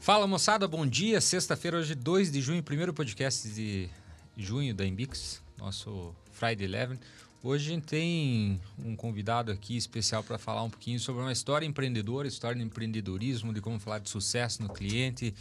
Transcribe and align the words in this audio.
Fala 0.00 0.26
moçada, 0.26 0.66
bom 0.66 0.86
dia. 0.86 1.20
Sexta-feira, 1.20 1.76
hoje 1.76 1.94
2 1.94 2.32
de 2.32 2.40
junho, 2.40 2.62
primeiro 2.62 2.94
podcast 2.94 3.46
de 3.50 3.86
junho 4.34 4.74
da 4.74 4.86
Imbix, 4.86 5.42
nosso 5.58 6.14
Friday 6.32 6.64
Eleven. 6.64 6.98
Hoje 7.42 7.70
a 7.70 7.74
gente 7.74 7.84
tem 7.84 8.58
um 8.82 8.96
convidado 8.96 9.52
aqui 9.52 9.76
especial 9.76 10.24
para 10.24 10.38
falar 10.38 10.62
um 10.62 10.70
pouquinho 10.70 10.98
sobre 10.98 11.20
uma 11.20 11.30
história 11.30 11.66
empreendedora, 11.66 12.26
história 12.26 12.56
de 12.56 12.64
empreendedorismo, 12.64 13.52
de 13.52 13.60
como 13.60 13.78
falar 13.78 13.98
de 13.98 14.08
sucesso 14.08 14.62
no 14.62 14.70
cliente, 14.70 15.34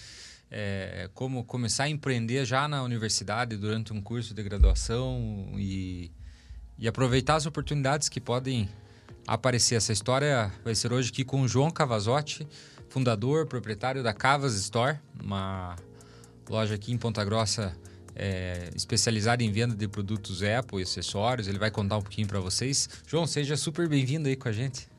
é, 0.51 1.09
como 1.13 1.45
começar 1.45 1.85
a 1.85 1.89
empreender 1.89 2.43
já 2.43 2.67
na 2.67 2.83
universidade 2.83 3.55
durante 3.55 3.93
um 3.93 4.01
curso 4.01 4.33
de 4.33 4.43
graduação 4.43 5.53
e, 5.55 6.11
e 6.77 6.85
aproveitar 6.85 7.35
as 7.35 7.45
oportunidades 7.45 8.09
que 8.09 8.19
podem 8.19 8.67
aparecer. 9.25 9.75
Essa 9.75 9.93
história 9.93 10.51
vai 10.65 10.75
ser 10.75 10.91
hoje 10.91 11.11
aqui 11.11 11.23
com 11.23 11.43
o 11.43 11.47
João 11.47 11.71
Cavazotti, 11.71 12.45
fundador, 12.89 13.45
proprietário 13.45 14.03
da 14.03 14.13
Cavas 14.13 14.55
Store, 14.55 14.97
uma 15.23 15.75
loja 16.49 16.75
aqui 16.75 16.91
em 16.91 16.97
Ponta 16.97 17.23
Grossa 17.23 17.75
é, 18.15 18.69
especializada 18.75 19.41
em 19.43 19.51
venda 19.51 19.75
de 19.75 19.87
produtos 19.87 20.43
Apple 20.43 20.79
e 20.79 20.83
acessórios. 20.83 21.47
Ele 21.47 21.57
vai 21.57 21.71
contar 21.71 21.97
um 21.97 22.01
pouquinho 22.01 22.27
para 22.27 22.39
vocês. 22.39 22.89
João, 23.07 23.25
seja 23.25 23.55
super 23.55 23.87
bem-vindo 23.87 24.27
aí 24.27 24.35
com 24.35 24.49
a 24.49 24.51
gente. 24.51 24.89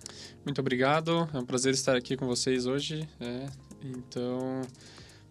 Muito 0.44 0.60
obrigado, 0.60 1.28
é 1.34 1.38
um 1.38 1.44
prazer 1.44 1.74
estar 1.74 1.94
aqui 1.96 2.16
com 2.16 2.26
vocês 2.26 2.64
hoje. 2.64 3.06
É, 3.20 3.46
então, 3.84 4.62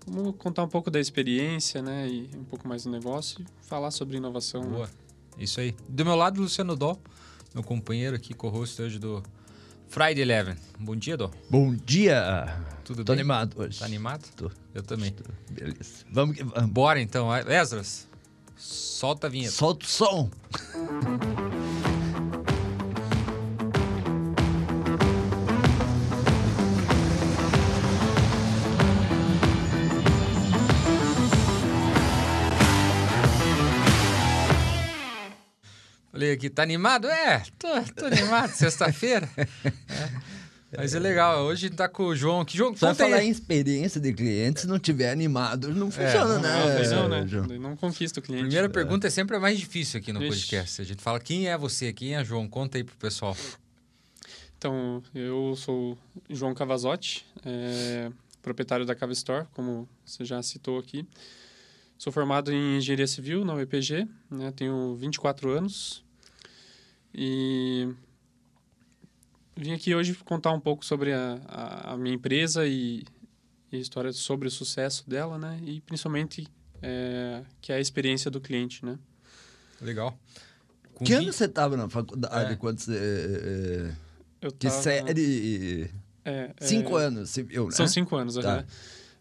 vamos 0.06 0.36
contar 0.38 0.64
um 0.64 0.68
pouco 0.68 0.92
da 0.92 1.00
experiência, 1.00 1.82
né, 1.82 2.08
e 2.08 2.30
um 2.36 2.44
pouco 2.44 2.68
mais 2.68 2.84
do 2.84 2.92
negócio 2.92 3.42
e 3.42 3.68
falar 3.68 3.90
sobre 3.90 4.18
inovação. 4.18 4.62
Boa, 4.62 4.86
né? 4.86 4.94
isso 5.40 5.60
aí. 5.60 5.76
Do 5.88 6.06
meu 6.06 6.16
lado, 6.16 6.40
Luciano 6.40 6.76
Dó, 6.76 6.96
meu 7.56 7.64
companheiro 7.64 8.16
aqui, 8.16 8.36
co-host 8.36 8.80
hoje 8.80 9.00
do 9.00 9.24
Friday 9.90 10.22
Eleven. 10.22 10.56
Bom 10.80 10.96
dia, 10.96 11.18
Dó. 11.18 11.32
Bom 11.50 11.76
dia! 11.76 12.56
Tudo 12.84 13.04
Tô 13.04 13.12
bem? 13.14 13.22
animado 13.22 13.60
hoje. 13.60 13.80
Tá 13.80 13.86
animado? 13.86 14.26
Tô. 14.36 14.52
Eu 14.74 14.84
também. 14.84 15.16
Beleza. 15.50 16.06
Vamos 16.12 16.36
que 16.38 16.44
vamos. 16.44 16.70
Bora 16.72 17.02
então. 17.02 17.28
Esdras, 17.36 18.08
solta 18.56 19.28
a 19.28 19.30
vinheta. 19.30 19.52
Solta 19.52 19.86
o 19.86 19.90
som! 19.90 20.30
Falei 36.20 36.34
aqui, 36.34 36.50
tá 36.50 36.64
animado? 36.64 37.08
É, 37.08 37.42
tô, 37.58 37.70
tô 37.96 38.06
animado, 38.08 38.52
sexta-feira. 38.52 39.30
É. 40.72 40.78
Mas 40.78 40.94
é 40.94 41.00
legal, 41.00 41.46
hoje 41.46 41.68
tá 41.68 41.90
com 41.90 42.04
o 42.04 42.16
João 42.16 42.42
aqui. 42.42 42.56
João, 42.56 42.78
Só 42.78 42.94
falar 42.94 43.16
aí. 43.16 43.28
em 43.28 43.32
experiência 43.32 44.00
de 44.00 44.14
cliente, 44.14 44.62
se 44.62 44.68
não 44.68 44.78
tiver 44.78 45.10
animado, 45.10 45.74
não 45.74 45.90
funciona, 45.90 46.36
não, 46.36 46.42
né? 46.42 46.88
Não, 46.88 47.02
não, 47.02 47.10
né? 47.10 47.28
João? 47.28 47.48
Não 47.48 47.76
conquista 47.76 48.20
o 48.20 48.22
cliente. 48.22 48.44
Primeira 48.44 48.70
pergunta 48.70 49.08
é 49.08 49.10
sempre 49.10 49.36
a 49.36 49.40
mais 49.40 49.58
difícil 49.58 50.00
aqui 50.00 50.14
no 50.14 50.22
Ixi. 50.22 50.30
podcast. 50.30 50.82
A 50.84 50.86
gente 50.86 51.02
fala 51.02 51.20
quem 51.20 51.50
é 51.50 51.58
você, 51.58 51.92
quem 51.92 52.16
é 52.16 52.24
João? 52.24 52.48
Conta 52.48 52.78
aí 52.78 52.84
pro 52.84 52.96
pessoal. 52.98 53.36
Então, 54.60 55.02
eu 55.16 55.56
sou 55.56 55.98
João 56.30 56.54
Cavazotti, 56.54 57.26
é, 57.44 58.12
proprietário 58.44 58.86
da 58.86 58.94
Cava 58.94 59.14
Store, 59.14 59.48
como 59.56 59.90
você 60.06 60.24
já 60.24 60.40
citou 60.44 60.78
aqui. 60.78 61.04
Sou 61.98 62.14
formado 62.14 62.54
em 62.54 62.78
Engenharia 62.78 63.08
Civil 63.08 63.44
na 63.44 63.56
UEPG, 63.56 64.08
né, 64.30 64.54
tenho 64.56 64.96
24 64.98 65.50
anos 65.50 66.08
e 67.14 67.88
vim 69.56 69.72
aqui 69.74 69.94
hoje 69.96 70.14
contar 70.26 70.52
um 70.52 70.60
pouco 70.60 70.86
sobre 70.86 71.14
a, 71.14 71.40
a, 71.48 71.94
a 71.94 71.98
minha 71.98 72.16
empresa 72.16 72.66
e, 72.68 73.04
e 73.72 73.78
a 73.78 73.80
história 73.80 74.12
sobre 74.12 74.48
o 74.48 74.52
sucesso 74.52 75.10
dela, 75.10 75.38
né, 75.38 75.60
e 75.64 75.82
principalmente 75.82 76.48
é, 76.82 77.44
que 77.62 77.72
é 77.72 77.76
a 77.76 77.80
experiência 77.80 78.32
do 78.32 78.40
cliente, 78.40 78.86
né. 78.86 78.98
Legal. 79.82 80.18
Com 80.94 81.04
Que 81.06 81.14
vinte- 81.14 81.24
ano 81.24 81.34
você 81.34 81.48
tava 81.48 81.78
na 81.78 81.90
faculdade 81.90 82.54
É. 82.54 82.56
quando 82.56 82.80
você... 82.80 82.94
eh, 82.98 83.96
Eu 84.42 84.52
Que 84.52 84.68
tava- 84.68 84.82
série... 84.82 85.90
é, 86.26 86.54
Cinco 86.62 86.98
é, 87.00 87.06
anos, 87.06 87.30
você 87.30 87.44
viu, 87.44 87.66
né? 87.66 87.72
São 87.72 87.88
cinco 87.88 88.16
anos, 88.16 88.36
Tá. 88.36 88.66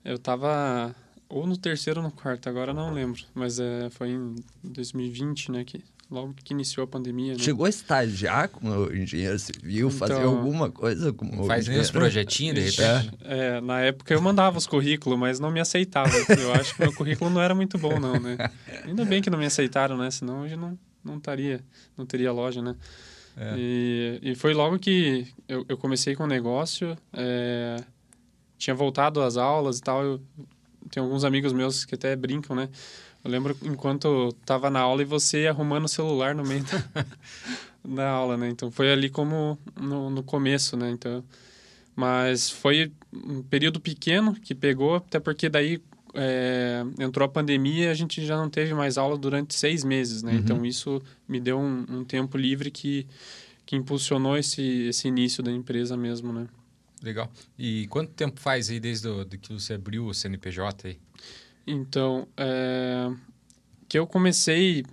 Eu 0.04 0.18
tava 0.18 0.94
ou 1.28 1.46
no 1.46 1.56
terceiro 1.56 2.00
ou 2.00 2.06
no 2.06 2.12
quarto, 2.12 2.48
agora 2.48 2.72
não 2.72 2.92
lembro. 2.92 3.22
Mas 3.34 3.58
é, 3.60 3.90
foi 3.90 4.10
em 4.10 4.34
2020, 4.64 5.50
né? 5.52 5.64
Que, 5.64 5.84
logo 6.10 6.32
que 6.42 6.54
iniciou 6.54 6.84
a 6.84 6.86
pandemia, 6.86 7.34
né? 7.34 7.38
Chegou 7.38 7.66
a 7.66 7.69
estagiar 7.69 8.48
como 8.48 8.91
engenheiro 8.92 9.38
civil, 9.38 9.91
fazer 9.91 10.14
Então- 10.14 10.38
alguma 10.38 10.70
coisa 10.70 11.12
como 11.12 11.30
Faz 11.44 11.48
nem 11.48 11.58
engenheiro? 11.60 11.82
os 11.84 11.91
projetinhos, 11.91 12.54
de 12.54 12.60
repente. 12.82 13.19
É, 13.24 13.60
na 13.60 13.80
época 13.80 14.14
eu 14.14 14.22
mandava 14.22 14.56
os 14.56 14.66
currículos, 14.66 15.19
mas 15.19 15.38
não 15.38 15.50
me 15.50 15.60
aceitavam. 15.60 16.12
Eu 16.38 16.52
acho 16.54 16.74
que 16.74 16.80
meu 16.80 16.92
currículo 16.94 17.28
não 17.30 17.41
era 17.42 17.54
muito 17.54 17.76
bom, 17.78 18.00
não, 18.00 18.19
né? 18.19 18.36
Ainda 18.86 19.04
bem 19.04 19.20
que 19.20 19.28
não 19.28 19.38
me 19.38 19.46
aceitaram, 19.46 19.96
né? 19.98 20.10
Senão 20.10 20.42
hoje 20.42 20.56
não, 20.56 20.78
não 21.04 21.19
estaria, 21.19 21.60
não 21.96 22.06
teria 22.06 22.32
loja, 22.32 22.62
né? 22.62 22.75
É. 23.36 23.54
E, 23.56 24.19
e 24.22 24.34
foi 24.34 24.52
logo 24.54 24.78
que 24.78 25.26
eu, 25.46 25.64
eu 25.69 25.76
comecei 25.76 26.16
com 26.16 26.25
o 26.25 26.26
negócio, 26.26 26.96
é, 27.12 27.76
tinha 28.56 28.75
voltado 28.75 29.20
às 29.22 29.36
aulas 29.36 29.78
e 29.78 29.82
tal. 29.82 30.02
Eu, 30.02 30.20
tem 30.90 31.02
alguns 31.02 31.22
amigos 31.22 31.52
meus 31.52 31.84
que 31.84 31.94
até 31.94 32.16
brincam, 32.16 32.56
né? 32.56 32.69
Eu 33.24 33.30
lembro 33.30 33.56
enquanto 33.62 34.06
eu 34.06 34.32
tava 34.44 34.70
na 34.70 34.80
aula 34.80 35.02
e 35.02 35.04
você 35.04 35.42
ia 35.42 35.50
arrumando 35.50 35.84
o 35.84 35.88
celular 35.88 36.34
no 36.34 36.44
meio 36.44 36.64
da, 36.64 37.06
da 37.84 38.10
aula, 38.10 38.36
né? 38.36 38.48
Então 38.48 38.70
foi 38.70 38.92
ali 38.92 39.10
como 39.10 39.58
no, 39.78 40.10
no 40.10 40.22
começo, 40.22 40.76
né? 40.76 40.90
Então, 40.90 41.22
mas 41.94 42.48
foi 42.48 42.92
um 43.12 43.42
período 43.42 43.80
pequeno 43.80 44.34
que 44.34 44.54
pegou, 44.54 44.96
até 44.96 45.18
porque 45.18 45.48
daí 45.48 45.82
é, 46.14 46.82
entrou 46.98 47.24
a 47.24 47.28
pandemia 47.28 47.86
e 47.86 47.88
a 47.88 47.94
gente 47.94 48.24
já 48.24 48.36
não 48.36 48.48
teve 48.48 48.72
mais 48.74 48.96
aula 48.96 49.18
durante 49.18 49.54
seis 49.54 49.84
meses, 49.84 50.22
né? 50.22 50.32
Uhum. 50.32 50.38
Então 50.38 50.66
isso 50.66 51.02
me 51.28 51.40
deu 51.40 51.58
um, 51.58 51.84
um 51.88 52.04
tempo 52.04 52.36
livre 52.36 52.70
que, 52.70 53.06
que 53.66 53.76
impulsionou 53.76 54.36
esse, 54.36 54.62
esse 54.62 55.08
início 55.08 55.42
da 55.42 55.50
empresa 55.50 55.96
mesmo, 55.96 56.32
né? 56.32 56.46
Legal. 57.02 57.30
E 57.58 57.86
quanto 57.88 58.12
tempo 58.12 58.40
faz 58.40 58.70
aí 58.70 58.80
desde 58.80 59.08
o, 59.08 59.24
de 59.24 59.38
que 59.38 59.52
você 59.52 59.74
abriu 59.74 60.06
o 60.06 60.14
CNPJ 60.14 60.88
aí? 60.88 60.98
Então, 61.70 62.26
é, 62.36 63.10
que 63.88 63.98
eu 63.98 64.06
comecei 64.06 64.84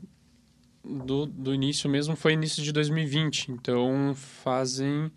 do, 0.84 1.26
do 1.26 1.54
início 1.54 1.90
mesmo 1.90 2.16
foi 2.16 2.34
início 2.34 2.62
de 2.64 2.72
2020. 2.72 3.52
Então, 3.52 4.14
fazem 4.16 5.12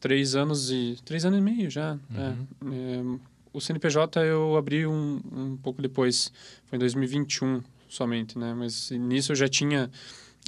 três 0.00 0.34
anos 0.34 0.70
e... 0.70 0.96
Três 1.04 1.24
anos 1.24 1.38
e 1.38 1.42
meio 1.42 1.70
já. 1.70 1.98
é. 2.14 2.34
É, 2.74 3.38
o 3.52 3.60
CNPJ 3.60 4.20
eu 4.24 4.56
abri 4.56 4.86
um, 4.86 5.20
um 5.32 5.56
pouco 5.56 5.80
depois. 5.80 6.30
Foi 6.66 6.76
em 6.76 6.78
2021 6.78 7.62
somente, 7.88 8.38
né? 8.38 8.54
Mas 8.54 8.90
nisso 8.90 9.32
eu 9.32 9.36
já 9.36 9.48
tinha 9.48 9.90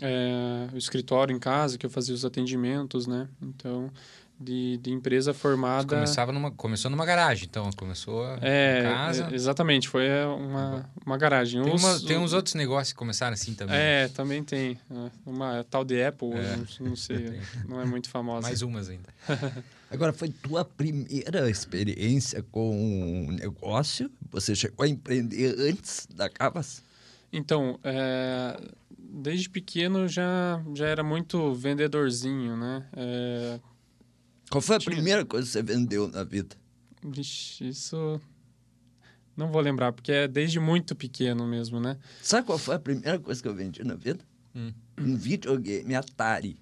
é, 0.02 0.68
o 0.72 0.76
escritório 0.76 1.34
em 1.34 1.38
casa, 1.38 1.78
que 1.78 1.84
eu 1.84 1.90
fazia 1.90 2.14
os 2.14 2.24
atendimentos, 2.24 3.06
né? 3.06 3.28
Então, 3.42 3.90
de, 4.40 4.78
de 4.78 4.90
empresa 4.90 5.32
Você 5.34 5.38
formada... 5.38 5.86
começava 5.94 6.32
numa, 6.32 6.50
começou 6.50 6.90
numa 6.90 7.04
garagem, 7.04 7.46
então. 7.48 7.70
Começou 7.76 8.24
É, 8.40 8.80
em 8.80 8.82
casa. 8.84 9.28
é, 9.30 9.34
exatamente, 9.34 9.88
foi 9.88 10.06
é, 10.06 10.24
uma, 10.26 10.88
uma 11.04 11.18
garagem. 11.18 11.62
Tem, 11.62 11.74
Os- 11.74 11.84
uma- 11.84 12.00
tem 12.00 12.16
uns 12.18 12.32
outros 12.32 12.54
negócios 12.54 12.92
que 12.92 12.98
começaram 12.98 13.34
assim 13.34 13.52
também. 13.54 13.76
É, 13.76 14.08
também 14.08 14.42
tem. 14.42 14.78
é, 14.90 15.10
Uma 15.26 15.64
tal 15.68 15.84
de 15.84 16.02
Apple, 16.02 16.32
É. 16.32 16.56
não, 16.56 16.88
não 16.90 16.96
sei, 16.96 17.38
não 17.68 17.80
é 17.80 17.84
muito 17.84 18.08
famosa. 18.08 18.46
Mais 18.48 18.62
umas 18.62 18.88
ainda. 18.88 19.08
Agora, 19.90 20.12
foi 20.12 20.28
tua 20.30 20.64
primeira 20.64 21.50
experiência 21.50 22.42
com 22.50 22.70
um 23.28 23.32
negócio? 23.32 24.10
Você 24.30 24.54
chegou 24.54 24.84
a 24.84 24.88
empreender 24.88 25.54
antes 25.68 26.06
da 26.14 26.28
Cavas? 26.30 26.82
Então, 27.32 27.78
é, 27.84 28.56
desde 28.98 29.50
pequeno 29.50 30.06
já, 30.08 30.60
já 30.74 30.86
era 30.86 31.02
muito 31.02 31.52
vendedorzinho, 31.54 32.56
né? 32.56 32.84
É, 32.96 33.60
Qual 34.50 34.60
foi 34.60 34.76
a 34.76 34.78
Tinha- 34.78 34.94
primeira 34.94 35.24
coisa 35.24 35.46
que 35.46 35.52
você 35.52 35.62
vendeu 35.62 36.08
na 36.08 36.24
vida? 36.24 36.56
vixe, 37.04 37.66
isso... 37.68 38.20
Não 39.36 39.50
vou 39.50 39.60
lembrar, 39.62 39.92
porque 39.92 40.12
é 40.12 40.28
desde 40.28 40.60
muito 40.60 40.94
pequeno 40.94 41.46
mesmo, 41.46 41.80
né? 41.80 41.96
Sabe 42.20 42.46
qual 42.46 42.58
foi 42.58 42.74
a 42.74 42.78
primeira 42.78 43.18
coisa 43.18 43.40
que 43.40 43.48
eu 43.48 43.54
vendi 43.54 43.82
na 43.82 43.94
vida? 43.94 44.22
Hum. 44.54 44.72
Um 44.98 45.16
videogame 45.16 45.94
Atari. 45.94 46.58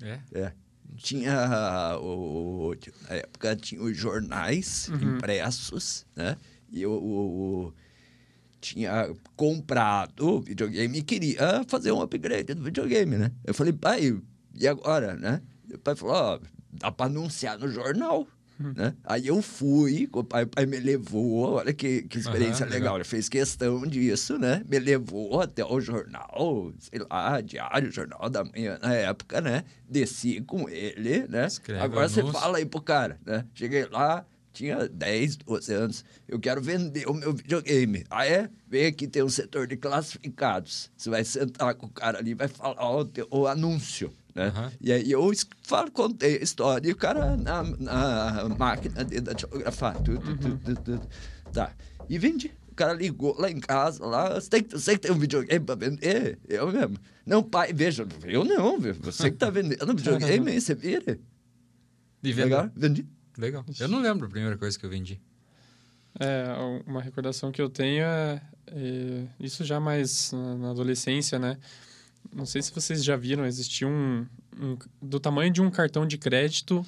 É? 0.00 0.20
É. 0.32 0.52
Tinha 0.96 1.98
o, 2.00 2.72
na 3.08 3.16
época 3.16 3.56
tinha 3.56 3.82
os 3.82 3.96
jornais 3.96 4.88
Uhum. 4.88 5.16
impressos, 5.16 6.06
né? 6.16 6.36
E 6.72 6.80
eu, 6.82 6.92
o- 6.92 7.74
tinha 8.60 9.12
comprado 9.36 10.26
o 10.26 10.40
videogame 10.40 10.98
e 10.98 11.02
queria 11.02 11.62
fazer 11.68 11.92
um 11.92 12.00
upgrade 12.00 12.54
do 12.54 12.62
videogame, 12.62 13.16
né? 13.18 13.32
Eu 13.44 13.52
falei, 13.52 13.72
pai, 13.72 14.18
e 14.54 14.66
agora, 14.66 15.14
né? 15.16 15.42
E 15.68 15.74
o 15.74 15.78
pai 15.78 15.94
falou, 15.94 16.14
ó, 16.14 16.40
dá 16.74 16.90
para 16.92 17.06
anunciar 17.06 17.58
no 17.58 17.68
jornal. 17.68 18.26
Né? 18.56 18.94
Aí 19.02 19.26
eu 19.26 19.42
fui, 19.42 20.08
o 20.12 20.22
pai, 20.22 20.44
o 20.44 20.46
pai 20.46 20.64
me 20.64 20.78
levou, 20.78 21.54
olha 21.54 21.72
que, 21.72 22.02
que 22.02 22.18
experiência 22.20 22.64
Aham, 22.64 22.72
legal. 22.72 22.78
legal. 22.94 22.96
Ele 22.98 23.04
fez 23.04 23.28
questão 23.28 23.84
disso, 23.84 24.38
né? 24.38 24.62
Me 24.68 24.78
levou 24.78 25.40
até 25.40 25.64
o 25.64 25.80
jornal, 25.80 26.72
sei 26.78 27.00
lá, 27.10 27.40
diário, 27.40 27.90
jornal 27.90 28.30
da 28.30 28.44
manhã 28.44 28.78
na 28.80 28.94
época, 28.94 29.40
né? 29.40 29.64
Desci 29.90 30.40
com 30.42 30.68
ele, 30.68 31.26
né? 31.26 31.46
Escreve 31.48 31.80
Agora 31.82 32.08
você 32.08 32.22
fala 32.30 32.58
aí 32.58 32.64
pro 32.64 32.80
cara, 32.80 33.18
né? 33.26 33.44
Cheguei 33.54 33.86
lá, 33.86 34.24
tinha 34.52 34.88
10, 34.88 35.36
12 35.38 35.72
anos. 35.74 36.04
Eu 36.28 36.38
quero 36.38 36.62
vender 36.62 37.08
o 37.08 37.12
meu 37.12 37.32
videogame. 37.32 38.04
Ah, 38.08 38.24
é? 38.24 38.48
Vem 38.68 38.86
aqui, 38.86 39.08
tem 39.08 39.24
um 39.24 39.28
setor 39.28 39.66
de 39.66 39.76
classificados. 39.76 40.92
Você 40.96 41.10
vai 41.10 41.24
sentar 41.24 41.74
com 41.74 41.86
o 41.86 41.90
cara 41.90 42.18
ali, 42.18 42.34
vai 42.34 42.46
falar 42.46 42.88
o, 42.98 43.04
teu- 43.04 43.26
o 43.32 43.48
anúncio. 43.48 44.12
Né? 44.34 44.46
Aham. 44.46 44.72
E 44.80 44.92
aí 44.92 45.10
eu 45.10 45.30
falo, 45.62 45.90
contei 45.90 46.38
a 46.38 46.42
história 46.42 46.88
e 46.88 46.92
o 46.92 46.96
cara 46.96 47.36
na, 47.36 47.62
na 47.62 48.48
máquina 48.58 49.04
dele 49.04 49.20
datilografar. 49.20 50.02
Tudo, 50.02 50.20
tudo, 50.36 50.58
tudo, 50.58 50.82
tudo. 50.82 51.08
Tá. 51.52 51.72
E 52.08 52.18
vendi. 52.18 52.52
O 52.70 52.74
cara 52.74 52.92
ligou 52.92 53.36
lá 53.38 53.48
em 53.48 53.60
casa, 53.60 54.04
lá, 54.04 54.34
você, 54.34 54.50
tem, 54.50 54.62
você 54.68 54.94
que 54.94 55.02
tem 55.02 55.12
um 55.12 55.18
videogame 55.18 55.64
pra 55.64 55.76
vender? 55.76 56.40
Eu 56.48 56.72
mesmo. 56.72 56.96
Não, 57.24 57.40
pai, 57.40 57.72
veja, 57.72 58.04
eu 58.24 58.44
não, 58.44 58.80
viu? 58.80 58.94
você 58.94 59.30
que 59.30 59.36
tá 59.36 59.48
vendendo 59.48 59.94
videogame, 59.94 60.50
aí 60.50 60.58
você 60.60 60.74
vira. 60.74 61.20
E 62.20 62.32
vendeu. 62.32 62.44
Legal? 62.44 62.70
Vendi. 62.74 63.06
Legal. 63.38 63.64
Eu 63.78 63.86
não 63.86 64.00
lembro 64.00 64.26
a 64.26 64.28
primeira 64.28 64.58
coisa 64.58 64.76
que 64.76 64.84
eu 64.84 64.90
vendi. 64.90 65.20
É, 66.18 66.46
uma 66.84 67.00
recordação 67.00 67.52
que 67.52 67.62
eu 67.62 67.68
tenho 67.68 68.04
é, 68.04 68.42
é 68.66 69.24
isso 69.38 69.64
já 69.64 69.78
mais 69.78 70.32
na, 70.32 70.54
na 70.56 70.70
adolescência, 70.70 71.38
né? 71.38 71.56
Não 72.34 72.44
sei 72.46 72.60
se 72.62 72.72
vocês 72.72 73.04
já 73.04 73.16
viram, 73.16 73.46
existia 73.46 73.86
um, 73.86 74.26
um 74.60 74.76
do 75.00 75.20
tamanho 75.20 75.52
de 75.52 75.62
um 75.62 75.70
cartão 75.70 76.06
de 76.06 76.18
crédito, 76.18 76.84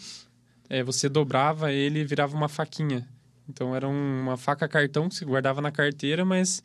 é, 0.69 0.83
você 0.83 1.09
dobrava 1.09 1.73
ele 1.73 2.01
e 2.01 2.05
virava 2.05 2.37
uma 2.37 2.49
faquinha. 2.49 3.07
Então 3.49 3.75
era 3.77 3.87
um- 3.89 4.21
uma 4.23 4.37
faca 4.37 4.67
cartão 4.67 5.09
que 5.09 5.15
você 5.15 5.25
guardava 5.25 5.61
na 5.61 5.71
carteira, 5.71 6.25
mas 6.25 6.63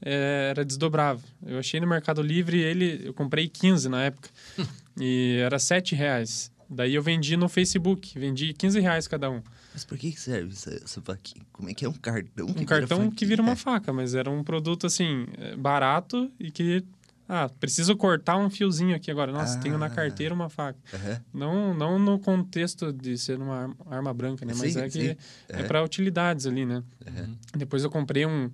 é, 0.00 0.48
era 0.50 0.64
desdobrável. 0.64 1.22
Eu 1.44 1.58
achei 1.58 1.78
no 1.78 1.86
Mercado 1.86 2.22
Livre 2.22 2.58
ele, 2.58 3.02
eu 3.04 3.12
comprei 3.14 3.48
15 3.48 3.88
na 3.88 4.02
época 4.04 4.30
e 4.98 5.36
era 5.44 5.58
7 5.58 5.94
reais. 5.94 6.50
Daí 6.70 6.94
eu 6.94 7.02
vendi 7.02 7.36
no 7.36 7.50
Facebook, 7.50 8.18
vendi 8.18 8.54
15 8.54 8.80
reais 8.80 9.06
cada 9.06 9.30
um. 9.30 9.42
Mas 9.74 9.84
por 9.84 9.98
que 9.98 10.10
serve 10.12 10.52
essa, 10.52 10.70
essa 10.82 11.00
faquinha? 11.02 11.44
Como 11.52 11.68
é 11.68 11.74
que 11.74 11.84
é 11.84 11.88
um 11.88 11.92
cartão 11.92 12.46
que 12.46 12.52
um 12.52 12.54
vira 12.54 12.66
cartão 12.66 13.10
que 13.10 13.26
vira 13.26 13.42
uma 13.42 13.56
faca, 13.56 13.92
mas 13.92 14.14
era 14.14 14.30
um 14.30 14.42
produto 14.42 14.86
assim, 14.86 15.26
é, 15.38 15.54
barato 15.56 16.30
e 16.40 16.50
que. 16.50 16.82
Ah, 17.34 17.48
preciso 17.48 17.96
cortar 17.96 18.36
um 18.36 18.50
fiozinho 18.50 18.94
aqui 18.94 19.10
agora. 19.10 19.32
Nossa, 19.32 19.58
tenho 19.58 19.78
na 19.78 19.86
Ah. 19.86 19.90
carteira 19.90 20.34
uma 20.34 20.50
faca. 20.50 20.78
Aham. 20.92 21.20
Não, 21.32 21.72
não 21.72 21.98
no 21.98 22.18
contexto 22.18 22.92
de 22.92 23.16
ser 23.16 23.38
uma 23.40 23.74
arma, 23.86 24.12
branca, 24.12 24.44
né? 24.44 24.52
Mas 24.54 24.74
Sim, 24.74 24.80
é 24.80 24.88
que 24.90 25.10
sim. 25.12 25.16
é 25.48 25.62
para 25.62 25.82
utilidades 25.82 26.44
ali, 26.46 26.66
né? 26.66 26.82
Aham. 27.08 27.34
Depois 27.56 27.82
eu 27.84 27.90
comprei 27.90 28.26
um, 28.26 28.50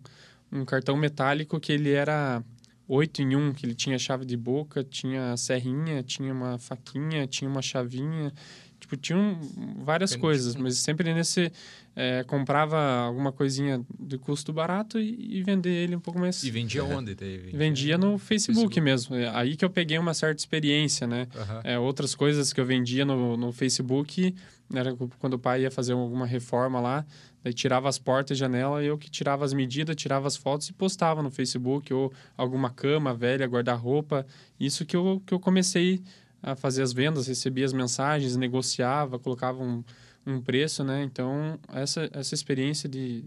um 0.52 0.64
cartão 0.64 0.96
metálico 0.96 1.58
que 1.58 1.72
ele 1.72 1.90
era 1.90 2.40
8 2.86 3.20
em 3.20 3.34
1, 3.34 3.52
que 3.52 3.66
ele 3.66 3.74
tinha 3.74 3.98
chave 3.98 4.24
de 4.24 4.36
boca, 4.36 4.84
tinha 4.84 5.36
serrinha, 5.36 6.00
tinha 6.04 6.32
uma 6.32 6.56
faquinha, 6.56 7.26
tinha 7.26 7.50
uma 7.50 7.60
chavinha. 7.60 8.32
Tipo, 8.80 8.96
tinha 8.96 9.18
um- 9.18 9.82
várias 9.84 10.10
Tem, 10.12 10.20
coisas, 10.20 10.54
mas 10.54 10.78
sempre 10.78 11.12
nesse... 11.12 11.50
é, 11.96 12.22
comprava 12.24 12.78
alguma 12.78 13.32
coisinha 13.32 13.84
de 13.98 14.16
custo 14.18 14.52
barato 14.52 15.00
e, 15.00 15.38
e 15.38 15.42
vender 15.42 15.70
ele 15.70 15.96
um 15.96 16.00
pouco 16.00 16.18
mais... 16.20 16.42
E 16.44 16.50
vendia 16.50 16.84
onde? 16.86 17.14
Teve? 17.14 17.56
Vendia 17.56 17.98
no 17.98 18.18
Facebook, 18.18 18.54
Facebook. 18.74 18.80
mesmo. 18.80 19.16
É 19.16 19.28
aí 19.34 19.56
que 19.56 19.64
eu 19.64 19.70
peguei 19.70 19.98
uma 19.98 20.14
certa 20.14 20.40
experiência, 20.40 21.06
né? 21.06 21.26
Aham. 21.34 21.60
É, 21.64 21.78
outras 21.78 22.14
coisas 22.14 22.52
que 22.52 22.60
eu 22.60 22.64
vendia 22.64 23.04
no, 23.04 23.36
no 23.36 23.50
Facebook, 23.52 24.32
era 24.72 24.94
quando 25.18 25.34
o 25.34 25.38
pai 25.38 25.62
ia 25.62 25.70
fazer 25.70 25.92
alguma 25.94 26.24
reforma 26.26 26.78
lá, 26.80 27.04
daí 27.42 27.52
tirava 27.52 27.88
as 27.88 27.98
portas 27.98 28.36
e 28.36 28.38
janela, 28.38 28.82
eu 28.82 28.96
que 28.96 29.10
tirava 29.10 29.44
as 29.44 29.52
medidas, 29.52 29.96
tirava 29.96 30.28
as 30.28 30.36
fotos 30.36 30.68
e 30.68 30.72
postava 30.72 31.20
no 31.22 31.30
Facebook, 31.32 31.92
ou 31.92 32.12
alguma 32.36 32.70
cama 32.70 33.12
velha, 33.12 33.44
guarda-roupa. 33.46 34.24
Isso 34.60 34.84
que 34.86 34.94
eu, 34.96 35.20
que 35.26 35.34
eu 35.34 35.40
comecei 35.40 36.00
a 36.00 36.27
fazer 36.56 36.82
as 36.82 36.92
vendas, 36.92 37.26
recebia 37.26 37.64
as 37.64 37.72
mensagens, 37.72 38.36
negociava, 38.36 39.18
colocava 39.18 39.62
um, 39.62 39.82
um 40.26 40.40
preço, 40.40 40.84
né? 40.84 41.02
Então, 41.02 41.58
essa, 41.72 42.08
essa 42.12 42.34
experiência 42.34 42.88
de, 42.88 43.24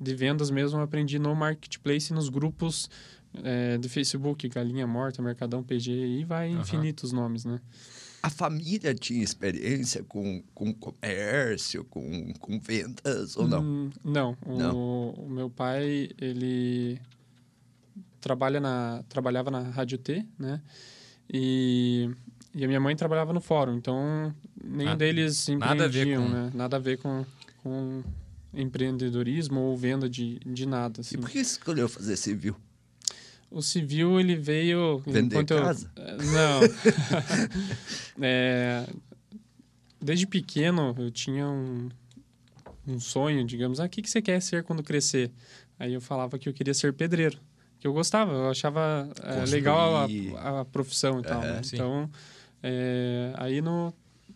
de 0.00 0.14
vendas 0.14 0.50
mesmo 0.50 0.78
eu 0.78 0.82
aprendi 0.82 1.18
no 1.18 1.34
Marketplace, 1.34 2.12
nos 2.12 2.28
grupos 2.28 2.88
é, 3.42 3.78
de 3.78 3.88
Facebook, 3.88 4.48
Galinha 4.48 4.86
Morta, 4.86 5.22
Mercadão 5.22 5.62
PG, 5.62 5.90
e 5.90 6.24
vai 6.24 6.52
Aham. 6.52 6.60
infinitos 6.60 7.12
nomes, 7.12 7.44
né? 7.44 7.60
A 8.22 8.30
família 8.30 8.94
tinha 8.94 9.22
experiência 9.22 10.02
com, 10.02 10.42
com 10.54 10.72
comércio, 10.72 11.84
com, 11.84 12.32
com 12.40 12.58
vendas 12.58 13.36
ou 13.36 13.46
não? 13.46 13.62
Hum, 13.62 13.90
não. 14.02 14.36
O, 14.46 14.58
Não? 14.58 15.10
o 15.10 15.28
meu 15.28 15.50
pai, 15.50 16.08
ele 16.18 16.98
trabalha 18.22 18.60
na, 18.60 19.04
trabalhava 19.10 19.50
na 19.50 19.60
Rádio 19.60 19.98
T, 19.98 20.26
né? 20.38 20.62
E, 21.30 22.10
e 22.54 22.64
a 22.64 22.68
minha 22.68 22.80
mãe 22.80 22.94
trabalhava 22.94 23.32
no 23.32 23.40
fórum, 23.40 23.74
então 23.76 24.34
nenhum 24.62 24.90
Nada- 24.90 24.96
deles 24.96 25.48
nada 25.48 25.84
a 25.84 25.88
ver 25.88 26.00
empreendiam, 26.06 26.22
com- 26.24 26.28
né? 26.28 26.50
Nada 26.54 26.76
a 26.76 26.80
ver 26.80 26.98
com, 26.98 27.24
com 27.62 28.02
empreendedorismo 28.52 29.60
ou 29.60 29.76
venda 29.76 30.08
de, 30.08 30.38
de 30.46 30.66
nada, 30.66 31.00
assim. 31.00 31.16
E 31.16 31.18
por 31.18 31.28
que 31.30 31.44
você 31.44 31.52
escolheu 31.52 31.88
fazer 31.88 32.16
civil? 32.16 32.54
O 33.50 33.62
civil, 33.62 34.18
ele 34.18 34.34
veio... 34.36 34.98
Vender 35.06 35.26
enquanto 35.36 35.52
eu- 35.52 35.62
casa? 35.62 35.90
Não. 36.32 36.60
É, 38.20 38.86
desde 40.00 40.26
pequeno, 40.26 40.94
eu 40.98 41.10
tinha 41.10 41.46
um, 41.48 41.88
um 42.86 43.00
sonho, 43.00 43.44
digamos, 43.44 43.80
ah, 43.80 43.84
o 43.84 43.88
que, 43.88 44.02
que 44.02 44.10
você 44.10 44.22
quer 44.22 44.40
ser 44.40 44.62
quando 44.62 44.82
crescer? 44.82 45.30
Aí 45.78 45.92
eu 45.94 46.00
falava 46.00 46.38
que 46.38 46.48
eu 46.48 46.52
queria 46.54 46.74
ser 46.74 46.92
pedreiro. 46.92 47.38
Que 47.80 47.86
eu 47.86 47.92
gostava, 47.92 48.32
eu 48.32 48.50
achava 48.50 49.08
é, 49.22 49.44
legal 49.50 49.94
a, 50.38 50.60
a 50.60 50.64
profissão 50.64 51.20
e 51.20 51.22
tal. 51.22 51.40
Né? 51.40 51.62
sim. 51.62 51.76
É, 52.66 53.34
aí 53.36 53.60
no, 53.60 53.92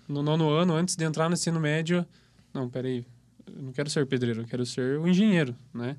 no 0.06 0.22
nono 0.22 0.50
ano, 0.50 0.74
antes 0.74 0.94
de 0.94 1.02
entrar 1.02 1.30
no 1.30 1.34
ensino 1.34 1.58
médio, 1.58 2.06
não, 2.52 2.68
peraí, 2.68 3.02
eu 3.46 3.62
não 3.62 3.72
quero 3.72 3.88
ser 3.88 4.04
pedreiro, 4.04 4.42
eu 4.42 4.46
quero 4.46 4.66
ser 4.66 4.98
o 4.98 5.08
engenheiro, 5.08 5.56
né? 5.72 5.96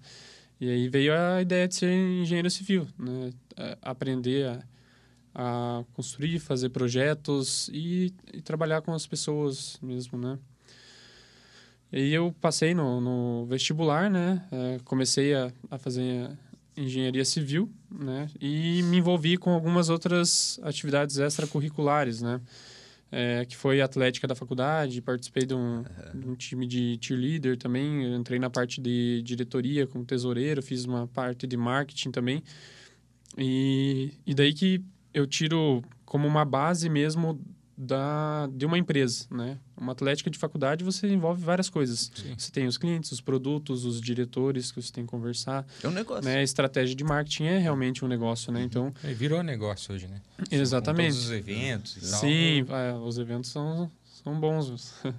E 0.62 0.70
aí 0.70 0.88
veio 0.90 1.12
a 1.12 1.42
ideia 1.42 1.68
de 1.68 1.74
ser 1.74 1.92
engenheiro 1.92 2.52
civil, 2.52 2.88
né? 3.00 3.32
Aprender 3.82 4.46
a, 4.46 4.64
a 5.34 5.84
construir, 5.94 6.38
fazer 6.38 6.70
projetos 6.70 7.68
e, 7.74 8.14
e 8.32 8.42
trabalhar 8.42 8.84
com 8.84 8.94
as 8.94 9.08
pessoas 9.08 9.80
mesmo, 9.82 10.16
né? 10.16 10.38
E 11.92 11.98
aí 11.98 12.14
eu 12.14 12.32
passei 12.40 12.76
no, 12.76 13.02
no 13.02 13.48
vestibular, 13.48 14.08
né? 14.08 14.46
É, 14.52 14.80
comecei 14.86 15.34
a, 15.34 15.52
a 15.72 15.80
fazer 15.80 16.30
engenharia 16.84 17.26
civil, 17.26 17.70
né? 17.92 18.30
E 18.40 18.82
me 18.84 18.98
envolvi 18.98 19.38
com 19.38 19.52
algumas 19.52 19.90
outras 19.90 20.60
atividades 20.64 21.18
extracurriculares, 21.18 22.22
né? 22.22 22.40
É, 23.12 23.44
que 23.46 23.58
foi 23.58 23.82
atlética 23.82 24.28
da 24.28 24.36
faculdade, 24.36 25.02
participei 25.02 25.44
de 25.44 25.56
um, 25.56 25.84
de 26.14 26.28
um 26.28 26.36
time 26.36 26.68
de 26.68 26.98
cheerleader 27.02 27.58
também, 27.58 28.04
eu 28.04 28.16
entrei 28.16 28.38
na 28.38 28.52
parte 28.52 28.80
de 28.80 29.24
diretoria 29.24 29.88
como 29.88 30.06
tesoureiro, 30.06 30.62
fiz 30.62 30.86
uma 30.86 31.08
parte 31.08 31.48
de 31.48 31.58
marketing 31.58 32.12
também. 32.12 32.44
E, 33.36 34.14
e 34.28 34.34
daí 34.36 34.54
que 34.54 34.84
eu 35.12 35.26
tiro 35.26 35.84
como 36.06 36.28
uma 36.28 36.46
base 36.46 36.88
mesmo 36.88 37.42
da, 37.82 38.50
de 38.54 38.66
uma 38.66 38.78
empresa, 38.78 39.26
né? 39.32 39.58
Uma 39.78 39.94
atlética 39.94 40.30
de 40.30 40.38
faculdade 40.38 40.84
você 40.84 41.08
envolve 41.08 41.42
várias 41.42 41.70
coisas. 41.70 42.12
Sim. 42.14 42.34
Você 42.38 42.52
tem 42.52 42.68
os 42.68 42.78
clientes, 42.78 43.10
os 43.14 43.22
produtos, 43.22 43.86
os 43.86 44.02
diretores 44.02 44.70
que 44.70 44.82
você 44.82 44.92
tem 44.92 45.06
que 45.06 45.10
conversar, 45.10 45.66
É 45.82 45.88
um 45.88 45.92
negócio. 45.92 46.26
né? 46.26 46.40
A 46.40 46.44
estratégia 46.44 46.94
de 46.94 47.04
marketing 47.06 47.46
é 47.46 47.58
realmente 47.58 48.04
um 48.04 48.08
negócio, 48.10 48.52
né? 48.52 48.62
Então, 48.62 48.94
É, 49.02 49.14
virou 49.14 49.42
negócio 49.42 49.96
hoje, 49.96 50.08
né? 50.08 50.20
Com 50.50 50.54
exatamente. 50.56 51.12
todos 51.14 51.24
os 51.26 51.32
eventos 51.32 51.96
e 51.96 52.02
tal. 52.12 52.20
Sim, 52.20 52.66
é, 52.68 52.94
os 52.96 53.18
eventos 53.18 53.50
são, 53.50 53.90
são 54.24 54.38
bons. 54.38 54.94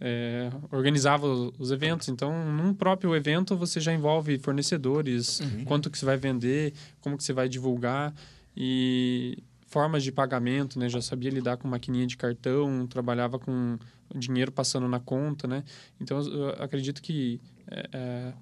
É, 0.00 0.50
organizava 0.72 1.24
os 1.26 1.70
eventos, 1.70 2.08
então 2.08 2.44
num 2.52 2.74
próprio 2.74 3.14
evento 3.14 3.56
você 3.56 3.80
já 3.80 3.92
envolve 3.94 4.36
fornecedores, 4.38 5.40
quanto 5.64 5.88
que 5.88 5.96
você 5.96 6.04
vai 6.04 6.16
vender, 6.16 6.74
como 7.00 7.16
que 7.16 7.22
você 7.24 7.32
vai 7.32 7.48
divulgar 7.48 8.12
e 8.56 9.38
formas 9.74 10.04
de 10.04 10.12
pagamento, 10.12 10.78
né? 10.78 10.88
Já 10.88 11.02
sabia 11.02 11.28
lidar 11.28 11.56
com 11.56 11.66
maquininha 11.66 12.06
de 12.06 12.16
cartão, 12.16 12.86
trabalhava 12.86 13.40
com 13.40 13.76
dinheiro 14.14 14.50
passando 14.52 14.88
na 14.88 15.00
conta, 15.00 15.46
né? 15.46 15.62
Então 16.00 16.20
eu 16.20 16.50
acredito 16.62 17.00
que 17.02 17.40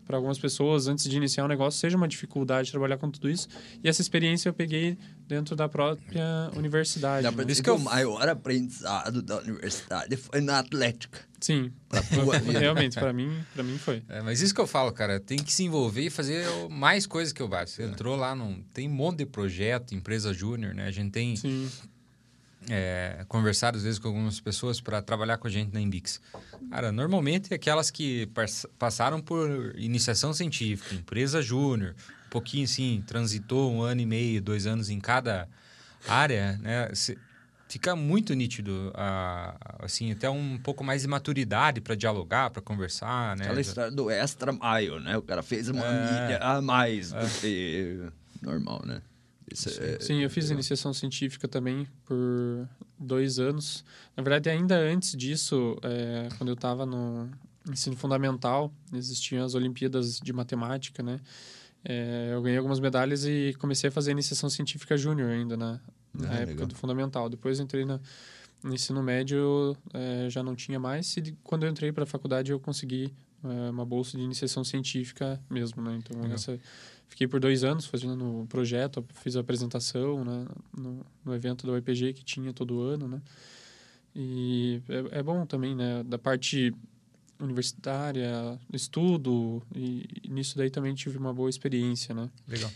para 0.05 0.17
algumas 0.17 0.39
pessoas 0.39 0.89
antes 0.89 1.09
de 1.09 1.17
iniciar 1.17 1.45
um 1.45 1.49
negócio 1.49 1.79
seja 1.79 1.97
uma 1.97 2.09
dificuldade 2.09 2.71
trabalhar 2.73 2.99
com 2.99 3.09
tudo 3.11 3.31
isso 3.31 3.47
e 3.83 3.89
essa 3.89 4.03
experiência 4.03 4.49
eu 4.49 4.53
peguei 4.55 4.99
dentro 5.29 5.55
da 5.55 5.69
própria 5.69 6.51
universidade. 6.57 7.23
Dá 7.23 7.31
né? 7.31 7.45
dizer 7.45 7.63
que 7.63 7.71
eu- 7.71 7.77
o 7.77 7.81
maior 7.81 8.29
aprendizado 8.29 9.23
da 9.23 9.39
universidade 9.39 10.17
foi 10.17 10.41
na 10.41 10.59
Atlética. 10.59 11.21
Sim, 11.41 11.73
Pra 11.89 12.03
tua 12.03 12.39
vida. 12.39 12.59
realmente, 12.59 12.95
para 12.99 13.13
mim, 13.13 13.31
para 13.53 13.63
mim 13.63 13.77
foi. 13.79 14.03
É, 14.09 14.21
mas 14.23 14.41
isso 14.41 14.55
que 14.55 14.61
eu 14.61 14.67
falo, 14.67 14.93
cara, 14.93 15.19
tem 15.21 15.39
que 15.39 15.53
se 15.53 15.65
envolver 15.65 16.03
e 16.07 16.11
fazer 16.11 16.47
o- 16.49 16.69
mais 16.69 17.07
coisas 17.07 17.33
que 17.33 17.41
eu 17.43 17.49
bato. 17.49 17.71
Você 17.71 17.85
entrou 17.85 18.15
lá, 18.17 18.35
num, 18.35 18.63
tem 18.75 18.89
um 18.89 18.93
monte 18.93 19.19
de 19.19 19.27
projeto, 19.27 19.95
empresa 19.95 20.33
júnior, 20.33 20.75
né? 20.75 20.87
A 20.87 20.91
gente 20.91 21.11
tem 21.13 21.35
Sim, 21.37 21.69
é, 22.69 23.25
conversado 23.29 23.77
às 23.77 23.85
vezes 23.85 23.99
com 23.99 24.09
algumas 24.09 24.41
pessoas 24.41 24.81
para 24.81 25.01
trabalhar 25.03 25.39
com 25.39 25.47
a 25.47 25.51
gente 25.51 25.73
na 25.73 25.81
Embix. 25.81 26.21
Cara, 26.71 26.93
normalmente 26.93 27.53
aquelas 27.53 27.91
que 27.91 28.27
pass- 28.29 28.67
passaram 28.79 29.21
por 29.21 29.75
iniciação 29.77 30.33
científica, 30.33 30.95
empresa 30.95 31.43
júnior, 31.43 31.95
um 32.27 32.31
pouquinho 32.31 32.65
assim, 32.65 33.03
transitou 33.07 33.73
um 33.73 33.83
ano 33.83 34.01
e 34.01 34.07
meio, 34.07 34.41
dois 34.41 34.67
anos 34.67 34.91
em 34.91 35.01
cada 35.01 35.49
área, 36.09 36.59
né? 36.59 36.89
Se, 36.95 37.19
fica 37.69 37.97
muito 37.97 38.35
nítido, 38.35 38.93
assim, 39.79 40.13
até 40.13 40.29
um 40.29 40.59
pouco 40.59 40.85
mais 40.85 41.03
de 41.03 41.09
maturidade 41.09 41.81
para 41.81 41.95
dialogar, 41.95 42.51
para 42.51 42.61
conversar, 42.61 43.35
né? 43.37 43.45
Aquela 43.45 43.61
história 43.63 43.91
do 43.91 44.11
extra 44.11 44.53
mile, 44.53 45.01
né? 45.01 45.17
O 45.17 45.23
cara 45.23 45.43
fez 45.43 45.71
uma 45.71 45.85
é, 45.85 46.27
milha 46.27 46.39
a 46.39 46.61
mais 46.61 47.13
é. 47.13 47.21
do 47.21 47.29
que 47.41 48.03
normal, 48.43 48.83
né? 48.85 49.01
Sim, 49.55 49.71
é, 49.81 49.99
sim, 50.01 50.23
eu 50.23 50.31
fiz 50.31 50.51
iniciação 50.51 50.93
científica 50.93 51.47
também 51.49 51.87
por 52.05 52.69
dois 52.99 53.39
anos. 53.39 53.85
Na 54.17 54.23
verdade, 54.23 54.49
ainda 54.49 54.77
antes 54.77 55.17
disso, 55.17 55.77
é, 55.83 56.29
quando 56.39 56.49
eu 56.49 56.55
estava 56.55 56.87
no 56.87 57.31
ensino 57.71 57.97
fundamental, 57.97 58.73
existiam 58.93 59.45
as 59.45 59.55
Olimpíadas 59.55 60.19
de 60.19 60.33
Matemática, 60.33 61.03
né? 61.03 61.21
É, 61.85 62.31
eu 62.33 62.43
ganhei 62.43 62.59
algumas 62.59 62.79
medalhas 62.79 63.25
e 63.25 63.55
comecei 63.59 63.89
a 63.89 63.91
fazer 63.91 64.13
iniciação 64.13 64.49
científica 64.49 64.97
júnior 64.97 65.31
ainda 65.31 65.57
na, 65.57 65.81
na 66.15 66.31
ah, 66.31 66.35
época 66.35 66.47
legal. 66.47 66.67
do 66.67 66.75
fundamental. 66.77 67.29
Depois 67.29 67.59
entrei 67.59 67.85
na, 67.85 67.99
no 68.63 68.73
ensino 68.73 69.03
médio, 69.03 69.77
é, 69.93 70.31
já 70.31 70.43
não 70.43 70.55
tinha 70.55 70.79
mais. 70.79 71.17
E 71.17 71.37
quando 71.43 71.65
eu 71.65 71.71
entrei 71.71 71.93
para 71.93 72.05
a 72.05 72.07
faculdade, 72.07 72.53
eu 72.53 72.61
consegui 72.61 73.13
é, 73.45 73.71
uma 73.71 73.85
bolsa 73.85 74.17
de 74.17 74.23
iniciação 74.23 74.63
científica 74.63 75.41
mesmo, 75.51 75.83
né? 75.83 75.99
Então, 75.99 76.25
essa, 76.33 76.59
fiquei 77.13 77.29
por 77.29 77.39
dois 77.39 77.63
anos 77.63 77.85
fazendo 77.85 78.41
o 78.41 78.47
projeto, 78.47 79.05
fiz 79.23 79.37
a 79.37 79.41
apresentação 79.41 80.25
né? 80.25 80.47
no, 80.75 81.05
no 81.23 81.35
evento 81.35 81.67
da 81.67 81.75
UEPG 81.75 82.15
que 82.15 82.25
tinha 82.25 82.55
todo 82.55 82.81
ano, 82.81 83.07
né? 83.07 83.21
E 84.17 84.81
é, 84.89 85.19
é 85.19 85.23
bom 85.23 85.45
também, 85.45 85.75
né? 85.77 86.03
Da 86.05 86.19
parte 86.19 86.75
universitária, 87.39 88.59
estudo, 88.73 89.63
e, 89.75 90.07
e, 90.25 90.31
nisso 90.31 90.57
daí 90.57 90.71
também 90.71 90.95
tive 90.95 91.19
uma 91.19 91.35
boa 91.35 91.51
experiência, 91.51 92.15
né? 92.15 92.31
Legal. 92.49 92.71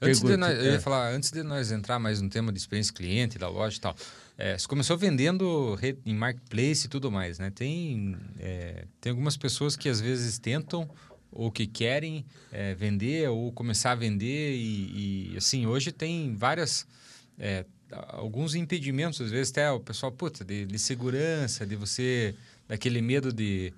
Antes 0.00 0.20
de 0.20 0.36
nós, 0.36 0.58
eu 0.58 0.64
ia 0.64 0.72
é. 0.72 0.80
falar, 0.80 1.14
antes 1.14 1.30
de 1.30 1.42
nós 1.44 1.70
entrar 1.70 2.00
mais 2.00 2.20
no 2.20 2.28
tema 2.28 2.52
de 2.52 2.58
experiência 2.58 2.92
cliente 2.92 3.38
da 3.38 3.48
loja 3.48 3.76
e 3.76 3.80
tal, 3.80 3.96
é, 4.36 4.58
você 4.58 4.66
começou 4.66 4.98
vendendo 4.98 5.78
em 6.04 6.14
marketplace 6.14 6.86
e 6.86 6.88
tudo 6.88 7.10
mais, 7.10 7.38
né? 7.38 7.50
Tem, 7.50 8.16
é, 8.40 8.84
tem 9.00 9.10
algumas 9.10 9.36
pessoas 9.36 9.76
que 9.76 9.88
às 9.88 10.00
vezes 10.00 10.38
tentam 10.40 10.90
ou 11.34 11.50
que 11.50 11.66
querem 11.66 12.24
é, 12.52 12.74
vender 12.74 13.28
ou 13.28 13.52
começar 13.52 13.92
a 13.92 13.96
vender 13.96 14.54
e, 14.54 15.32
e 15.32 15.36
assim, 15.36 15.66
hoje 15.66 15.92
tem 15.92 16.34
várias... 16.34 16.86
É, 17.38 17.66
alguns 18.08 18.54
impedimentos, 18.54 19.20
às 19.20 19.30
vezes 19.30 19.50
até 19.50 19.70
o 19.70 19.78
pessoal, 19.78 20.10
puta, 20.10 20.44
de, 20.44 20.66
de 20.66 20.78
segurança, 20.78 21.66
de 21.66 21.76
você 21.76 22.34
daquele 22.66 23.00
medo 23.00 23.32
de, 23.32 23.72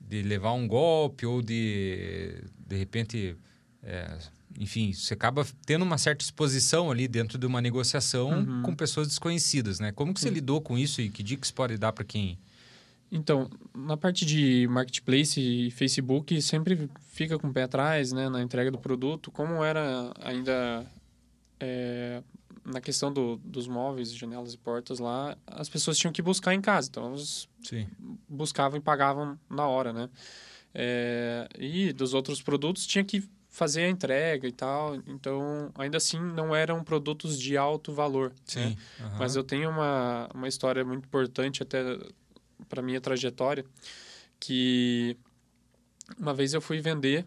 de 0.00 0.22
levar 0.22 0.52
um 0.52 0.66
golpe 0.66 1.26
ou 1.26 1.42
de, 1.42 2.42
de 2.66 2.76
repente, 2.76 3.36
é, 3.82 4.18
enfim, 4.58 4.92
você 4.92 5.12
acaba 5.12 5.46
tendo 5.66 5.84
uma 5.84 5.98
certa 5.98 6.24
exposição 6.24 6.90
ali 6.90 7.06
dentro 7.06 7.36
de 7.36 7.46
uma 7.46 7.60
negociação 7.60 8.30
uhum. 8.30 8.62
com 8.62 8.74
pessoas 8.74 9.08
desconhecidas, 9.08 9.80
né? 9.80 9.92
Como 9.92 10.14
que 10.14 10.20
você 10.20 10.30
lidou 10.30 10.60
com 10.62 10.78
isso 10.78 11.02
e 11.02 11.10
que 11.10 11.22
dicas 11.22 11.50
pode 11.50 11.76
dar 11.76 11.92
para 11.92 12.04
quem... 12.04 12.38
Então, 13.10 13.48
na 13.74 13.96
parte 13.96 14.26
de 14.26 14.66
marketplace 14.68 15.40
e 15.40 15.70
Facebook, 15.70 16.40
sempre 16.42 16.90
fica 17.08 17.38
com 17.38 17.48
o 17.48 17.52
pé 17.52 17.62
atrás, 17.62 18.12
né? 18.12 18.28
Na 18.28 18.42
entrega 18.42 18.70
do 18.70 18.78
produto, 18.78 19.30
como 19.30 19.64
era 19.64 20.12
ainda... 20.20 20.86
É, 21.60 22.22
na 22.64 22.80
questão 22.80 23.10
do, 23.12 23.36
dos 23.36 23.66
móveis, 23.66 24.14
janelas 24.14 24.52
e 24.52 24.58
portas 24.58 24.98
lá, 24.98 25.36
as 25.46 25.68
pessoas 25.68 25.96
tinham 25.96 26.12
que 26.12 26.20
buscar 26.20 26.54
em 26.54 26.60
casa. 26.60 26.88
Então, 26.90 27.06
elas 27.06 27.48
Sim. 27.62 27.88
buscavam 28.28 28.78
e 28.78 28.80
pagavam 28.82 29.38
na 29.48 29.66
hora, 29.66 29.92
né? 29.92 30.10
É, 30.74 31.48
e 31.58 31.92
dos 31.92 32.12
outros 32.12 32.42
produtos 32.42 32.86
tinha 32.86 33.02
que 33.02 33.26
fazer 33.48 33.84
a 33.84 33.88
entrega 33.88 34.46
e 34.46 34.52
tal. 34.52 34.96
Então, 35.06 35.72
ainda 35.74 35.96
assim, 35.96 36.20
não 36.20 36.54
eram 36.54 36.84
produtos 36.84 37.38
de 37.38 37.56
alto 37.56 37.92
valor. 37.92 38.32
Sim. 38.44 38.60
Né? 38.60 38.76
Uhum. 39.00 39.18
Mas 39.18 39.34
eu 39.34 39.42
tenho 39.42 39.70
uma, 39.70 40.28
uma 40.34 40.46
história 40.46 40.84
muito 40.84 41.06
importante 41.06 41.62
até 41.62 41.82
para 42.68 42.82
minha 42.82 43.00
trajetória, 43.00 43.64
que 44.40 45.16
uma 46.18 46.32
vez 46.32 46.54
eu 46.54 46.60
fui 46.60 46.80
vender 46.80 47.26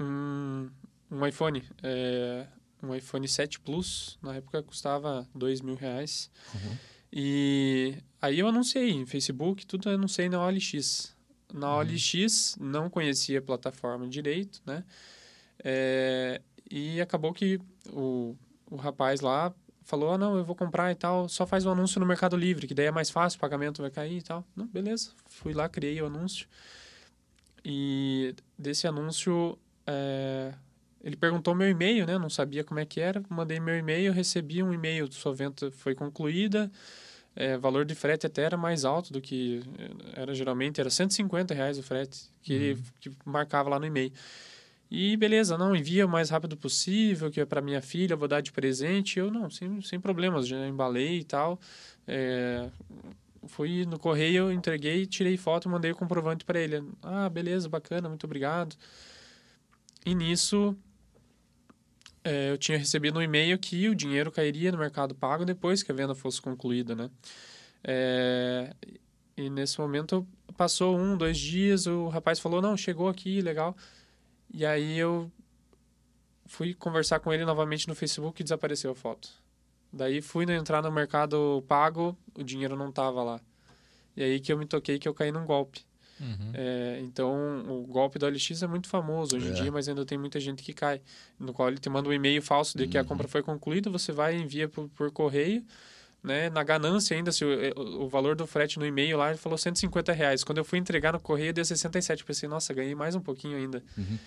um, 0.00 0.68
um 1.10 1.26
iPhone. 1.26 1.62
É, 1.82 2.46
um 2.82 2.94
iPhone 2.94 3.26
7 3.26 3.60
Plus, 3.60 4.18
na 4.22 4.36
época 4.36 4.62
custava 4.62 5.26
dois 5.34 5.60
mil 5.60 5.74
reais. 5.74 6.30
Uhum. 6.54 6.76
E 7.12 7.96
aí 8.20 8.38
eu 8.38 8.48
anunciei 8.48 8.90
em 8.90 9.06
Facebook, 9.06 9.64
tudo 9.66 9.88
eu 9.88 9.94
anunciei 9.94 10.28
na 10.28 10.44
OLX. 10.44 11.14
Na 11.52 11.74
uhum. 11.74 11.80
OLX, 11.80 12.56
não 12.60 12.90
conhecia 12.90 13.38
a 13.38 13.42
plataforma 13.42 14.06
direito, 14.08 14.60
né? 14.66 14.84
É, 15.62 16.42
e 16.70 17.00
acabou 17.00 17.32
que 17.32 17.58
o, 17.90 18.36
o 18.70 18.76
rapaz 18.76 19.20
lá 19.20 19.54
falou, 19.84 20.12
ah, 20.12 20.18
não, 20.18 20.36
eu 20.36 20.44
vou 20.44 20.56
comprar 20.56 20.90
e 20.90 20.94
tal, 20.94 21.28
só 21.28 21.46
faz 21.46 21.66
o 21.66 21.70
anúncio 21.70 22.00
no 22.00 22.06
Mercado 22.06 22.36
Livre, 22.36 22.66
que 22.66 22.74
daí 22.74 22.86
é 22.86 22.90
mais 22.90 23.10
fácil, 23.10 23.36
o 23.36 23.40
pagamento 23.40 23.82
vai 23.82 23.90
cair 23.90 24.18
e 24.18 24.22
tal. 24.22 24.44
Não, 24.56 24.66
beleza. 24.66 25.10
Fui 25.26 25.52
lá, 25.52 25.68
criei 25.68 26.00
o 26.00 26.06
anúncio. 26.06 26.48
E 27.64 28.34
desse 28.58 28.86
anúncio, 28.86 29.58
é, 29.86 30.52
ele 31.02 31.16
perguntou 31.16 31.54
meu 31.54 31.68
e-mail, 31.68 32.06
né? 32.06 32.18
Não 32.18 32.30
sabia 32.30 32.64
como 32.64 32.80
é 32.80 32.86
que 32.86 33.00
era. 33.00 33.22
Mandei 33.28 33.60
meu 33.60 33.76
e-mail, 33.76 34.12
recebi 34.12 34.62
um 34.62 34.72
e-mail, 34.72 35.10
sua 35.12 35.34
venda 35.34 35.70
foi 35.70 35.94
concluída. 35.94 36.70
É, 37.36 37.56
valor 37.58 37.84
de 37.84 37.94
frete 37.94 38.26
até 38.26 38.42
era 38.42 38.56
mais 38.56 38.84
alto 38.84 39.12
do 39.12 39.20
que 39.20 39.60
era 40.14 40.32
geralmente, 40.34 40.80
era 40.80 40.88
150 40.88 41.52
reais 41.52 41.76
o 41.78 41.82
frete 41.82 42.30
que, 42.40 42.72
uhum. 42.72 42.82
que 43.00 43.12
marcava 43.24 43.68
lá 43.68 43.78
no 43.78 43.86
e-mail. 43.86 44.12
E 44.90 45.16
beleza, 45.16 45.58
não, 45.58 45.74
envia 45.74 46.06
o 46.06 46.08
mais 46.08 46.30
rápido 46.30 46.56
possível, 46.56 47.30
que 47.30 47.40
é 47.40 47.44
para 47.44 47.60
minha 47.60 47.82
filha, 47.82 48.14
vou 48.14 48.28
dar 48.28 48.40
de 48.40 48.52
presente. 48.52 49.18
Eu, 49.18 49.30
não, 49.30 49.50
sem, 49.50 49.80
sem 49.82 49.98
problemas, 49.98 50.46
já 50.46 50.66
embalei 50.68 51.20
e 51.20 51.24
tal. 51.24 51.58
É, 52.06 52.70
fui 53.46 53.84
no 53.86 53.98
correio, 53.98 54.52
entreguei, 54.52 55.06
tirei 55.06 55.36
foto, 55.36 55.68
mandei 55.68 55.90
o 55.90 55.96
comprovante 55.96 56.44
para 56.44 56.60
ele. 56.60 56.82
Ah, 57.02 57.28
beleza, 57.28 57.68
bacana, 57.68 58.08
muito 58.08 58.24
obrigado. 58.24 58.76
E 60.06 60.14
nisso, 60.14 60.76
é, 62.22 62.50
eu 62.50 62.58
tinha 62.58 62.78
recebido 62.78 63.18
um 63.18 63.22
e-mail 63.22 63.58
que 63.58 63.88
o 63.88 63.94
dinheiro 63.94 64.30
cairia 64.30 64.70
no 64.72 64.78
Mercado 64.78 65.14
Pago 65.14 65.44
depois 65.44 65.82
que 65.82 65.92
a 65.92 65.94
venda 65.94 66.14
fosse 66.14 66.40
concluída, 66.40 66.94
né? 66.94 67.10
É, 67.82 68.74
e 69.36 69.50
nesse 69.50 69.78
momento 69.78 70.26
passou 70.56 70.96
um, 70.96 71.16
dois 71.16 71.38
dias, 71.38 71.86
o 71.86 72.08
rapaz 72.08 72.38
falou, 72.38 72.62
não, 72.62 72.76
chegou 72.76 73.08
aqui, 73.08 73.40
legal. 73.40 73.76
E 74.56 74.64
aí 74.64 74.96
eu 74.96 75.28
fui 76.46 76.74
conversar 76.74 77.18
com 77.18 77.32
ele 77.32 77.44
novamente 77.44 77.88
no 77.88 77.94
Facebook 77.94 78.40
e 78.40 78.44
desapareceu 78.44 78.92
a 78.92 78.94
foto. 78.94 79.28
Daí 79.92 80.20
fui 80.20 80.44
entrar 80.52 80.80
no 80.80 80.92
Mercado 80.92 81.64
Pago, 81.66 82.16
o 82.36 82.44
dinheiro 82.44 82.76
não 82.76 82.90
estava 82.90 83.20
lá. 83.24 83.40
E 84.16 84.22
aí 84.22 84.38
que 84.38 84.52
eu 84.52 84.56
me 84.56 84.64
toquei 84.64 84.96
que 85.00 85.08
eu 85.08 85.12
caí 85.12 85.32
num 85.32 85.44
golpe. 85.44 85.84
Uhum. 86.20 86.52
É, 86.54 87.00
então, 87.02 87.64
o 87.68 87.84
golpe 87.84 88.16
do 88.16 88.26
OLX 88.26 88.62
é 88.62 88.66
muito 88.68 88.88
famoso 88.88 89.36
hoje 89.36 89.48
é. 89.48 89.50
em 89.50 89.54
dia, 89.54 89.72
mas 89.72 89.88
ainda 89.88 90.06
tem 90.06 90.16
muita 90.16 90.38
gente 90.38 90.62
que 90.62 90.72
cai. 90.72 91.00
No 91.36 91.52
qual 91.52 91.68
ele 91.68 91.78
te 91.78 91.90
manda 91.90 92.08
um 92.08 92.12
e-mail 92.12 92.40
falso 92.40 92.78
de 92.78 92.86
que 92.86 92.96
uhum. 92.96 93.02
a 93.02 93.06
compra 93.06 93.26
foi 93.26 93.42
concluída, 93.42 93.90
você 93.90 94.12
vai 94.12 94.36
e 94.36 94.40
envia 94.40 94.68
por, 94.68 94.88
por 94.90 95.10
correio. 95.10 95.64
Né? 96.22 96.48
Na 96.48 96.62
ganância 96.62 97.16
ainda, 97.16 97.32
se 97.32 97.44
o, 97.44 97.52
é, 97.52 97.72
o, 97.76 98.08
valor 98.08 98.36
do 98.36 98.46
frete 98.46 98.78
no 98.78 98.86
e-mail 98.86 99.18
lá, 99.18 99.30
ele 99.30 99.38
falou 99.38 99.58
150 99.58 100.12
reais. 100.12 100.44
Quando 100.44 100.58
eu 100.58 100.64
fui 100.64 100.78
entregar 100.78 101.12
no 101.12 101.20
correio, 101.20 101.52
deu 101.52 101.64
67. 101.64 102.20
Eu 102.20 102.26
pensei, 102.26 102.48
nossa, 102.48 102.72
ganhei 102.72 102.94
mais 102.94 103.14
um 103.16 103.20
pouquinho 103.20 103.56
ainda. 103.56 103.82
Uhum. 103.98 104.18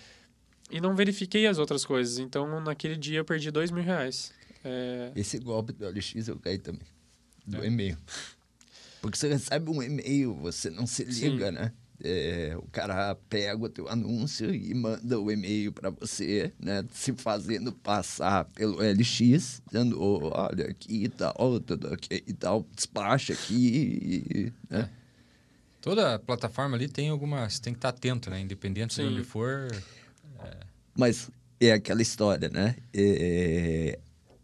E 0.70 0.80
não 0.80 0.94
verifiquei 0.94 1.46
as 1.46 1.58
outras 1.58 1.84
coisas. 1.84 2.18
Então, 2.18 2.60
naquele 2.60 2.96
dia, 2.96 3.18
eu 3.18 3.24
perdi 3.24 3.50
dois 3.50 3.70
mil 3.70 3.82
reais. 3.82 4.32
É... 4.64 5.12
Esse 5.14 5.38
golpe 5.38 5.72
do 5.72 5.86
OLX 5.86 6.28
eu 6.28 6.38
caí 6.38 6.58
também. 6.58 6.86
Do 7.46 7.62
é. 7.62 7.66
e-mail. 7.66 7.96
Porque 9.00 9.16
você 9.16 9.28
recebe 9.28 9.70
um 9.70 9.82
e-mail, 9.82 10.34
você 10.34 10.70
não 10.70 10.86
se 10.86 11.04
liga, 11.04 11.46
Sim. 11.46 11.52
né? 11.52 11.72
É, 12.00 12.56
o 12.56 12.66
cara 12.70 13.16
pega 13.28 13.60
o 13.60 13.68
teu 13.68 13.88
anúncio 13.88 14.54
e 14.54 14.72
manda 14.72 15.18
o 15.18 15.32
e-mail 15.32 15.72
para 15.72 15.90
você, 15.90 16.52
né? 16.58 16.84
Se 16.92 17.12
fazendo 17.14 17.72
passar 17.72 18.44
pelo 18.44 18.78
LX, 18.78 19.62
dizendo, 19.66 20.00
oh, 20.00 20.30
olha 20.32 20.66
aqui 20.66 21.04
e 21.04 21.08
tal, 21.08 21.58
tudo 21.58 21.92
aqui 21.92 22.22
e 22.24 22.32
tal, 22.32 22.64
despacha 22.72 23.32
aqui, 23.32 24.52
né? 24.70 24.88
É. 24.94 24.98
Toda 25.80 26.18
plataforma 26.20 26.76
ali 26.76 26.88
tem 26.88 27.08
algumas, 27.08 27.58
tem 27.58 27.72
que 27.72 27.78
estar 27.78 27.88
atento, 27.88 28.30
né? 28.30 28.40
Independente 28.40 28.94
Sim. 28.94 29.08
de 29.08 29.14
onde 29.14 29.24
for. 29.24 29.68
É... 30.98 31.00
Mas 31.00 31.30
é 31.60 31.72
aquela 31.72 32.02
história, 32.02 32.48
né? 32.48 32.76
É, 32.92 33.98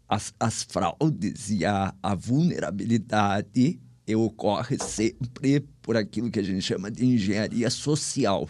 as, 0.07 0.33
as 0.39 0.63
fraudes 0.63 1.49
e 1.49 1.65
a, 1.65 1.93
a 2.01 2.15
vulnerabilidade 2.15 3.79
ocorre 4.15 4.77
sempre 4.79 5.61
por 5.81 5.97
aquilo 5.97 6.29
que 6.29 6.39
a 6.39 6.43
gente 6.43 6.61
chama 6.61 6.91
de 6.91 7.05
engenharia 7.05 7.69
social, 7.69 8.47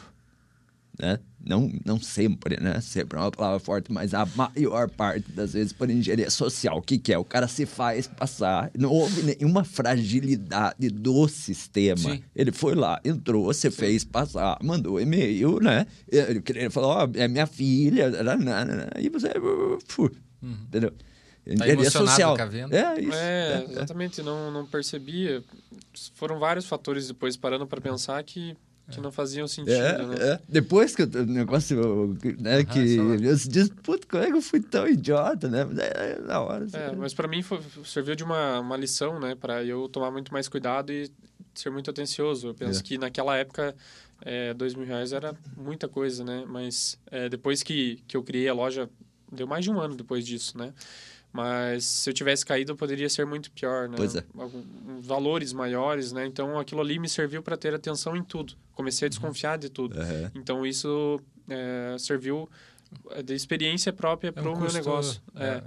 né? 0.99 1.19
Não, 1.43 1.71
não 1.85 1.99
sempre, 1.99 2.59
né? 2.59 2.81
Sempre 2.81 3.17
é 3.17 3.21
uma 3.21 3.31
palavra 3.31 3.59
forte, 3.59 3.91
mas 3.91 4.13
a 4.13 4.25
maior 4.25 4.89
parte 4.89 5.31
das 5.31 5.53
vezes 5.53 5.71
por 5.71 5.89
engenharia 5.89 6.29
social. 6.29 6.77
O 6.77 6.81
que, 6.81 6.97
que 6.97 7.13
é? 7.13 7.17
O 7.17 7.23
cara 7.23 7.47
se 7.47 7.65
faz 7.65 8.07
passar. 8.07 8.71
Não 8.77 8.89
houve 8.89 9.21
nenhuma 9.21 9.63
fragilidade 9.63 10.89
do 10.89 11.27
sistema. 11.27 11.97
Sim. 11.97 12.23
Ele 12.35 12.51
foi 12.51 12.73
lá, 12.73 12.99
entrou, 13.05 13.45
você 13.45 13.69
Sim. 13.69 13.77
fez 13.77 14.03
passar, 14.03 14.57
mandou 14.63 14.99
e-mail, 14.99 15.59
né? 15.59 15.85
Ele 16.11 16.69
falou: 16.71 16.91
Ó, 16.91 17.05
oh, 17.05 17.17
é 17.17 17.27
minha 17.27 17.45
filha, 17.45 18.11
e 18.99 19.09
você. 19.09 19.31
Uhum. 19.37 20.57
Entendeu? 20.67 20.93
Tá 21.57 21.67
Ele 21.67 21.85
é 21.85 21.89
social. 21.91 22.35
com 22.35 22.41
a 22.41 22.45
venda. 22.45 22.75
É, 22.75 22.99
isso. 22.99 23.13
É, 23.13 23.65
exatamente, 23.69 24.23
não, 24.23 24.49
não 24.49 24.65
percebia. 24.65 25.43
Foram 26.15 26.39
vários 26.39 26.65
fatores 26.65 27.07
depois, 27.07 27.37
parando 27.37 27.67
para 27.67 27.79
pensar, 27.79 28.23
que, 28.23 28.57
que 28.91 29.01
não 29.01 29.11
faziam 29.11 29.47
sentido, 29.47 29.73
É, 29.75 30.05
né? 30.05 30.15
é. 30.19 30.39
Depois 30.47 30.95
que 30.95 31.03
o 31.03 31.25
negócio, 31.25 32.15
né, 32.39 32.63
que 32.63 32.95
só- 32.95 33.01
eu 33.03 33.17
disse, 33.35 33.71
puta, 33.83 34.05
como 34.07 34.23
é 34.23 34.27
que 34.27 34.33
eu 34.37 34.41
fui 34.41 34.59
tão 34.61 34.87
idiota, 34.87 35.47
né? 35.49 35.63
Mas 35.65 35.77
é, 35.79 36.19
na 36.21 36.39
hora. 36.41 36.65
assim, 36.65 36.77
É, 36.77 36.91
mas 36.95 37.13
para 37.13 37.27
mim 37.27 37.41
foi- 37.41 37.59
serviu 37.83 38.15
de 38.15 38.23
uma, 38.23 38.59
uma 38.59 38.77
lição, 38.77 39.19
né? 39.19 39.33
Para 39.35 39.63
eu 39.63 39.89
tomar 39.89 40.11
muito 40.11 40.31
mais 40.31 40.47
cuidado 40.47 40.91
e 40.91 41.09
ser 41.53 41.69
muito 41.71 41.89
atencioso. 41.89 42.47
Eu 42.49 42.53
penso 42.53 42.79
É. 42.81 42.83
que 42.83 42.97
naquela 42.97 43.35
época, 43.35 43.75
é, 44.21 44.53
dois 44.53 44.75
mil 44.75 44.85
reais 44.85 45.11
era 45.13 45.33
muita 45.57 45.87
coisa, 45.87 46.23
né? 46.23 46.45
Mas 46.47 46.97
é, 47.09 47.27
depois 47.27 47.63
que, 47.63 48.03
que 48.07 48.15
eu 48.15 48.23
criei 48.23 48.47
a 48.47 48.53
loja, 48.53 48.89
deu 49.31 49.47
mais 49.47 49.63
de 49.65 49.71
um 49.71 49.79
ano 49.79 49.95
depois 49.95 50.25
disso, 50.25 50.57
né? 50.57 50.73
Mas 51.35 51.83
se 51.83 52.09
eu 52.09 52.13
tivesse 52.13 52.45
caído, 52.45 52.75
poderia 52.77 53.09
ser 53.09 53.25
muito 53.25 53.51
pior, 53.51 53.89
né? 53.89 53.95
Pois 53.97 54.15
é. 54.15 54.23
Valores 55.01 55.51
maiores, 55.51 56.13
né? 56.13 56.25
Então 56.25 56.57
aquilo 56.57 56.79
ali 56.79 56.97
me 56.97 57.09
serviu 57.09 57.43
para 57.43 57.57
ter 57.57 57.73
atenção 57.73 58.15
em 58.15 58.23
tudo. 58.23 58.53
Comecei 58.73 59.07
a 59.07 59.09
desconfiar 59.09 59.57
de 59.57 59.69
tudo. 59.69 59.99
Aham. 59.99 60.31
Então 60.33 60.65
isso 60.65 61.19
é, 61.49 61.97
serviu 61.99 62.49
é, 63.11 63.21
de 63.21 63.33
experiência 63.33 63.91
própria 63.91 64.29
É 64.29 64.31
para 64.31 64.49
um 64.49 64.53
o 64.53 64.61
meu 64.61 64.71
negócio. 64.71 65.21
É. 65.35 65.45
é, 65.45 65.63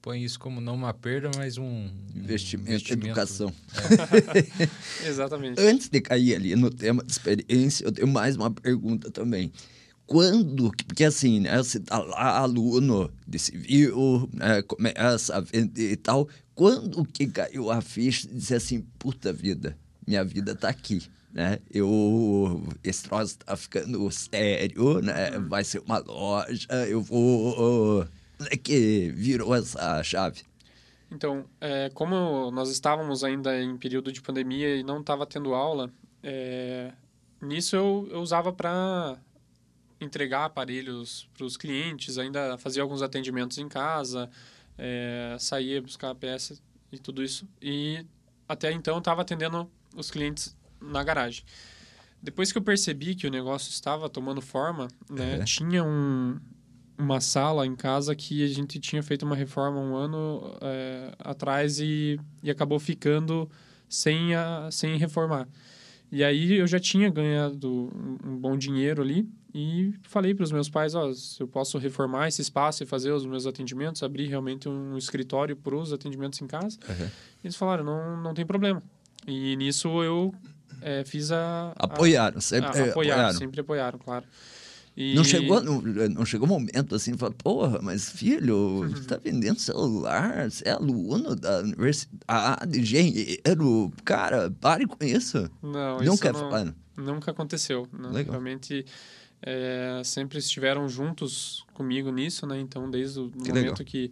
põe 0.00 0.24
isso 0.24 0.38
como 0.40 0.62
não 0.62 0.74
uma 0.74 0.94
perda, 0.94 1.30
mas 1.36 1.58
um 1.58 1.64
um 1.64 1.90
Investimento, 2.16 2.92
educação. 2.92 3.52
Exatamente. 5.04 5.60
Antes 5.60 5.88
de 5.88 6.00
cair 6.00 6.36
ali 6.36 6.56
no 6.56 6.70
tema 6.70 7.04
de 7.04 7.12
experiência, 7.12 7.84
eu 7.84 7.92
tenho 7.92 8.08
mais 8.08 8.34
uma 8.34 8.50
pergunta 8.50 9.10
também. 9.10 9.52
Quando, 10.10 10.72
porque 10.88 11.04
assim, 11.04 11.38
né, 11.38 11.56
você 11.56 11.78
tá 11.78 12.04
aluno 12.18 13.12
de 13.28 13.38
civil, 13.38 14.28
né, 14.32 14.60
começa 14.62 15.36
a 15.36 15.40
vender 15.40 15.92
e 15.92 15.96
tal, 15.96 16.28
quando 16.52 17.04
que 17.04 17.28
caiu 17.28 17.70
a 17.70 17.80
ficha 17.80 18.26
e 18.26 18.34
disse 18.34 18.52
assim, 18.52 18.80
puta 18.98 19.32
vida, 19.32 19.78
minha 20.04 20.24
vida 20.24 20.56
tá 20.56 20.68
aqui, 20.68 21.00
né? 21.32 21.60
Eu, 21.72 22.60
esse 22.82 23.04
troço 23.04 23.38
tá 23.38 23.54
ficando 23.54 24.10
sério, 24.10 25.00
né? 25.00 25.38
Vai 25.48 25.62
ser 25.62 25.78
uma 25.78 25.98
loja, 25.98 26.66
eu 26.88 27.00
vou... 27.00 28.04
É 28.50 28.56
que 28.56 29.12
virou 29.14 29.54
essa 29.54 30.02
chave? 30.02 30.42
Então, 31.08 31.44
é, 31.60 31.88
como 31.94 32.50
nós 32.50 32.68
estávamos 32.68 33.22
ainda 33.22 33.62
em 33.62 33.76
período 33.76 34.10
de 34.10 34.20
pandemia 34.20 34.74
e 34.74 34.82
não 34.82 35.02
estava 35.02 35.24
tendo 35.24 35.54
aula, 35.54 35.88
é, 36.20 36.90
nisso 37.40 37.76
eu, 37.76 38.08
eu 38.10 38.20
usava 38.20 38.52
para 38.52 39.16
entregar 40.00 40.46
aparelhos 40.46 41.28
para 41.36 41.44
os 41.44 41.56
clientes, 41.56 42.18
ainda 42.18 42.56
fazia 42.58 42.82
alguns 42.82 43.02
atendimentos 43.02 43.58
em 43.58 43.68
casa, 43.68 44.30
é, 44.78 45.36
saía 45.38 45.80
buscar 45.82 46.10
a 46.10 46.14
peça 46.14 46.58
e 46.90 46.98
tudo 46.98 47.22
isso. 47.22 47.46
E 47.60 48.04
até 48.48 48.72
então 48.72 48.98
estava 48.98 49.22
atendendo 49.22 49.70
os 49.94 50.10
clientes 50.10 50.56
na 50.80 51.04
garagem. 51.04 51.44
Depois 52.22 52.52
que 52.52 52.58
eu 52.58 52.62
percebi 52.62 53.14
que 53.14 53.26
o 53.26 53.30
negócio 53.30 53.70
estava 53.70 54.08
tomando 54.08 54.40
forma, 54.40 54.88
né, 55.08 55.38
Uhum. 55.38 55.44
tinha 55.44 55.84
um, 55.84 56.38
uma 56.98 57.20
sala 57.20 57.66
em 57.66 57.74
casa 57.76 58.14
que 58.14 58.44
a 58.44 58.48
gente 58.48 58.78
tinha 58.78 59.02
feito 59.02 59.24
uma 59.24 59.36
reforma 59.36 59.78
um 59.80 59.94
ano 59.96 60.56
é, 60.60 61.14
atrás 61.18 61.78
e, 61.78 62.18
e 62.42 62.50
acabou 62.50 62.78
ficando 62.78 63.50
sem, 63.88 64.34
a, 64.34 64.68
sem 64.70 64.96
reformar. 64.98 65.48
E 66.12 66.24
aí 66.24 66.54
eu 66.54 66.66
já 66.66 66.78
tinha 66.80 67.08
ganhado 67.08 67.90
um, 67.94 68.32
um 68.32 68.36
bom 68.38 68.56
dinheiro 68.56 69.00
ali 69.00 69.28
e 69.54 69.92
falei 70.02 70.34
para 70.34 70.44
os 70.44 70.52
meus 70.52 70.68
pais, 70.68 70.94
ó, 70.94 71.12
se 71.12 71.40
eu 71.42 71.48
posso 71.48 71.76
reformar 71.78 72.28
esse 72.28 72.40
espaço 72.42 72.82
e 72.82 72.86
fazer 72.86 73.10
os 73.12 73.24
meus 73.26 73.46
atendimentos, 73.46 74.02
abrir 74.02 74.26
realmente 74.26 74.68
um 74.68 74.96
escritório 74.96 75.56
para 75.56 75.74
os 75.76 75.92
atendimentos 75.92 76.40
em 76.40 76.46
casa. 76.46 76.78
Eles 77.42 77.56
falaram, 77.56 77.84
não, 77.84 78.22
não 78.22 78.34
tem 78.34 78.44
problema. 78.46 78.82
E 79.26 79.56
nisso 79.56 80.02
eu 80.02 80.34
é, 80.82 81.04
fiz 81.04 81.30
a... 81.32 81.72
a- 81.76 81.84
Apoiaram, 81.84 82.40
sempre 82.40 82.66
a- 82.70 82.86
eh, 82.86 82.90
apoiaram, 82.90 82.90
apoiaram. 83.20 83.38
sempre 83.38 83.60
apoiaram, 83.60 83.98
claro. 83.98 84.24
E- 84.96 85.14
Não 85.14 85.22
chegou, 85.24 85.62
não, 85.62 85.80
não 85.80 86.24
chegou 86.26 86.46
um 86.46 86.50
momento 86.50 86.94
assim, 86.94 87.16
falar, 87.16 87.32
porra, 87.32 87.78
mas 87.82 88.10
filho, 88.10 88.56
Uhum. 88.56 88.88
você 88.88 89.04
tá 89.04 89.16
vendendo 89.22 89.58
celular, 89.60 90.50
você 90.50 90.68
é 90.68 90.72
aluno 90.72 91.36
da 91.36 91.58
universidade, 91.60 92.78
engenheiro, 92.78 93.92
cara, 94.04 94.50
pare 94.60 94.86
com 94.86 95.02
isso. 95.04 95.48
Não, 95.62 95.98
não 96.00 96.14
isso 96.14 96.24
não, 96.24 96.32
falar. 96.34 96.74
Nunca 96.96 97.30
aconteceu. 97.30 97.86
Legal. 97.92 98.32
Realmente, 98.32 98.84
é, 99.42 100.02
sempre 100.04 100.38
estiveram 100.38 100.88
juntos 100.88 101.64
comigo 101.74 102.10
nisso, 102.10 102.46
né? 102.46 102.60
Então, 102.60 102.90
desde 102.90 103.20
o 103.20 103.30
Que 103.30 103.48
momento 103.48 103.54
legal. 103.54 103.74
que, 103.84 104.10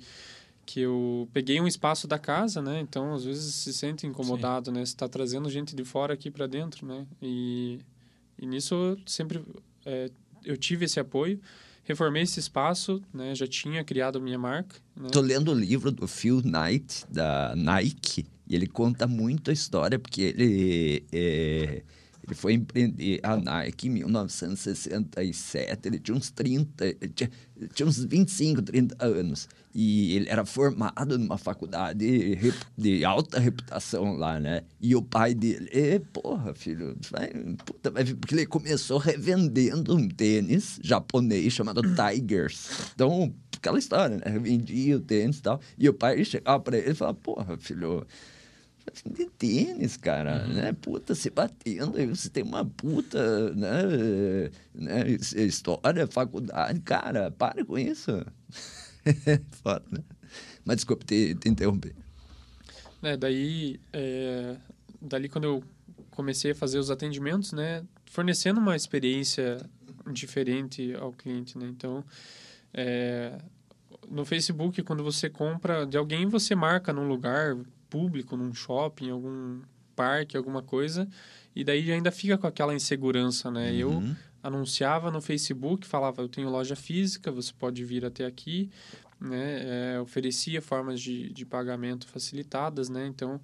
que 0.64 0.81
eu 0.81 1.29
peguei 1.33 1.61
um 1.61 1.67
espaço 1.67 2.07
da 2.07 2.19
casa, 2.19 2.62
né? 2.62 2.81
Então, 2.81 3.14
às 3.14 3.25
vezes 3.25 3.55
se 3.55 3.73
sente 3.73 4.07
incomodado, 4.07 4.71
né? 4.71 4.81
Você 4.81 4.93
está 4.93 5.09
trazendo 5.09 5.51
gente 5.51 5.75
de 5.77 5.85
fora 5.85 6.14
aqui 6.14 6.31
para 6.31 6.47
dentro, 6.47 6.87
né? 6.87 7.07
E, 7.23 7.79
e 8.38 8.47
nisso 8.47 8.75
eu 8.75 8.99
sempre 9.07 9.43
é, 9.85 10.11
eu 10.45 10.57
tive 10.57 10.85
esse 10.85 10.99
apoio. 10.99 11.41
Reformei 11.85 12.23
esse 12.23 12.38
espaço, 12.38 13.03
né? 13.14 13.35
Já 13.35 13.47
tinha 13.47 13.83
criado 13.83 14.21
minha 14.21 14.38
marca, 14.38 14.77
né? 14.95 15.09
Tô 15.11 15.21
lendo 15.23 15.53
o 15.53 15.55
livro 15.55 15.91
do 15.91 16.07
Phil 16.07 16.43
Knight, 16.43 17.05
da 17.11 17.55
Nike, 17.57 18.27
e 18.47 18.55
ele 18.55 18.67
conta 18.67 19.07
muito 19.07 19.51
a 19.51 19.55
história, 19.55 19.99
porque 19.99 20.21
ele, 20.21 21.05
é, 21.11 21.83
ele 22.29 22.35
foi 22.35 22.53
empreender 22.55 23.21
a 23.23 23.37
Nike 23.37 23.88
em 23.88 23.91
1967, 23.91 25.87
ele 25.87 25.99
tinha 25.99 26.17
uns 26.17 26.31
30, 26.31 26.87
ele 26.87 27.12
tinha, 27.14 27.31
tinha 27.75 27.87
uns 27.87 28.05
25, 28.05 28.62
30 28.62 29.05
anos. 29.05 29.49
E 29.75 30.17
ele 30.17 30.29
era 30.29 30.45
formado 30.45 31.19
numa 31.19 31.38
faculdade 31.38 32.37
de 32.77 33.05
alta 33.05 33.38
reputação 33.38 34.17
lá, 34.17 34.41
né? 34.41 34.62
E 34.81 34.97
o 34.97 35.03
pai 35.03 35.35
dele, 35.35 35.69
"Ê, 35.73 36.01
porra, 36.01 36.55
filho, 36.55 36.97
vai, 37.11 37.29
puta, 37.64 37.91
vai, 37.91 38.03
vir", 38.03 38.17
porque 38.17 38.35
ele 38.35 38.47
começou 38.47 38.99
revendendo 38.99 39.97
um 39.97 40.09
tênis 40.09 40.81
japonês 40.83 41.53
chamado 41.53 41.83
Tigers. 41.83 42.69
Então, 42.95 43.33
aquela 43.57 43.79
história, 43.79 44.17
né? 44.17 44.38
Vendia 44.38 44.97
o 44.97 45.01
tênis 45.01 45.38
e 45.38 45.43
tal. 45.43 45.61
E 45.77 45.88
o 45.88 45.95
pai 45.95 46.25
chegava 46.25 46.61
pra 46.61 46.79
ele 46.79 46.91
e 46.91 46.95
falava, 46.95 47.19
porra, 47.19 47.57
filho, 47.59 48.07
vender 49.05 49.31
tênis, 49.38 49.96
cara, 49.96 50.46
né? 50.46 50.72
Puta, 50.72 51.14
se 51.14 51.31
batendo, 51.31 51.96
aí 51.96 52.07
você 52.07 52.29
tem 52.29 52.42
uma 52.42 52.64
puta, 52.64 53.55
né? 53.55 54.51
né? 54.74 55.11
História, 55.37 56.07
faculdade, 56.07 56.81
cara, 56.81 57.31
para 57.31 57.64
com 57.64 57.79
isso. 57.79 58.11
Foda, 59.62 59.85
né? 59.90 60.03
Mas 60.64 60.77
desculpa 60.77 61.05
te, 61.05 61.35
te 61.35 61.48
interromper. 61.48 61.94
né, 63.01 63.16
daí, 63.16 63.81
é, 63.92 64.57
dali 65.01 65.29
quando 65.29 65.44
eu 65.44 65.64
comecei 66.11 66.51
a 66.51 66.55
fazer 66.55 66.79
os 66.79 66.90
atendimentos, 66.90 67.53
né, 67.53 67.85
fornecendo 68.07 68.61
uma 68.61 68.77
experiência 68.77 69.59
diferente 70.12 70.94
ao 70.94 71.12
cliente, 71.12 71.57
né, 71.57 71.66
então, 71.68 72.05
é, 72.74 73.38
no 74.11 74.24
Facebook, 74.24 74.83
quando 74.83 75.03
você 75.05 75.31
compra 75.31 75.87
de 75.87 75.96
alguém, 75.96 76.27
você 76.27 76.55
marca 76.55 76.92
num 76.92 77.07
lugar 77.07 77.57
público, 77.88 78.37
num 78.37 78.53
shopping, 78.55 79.11
algum 79.11 79.61
parque, 79.96 80.37
alguma 80.37 80.62
coisa, 80.62 81.09
e 81.55 81.64
daí 81.64 81.90
ainda 81.90 82.11
fica 82.12 82.38
com 82.38 82.46
aquela 82.46 82.74
insegurança, 82.74 83.51
né, 83.51 83.74
eu 83.74 83.90
Uhum. 83.90 84.16
anunciava 84.42 85.11
no 85.11 85.20
Facebook, 85.20 85.87
falava, 85.87 86.22
eu 86.22 86.29
tenho 86.29 86.48
loja 86.48 86.77
física, 86.77 87.33
você 87.33 87.53
pode 87.53 87.85
vir 87.85 88.05
até 88.05 88.24
aqui, 88.24 88.70
né? 89.20 89.94
É, 89.96 90.01
oferecia 90.01 90.62
formas 90.62 91.01
de, 91.01 91.29
de 91.31 91.44
pagamento 91.44 92.07
facilitadas, 92.07 92.88
né? 92.88 93.05
Então, 93.09 93.40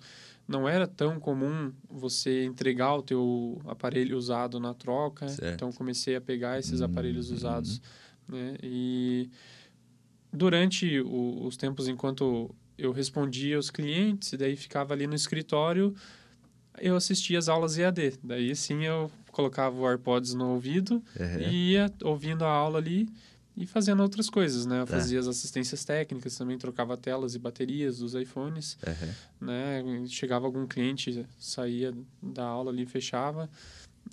não 0.46 0.68
era 0.68 0.86
tão 0.86 1.18
comum 1.18 1.72
você 1.90 2.44
entregar 2.44 2.94
o 2.94 3.02
teu 3.02 3.60
aparelho 3.66 4.16
usado 4.16 4.60
na 4.60 4.72
troca. 4.72 5.26
Certo. 5.26 5.52
Então, 5.54 5.72
comecei 5.72 6.14
a 6.14 6.20
pegar 6.20 6.60
esses 6.60 6.80
aparelhos 6.80 7.30
Uhum. 7.30 7.34
usados, 7.36 7.82
né? 8.28 8.56
E 8.62 9.28
durante 10.32 11.00
o, 11.00 11.44
os 11.44 11.56
tempos 11.56 11.88
enquanto 11.88 12.54
eu 12.78 12.92
respondia 12.92 13.56
aos 13.56 13.70
clientes, 13.70 14.32
e 14.32 14.36
daí 14.36 14.56
ficava 14.56 14.92
ali 14.94 15.06
no 15.06 15.14
escritório, 15.14 15.94
eu 16.80 16.96
assistia 16.96 17.38
as 17.38 17.48
aulas 17.48 17.78
EAD. 17.78 18.14
Daí 18.22 18.54
sim 18.56 18.84
eu 18.84 19.10
colocava 19.30 19.76
o 19.76 19.86
AirPods 19.88 20.34
no 20.34 20.50
ouvido 20.50 20.94
Uhum. 21.18 21.40
e 21.40 21.72
ia 21.72 21.92
ouvindo 22.02 22.44
a 22.44 22.50
aula 22.50 22.78
ali 22.78 23.08
e 23.56 23.64
fazendo 23.66 24.02
outras 24.02 24.28
coisas, 24.28 24.66
né? 24.66 24.80
Eu 24.80 24.86
Tá. 24.86 24.94
fazia 24.98 25.20
as 25.20 25.28
assistências 25.28 25.84
técnicas, 25.84 26.36
também 26.36 26.58
trocava 26.58 26.96
telas 26.96 27.34
e 27.36 27.38
baterias 27.38 27.98
dos 27.98 28.14
iPhones, 28.14 28.76
Uhum. 28.86 29.46
né? 29.46 29.82
Chegava 30.08 30.46
algum 30.46 30.66
cliente, 30.66 31.24
saía 31.38 31.94
da 32.20 32.44
aula 32.44 32.72
ali, 32.72 32.84
fechava 32.86 33.48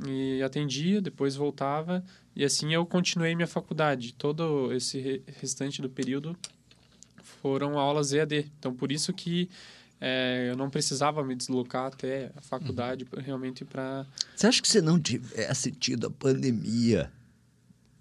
e 0.08 0.42
atendia, 0.44 1.02
depois 1.02 1.36
voltava 1.36 2.04
e 2.36 2.44
assim 2.46 2.74
eu 2.74 2.86
continuei 2.86 3.36
minha 3.36 3.48
faculdade. 3.48 4.14
Todo 4.14 4.72
esse 4.74 5.00
re- 5.00 5.24
restante 5.40 5.82
do 5.82 5.90
período 5.90 6.36
foram 7.42 7.78
aulas 7.80 8.12
EAD. 8.14 8.52
Então, 8.60 8.74
por 8.74 8.92
isso 8.92 9.12
que 9.14 9.50
eh, 10.00 10.48
eu 10.52 10.56
não 10.58 10.70
precisava 10.70 11.24
me 11.24 11.36
deslocar 11.36 11.86
até 11.88 12.32
a 12.36 12.42
faculdade 12.42 13.06
pra- 13.06 13.22
realmente 13.22 13.64
para 13.64 14.06
Você 14.36 14.48
acha 14.48 14.62
que 14.62 14.68
se 14.68 14.82
não 14.82 15.00
tivesse 15.00 15.72
tido 15.72 16.08
a 16.08 16.10
pandemia, 16.12 17.12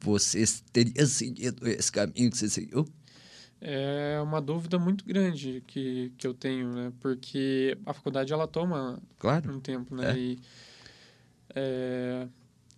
você 0.00 0.42
teria 0.72 1.04
seguido 1.06 1.68
esse 1.68 1.92
caminho 1.92 2.30
que 2.30 2.36
você 2.38 2.48
seguiu? 2.48 2.86
É 3.60 4.18
uma 4.22 4.40
dúvida 4.40 4.78
muito 4.78 5.04
grande 5.04 5.62
que, 5.66 6.10
que 6.16 6.26
eu 6.26 6.32
tenho, 6.32 6.72
né? 6.72 6.92
Porque 7.00 7.76
a 7.84 7.92
faculdade, 7.92 8.32
ela 8.32 8.46
toma 8.46 8.98
Claro. 9.18 9.52
um 9.54 9.60
tempo, 9.60 9.94
né? 9.94 10.12
É. 10.12 10.16
E 10.18 10.38
é, 11.54 12.26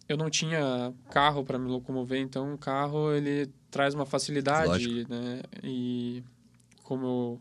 eu 0.08 0.16
não 0.16 0.28
tinha 0.28 0.92
carro 1.10 1.44
para 1.44 1.58
me 1.58 1.68
locomover, 1.68 2.20
então 2.20 2.52
o 2.54 2.58
carro, 2.58 3.12
ele 3.12 3.48
traz 3.70 3.94
uma 3.94 4.04
facilidade, 4.04 4.88
Lógico. 4.88 5.12
né? 5.12 5.42
E 5.62 6.22
como 6.92 7.06
eu, 7.06 7.40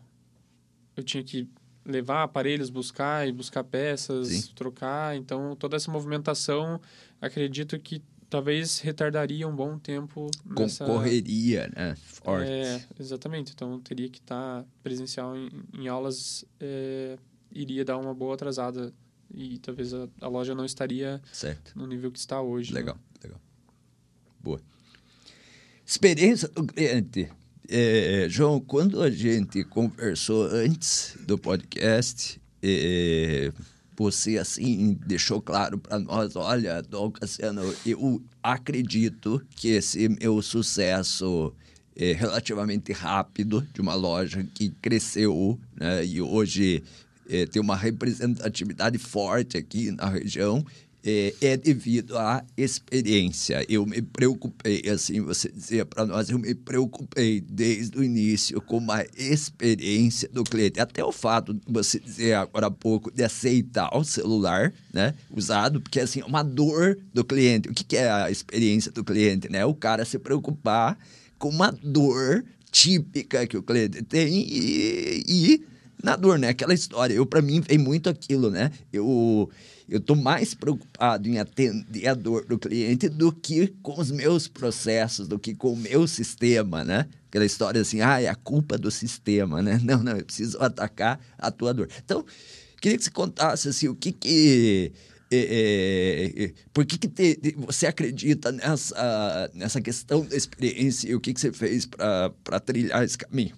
eu 0.95 1.03
tinha 1.03 1.21
que 1.21 1.45
levar 1.85 2.23
aparelhos, 2.23 2.69
buscar 2.69 3.27
e 3.27 3.33
buscar 3.33 3.65
peças, 3.65 4.29
Sim. 4.29 4.53
trocar, 4.55 5.17
então 5.17 5.57
toda 5.57 5.75
essa 5.75 5.91
movimentação, 5.91 6.79
acredito 7.19 7.77
que 7.77 8.01
talvez 8.29 8.79
retardaria 8.79 9.45
um 9.45 9.53
bom 9.53 9.77
tempo 9.77 10.31
nessa... 10.45 10.85
Concorreria, 10.85 11.69
né? 11.75 11.97
Forte. 11.97 12.49
É, 12.49 12.81
exatamente. 12.97 13.51
Então, 13.51 13.77
teria 13.81 14.07
que 14.07 14.19
estar 14.19 14.63
presencial 14.81 15.35
em, 15.35 15.49
em 15.73 15.89
aulas, 15.89 16.45
é, 16.57 17.17
iria 17.51 17.83
dar 17.83 17.97
uma 17.97 18.13
boa 18.13 18.35
atrasada 18.35 18.93
e 19.33 19.57
talvez 19.57 19.93
a, 19.93 20.07
a 20.21 20.29
loja 20.29 20.55
não 20.55 20.63
estaria 20.63 21.21
Certo. 21.33 21.77
no 21.77 21.85
nível 21.85 22.09
que 22.09 22.19
está 22.19 22.41
hoje. 22.41 22.73
né? 22.73 22.79
Legal, 22.79 22.97
legal. 23.21 23.41
Boa. 24.39 24.61
Experiência 25.85 26.47
do 26.47 26.65
cliente. 26.65 27.29
É, 27.73 28.27
João, 28.27 28.59
quando 28.59 29.01
a 29.01 29.09
gente 29.09 29.63
conversou 29.63 30.43
antes 30.47 31.15
do 31.25 31.37
podcast, 31.37 32.37
é, 32.61 33.49
você 33.95 34.37
assim 34.37 34.99
deixou 35.07 35.41
claro 35.41 35.77
para 35.77 35.97
nós, 35.97 36.35
olha, 36.35 36.81
Dom 36.81 37.09
Cassiano, 37.09 37.61
eu 37.85 38.21
acredito 38.43 39.41
que 39.55 39.69
esse 39.69 40.09
meu 40.09 40.41
sucesso 40.41 41.53
é 41.95 42.11
relativamente 42.11 42.91
rápido 42.91 43.65
de 43.73 43.79
uma 43.79 43.95
loja 43.95 44.45
que 44.53 44.71
cresceu 44.81 45.57
né, 45.73 46.05
e 46.05 46.21
hoje 46.21 46.83
é, 47.29 47.45
tem 47.45 47.61
uma 47.61 47.77
representatividade 47.77 48.97
forte 48.97 49.55
aqui 49.55 49.91
na 49.91 50.09
região 50.09 50.65
é, 51.03 51.33
é 51.41 51.57
devido 51.57 52.17
à 52.17 52.43
experiência. 52.55 53.65
Eu 53.67 53.85
me 53.85 54.01
preocupei, 54.01 54.87
assim, 54.89 55.21
você 55.21 55.49
dizia 55.49 55.85
para 55.85 56.05
nós, 56.05 56.29
eu 56.29 56.37
me 56.37 56.53
preocupei 56.53 57.41
desde 57.41 57.97
o 57.97 58.03
início 58.03 58.61
com 58.61 58.79
a 58.91 59.03
experiência 59.17 60.29
do 60.29 60.43
cliente. 60.43 60.79
Até 60.79 61.03
o 61.03 61.11
fato 61.11 61.53
de 61.53 61.61
você 61.67 61.99
dizer 61.99 62.33
agora 62.33 62.67
há 62.67 62.71
pouco 62.71 63.11
de 63.11 63.23
aceitar 63.23 63.95
o 63.95 64.03
celular, 64.03 64.73
né, 64.93 65.13
usado, 65.31 65.81
porque 65.81 65.99
assim, 65.99 66.21
é 66.21 66.25
uma 66.25 66.43
dor 66.43 66.97
do 67.13 67.23
cliente. 67.23 67.69
O 67.69 67.73
que, 67.73 67.83
que 67.83 67.97
é 67.97 68.09
a 68.09 68.29
experiência 68.29 68.91
do 68.91 69.03
cliente, 69.03 69.49
né? 69.49 69.65
O 69.65 69.73
cara 69.73 70.05
se 70.05 70.19
preocupar 70.19 70.97
com 71.37 71.49
uma 71.49 71.71
dor 71.71 72.43
típica 72.71 73.45
que 73.47 73.57
o 73.57 73.63
cliente 73.63 74.01
tem 74.03 74.45
e, 74.47 75.23
e 75.27 75.65
na 76.03 76.15
dor, 76.15 76.39
né? 76.39 76.49
Aquela 76.49 76.73
história. 76.73 77.13
Eu, 77.13 77.25
para 77.25 77.41
mim, 77.41 77.61
vem 77.61 77.77
muito 77.77 78.09
aquilo, 78.09 78.49
né? 78.49 78.71
Eu, 78.91 79.49
eu 79.91 79.99
tô 79.99 80.15
mais 80.15 80.53
preocupado 80.53 81.27
em 81.27 81.37
atender 81.37 82.07
a 82.07 82.13
dor 82.13 82.45
do 82.45 82.57
cliente 82.57 83.09
do 83.09 83.29
que 83.29 83.67
com 83.83 83.99
os 83.99 84.09
meus 84.09 84.47
processos, 84.47 85.27
do 85.27 85.37
que 85.37 85.53
com 85.53 85.73
o 85.73 85.75
meu 85.75 86.07
sistema, 86.07 86.81
né? 86.81 87.09
Aquela 87.27 87.45
história 87.45 87.81
assim, 87.81 87.99
ah, 87.99 88.21
é 88.21 88.29
a 88.29 88.35
culpa 88.35 88.77
do 88.77 88.89
sistema, 88.89 89.61
né? 89.61 89.79
Não, 89.83 90.01
não, 90.01 90.13
eu 90.15 90.23
preciso 90.23 90.57
atacar 90.61 91.19
a 91.37 91.51
tua 91.51 91.73
dor. 91.73 91.89
Então, 92.03 92.25
queria 92.79 92.97
que 92.97 93.03
você 93.03 93.11
contasse, 93.11 93.67
assim, 93.67 93.89
o 93.89 93.95
que 93.95 94.13
que... 94.13 94.93
é, 95.29 95.37
é, 95.37 96.43
é, 96.45 96.53
por 96.73 96.85
que, 96.85 96.97
que 96.97 97.09
te- 97.09 97.53
você 97.57 97.85
acredita 97.85 98.49
nessa, 98.49 99.51
nessa 99.53 99.81
questão 99.81 100.25
da 100.25 100.37
experiência 100.37 101.09
e 101.09 101.15
o 101.15 101.19
que, 101.19 101.33
que 101.33 101.41
você 101.41 101.51
fez 101.51 101.85
para 101.85 102.59
trilhar 102.61 103.03
esse 103.03 103.17
caminho? 103.17 103.55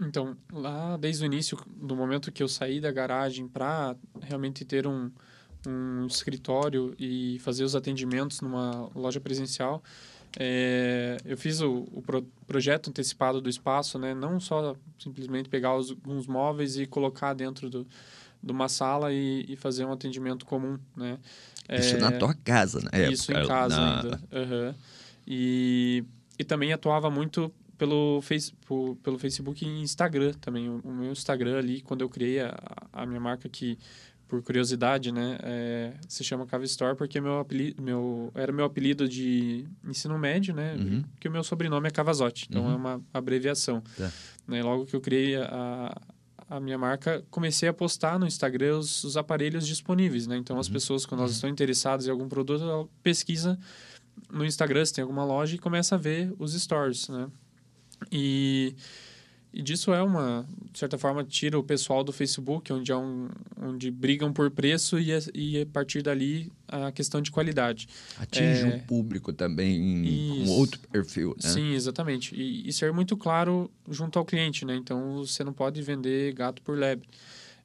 Então, 0.00 0.36
lá 0.52 0.96
desde 0.96 1.24
o 1.24 1.26
início, 1.26 1.58
do 1.76 1.96
momento 1.96 2.30
que 2.30 2.42
eu 2.42 2.48
saí 2.48 2.80
da 2.80 2.92
garagem 2.92 3.48
para 3.48 3.96
realmente 4.22 4.64
ter 4.64 4.86
um, 4.86 5.10
um 5.68 6.06
escritório 6.06 6.94
e 6.98 7.38
fazer 7.40 7.64
os 7.64 7.74
atendimentos 7.76 8.40
numa 8.40 8.88
loja 8.94 9.20
presencial, 9.20 9.82
é, 10.38 11.16
eu 11.24 11.36
fiz 11.36 11.60
o, 11.60 11.86
o 11.92 12.02
pro- 12.02 12.26
projeto 12.46 12.90
antecipado 12.90 13.40
do 13.40 13.48
espaço, 13.48 13.98
né? 13.98 14.14
Não 14.14 14.38
só 14.38 14.76
simplesmente 14.98 15.48
pegar 15.48 15.76
os, 15.76 15.90
alguns 15.90 16.26
móveis 16.26 16.76
e 16.76 16.86
colocar 16.86 17.32
dentro 17.34 17.70
do, 17.70 17.86
de 18.42 18.52
uma 18.52 18.68
sala 18.68 19.12
e, 19.12 19.44
e 19.48 19.56
fazer 19.56 19.84
um 19.84 19.92
atendimento 19.92 20.44
comum, 20.44 20.78
né? 20.96 21.18
Isso 21.70 21.96
É, 21.96 21.98
na 21.98 22.12
tua 22.12 22.34
casa, 22.34 22.80
né? 22.80 23.10
isso 23.10 23.30
em 23.32 23.46
casa 23.46 23.76
na... 23.76 24.00
ainda. 24.00 24.20
Aham. 24.32 24.74
E, 25.26 26.04
e 26.38 26.44
também 26.44 26.72
atuava 26.72 27.10
muito 27.10 27.52
pelo, 27.76 28.20
face, 28.22 28.52
pelo 29.02 29.18
Facebook 29.18 29.64
e 29.64 29.68
Instagram 29.82 30.32
também. 30.40 30.68
O, 30.68 30.80
o 30.82 30.90
meu 30.92 31.12
Instagram 31.12 31.58
ali, 31.58 31.80
quando 31.82 32.00
eu 32.00 32.08
criei 32.08 32.40
a, 32.40 32.54
a 32.92 33.04
minha 33.06 33.20
marca 33.20 33.48
que, 33.48 33.78
por 34.28 34.42
curiosidade, 34.42 35.10
né, 35.10 35.38
é, 35.42 35.94
se 36.06 36.22
chama 36.22 36.44
Cava 36.46 36.64
Store 36.64 36.94
porque 36.96 37.18
meu 37.20 37.38
apelido, 37.40 37.82
meu, 37.82 38.30
era 38.34 38.52
meu 38.52 38.66
apelido 38.66 39.08
de 39.08 39.64
ensino 39.84 40.18
médio, 40.18 40.54
né? 40.54 40.74
Uhum. 40.78 41.02
Porque 41.14 41.28
o 41.28 41.32
meu 41.32 41.42
sobrenome 41.42 41.88
é 41.88 41.90
Cavazotti, 41.90 42.46
então 42.48 42.62
Uhum. 42.66 42.72
é 42.72 42.76
uma 42.76 43.00
abreviação. 43.12 43.82
Tá. 43.96 44.12
Né, 44.46 44.62
logo 44.62 44.84
que 44.86 44.94
eu 44.94 45.00
criei 45.00 45.36
a, 45.36 45.96
a 46.48 46.60
minha 46.60 46.76
marca, 46.78 47.24
comecei 47.30 47.68
a 47.68 47.72
postar 47.72 48.18
no 48.18 48.26
Instagram 48.26 48.78
os, 48.78 49.02
os 49.02 49.16
aparelhos 49.16 49.66
disponíveis, 49.66 50.26
né? 50.26 50.36
Então, 50.36 50.56
Uhum. 50.56 50.60
as 50.60 50.68
pessoas, 50.68 51.06
quando 51.06 51.20
elas 51.20 51.32
estão 51.32 51.48
interessadas 51.48 52.06
em 52.06 52.10
algum 52.10 52.28
produto, 52.28 52.62
ela 52.62 52.86
pesquisa 53.02 53.58
no 54.30 54.44
Instagram 54.44 54.84
se 54.84 54.92
tem 54.92 55.02
alguma 55.02 55.24
loja 55.24 55.54
e 55.54 55.58
começa 55.58 55.94
a 55.94 55.98
ver 55.98 56.32
os 56.38 56.52
stories, 56.52 57.08
né? 57.08 57.28
E, 58.12 58.74
e 59.52 59.62
disso 59.62 59.92
é 59.92 60.02
uma, 60.02 60.46
de 60.72 60.78
certa 60.78 60.98
forma, 60.98 61.24
tira 61.24 61.58
o 61.58 61.62
pessoal 61.62 62.04
do 62.04 62.12
Facebook, 62.12 62.72
onde, 62.72 62.92
é 62.92 62.96
um, 62.96 63.28
onde 63.60 63.90
brigam 63.90 64.32
por 64.32 64.50
preço 64.50 64.98
e, 64.98 65.12
a- 65.12 65.18
e 65.34 65.60
a 65.62 65.66
partir 65.66 66.02
dali 66.02 66.52
a 66.66 66.92
questão 66.92 67.20
de 67.22 67.30
qualidade. 67.30 67.88
Atinge 68.18 68.62
É. 68.62 68.66
um 68.66 68.78
público 68.80 69.32
também, 69.32 70.42
Isso. 70.42 70.52
outro 70.52 70.78
perfil, 70.90 71.34
né? 71.42 71.48
Sim, 71.50 71.72
exatamente. 71.72 72.34
E, 72.34 72.68
e 72.68 72.72
ser 72.72 72.92
muito 72.92 73.16
claro 73.16 73.70
junto 73.90 74.18
ao 74.18 74.24
cliente, 74.24 74.64
né? 74.64 74.76
Então, 74.76 75.16
você 75.18 75.42
não 75.42 75.52
pode 75.52 75.80
vender 75.82 76.32
gato 76.34 76.60
por 76.62 76.76
lebre. 76.78 77.08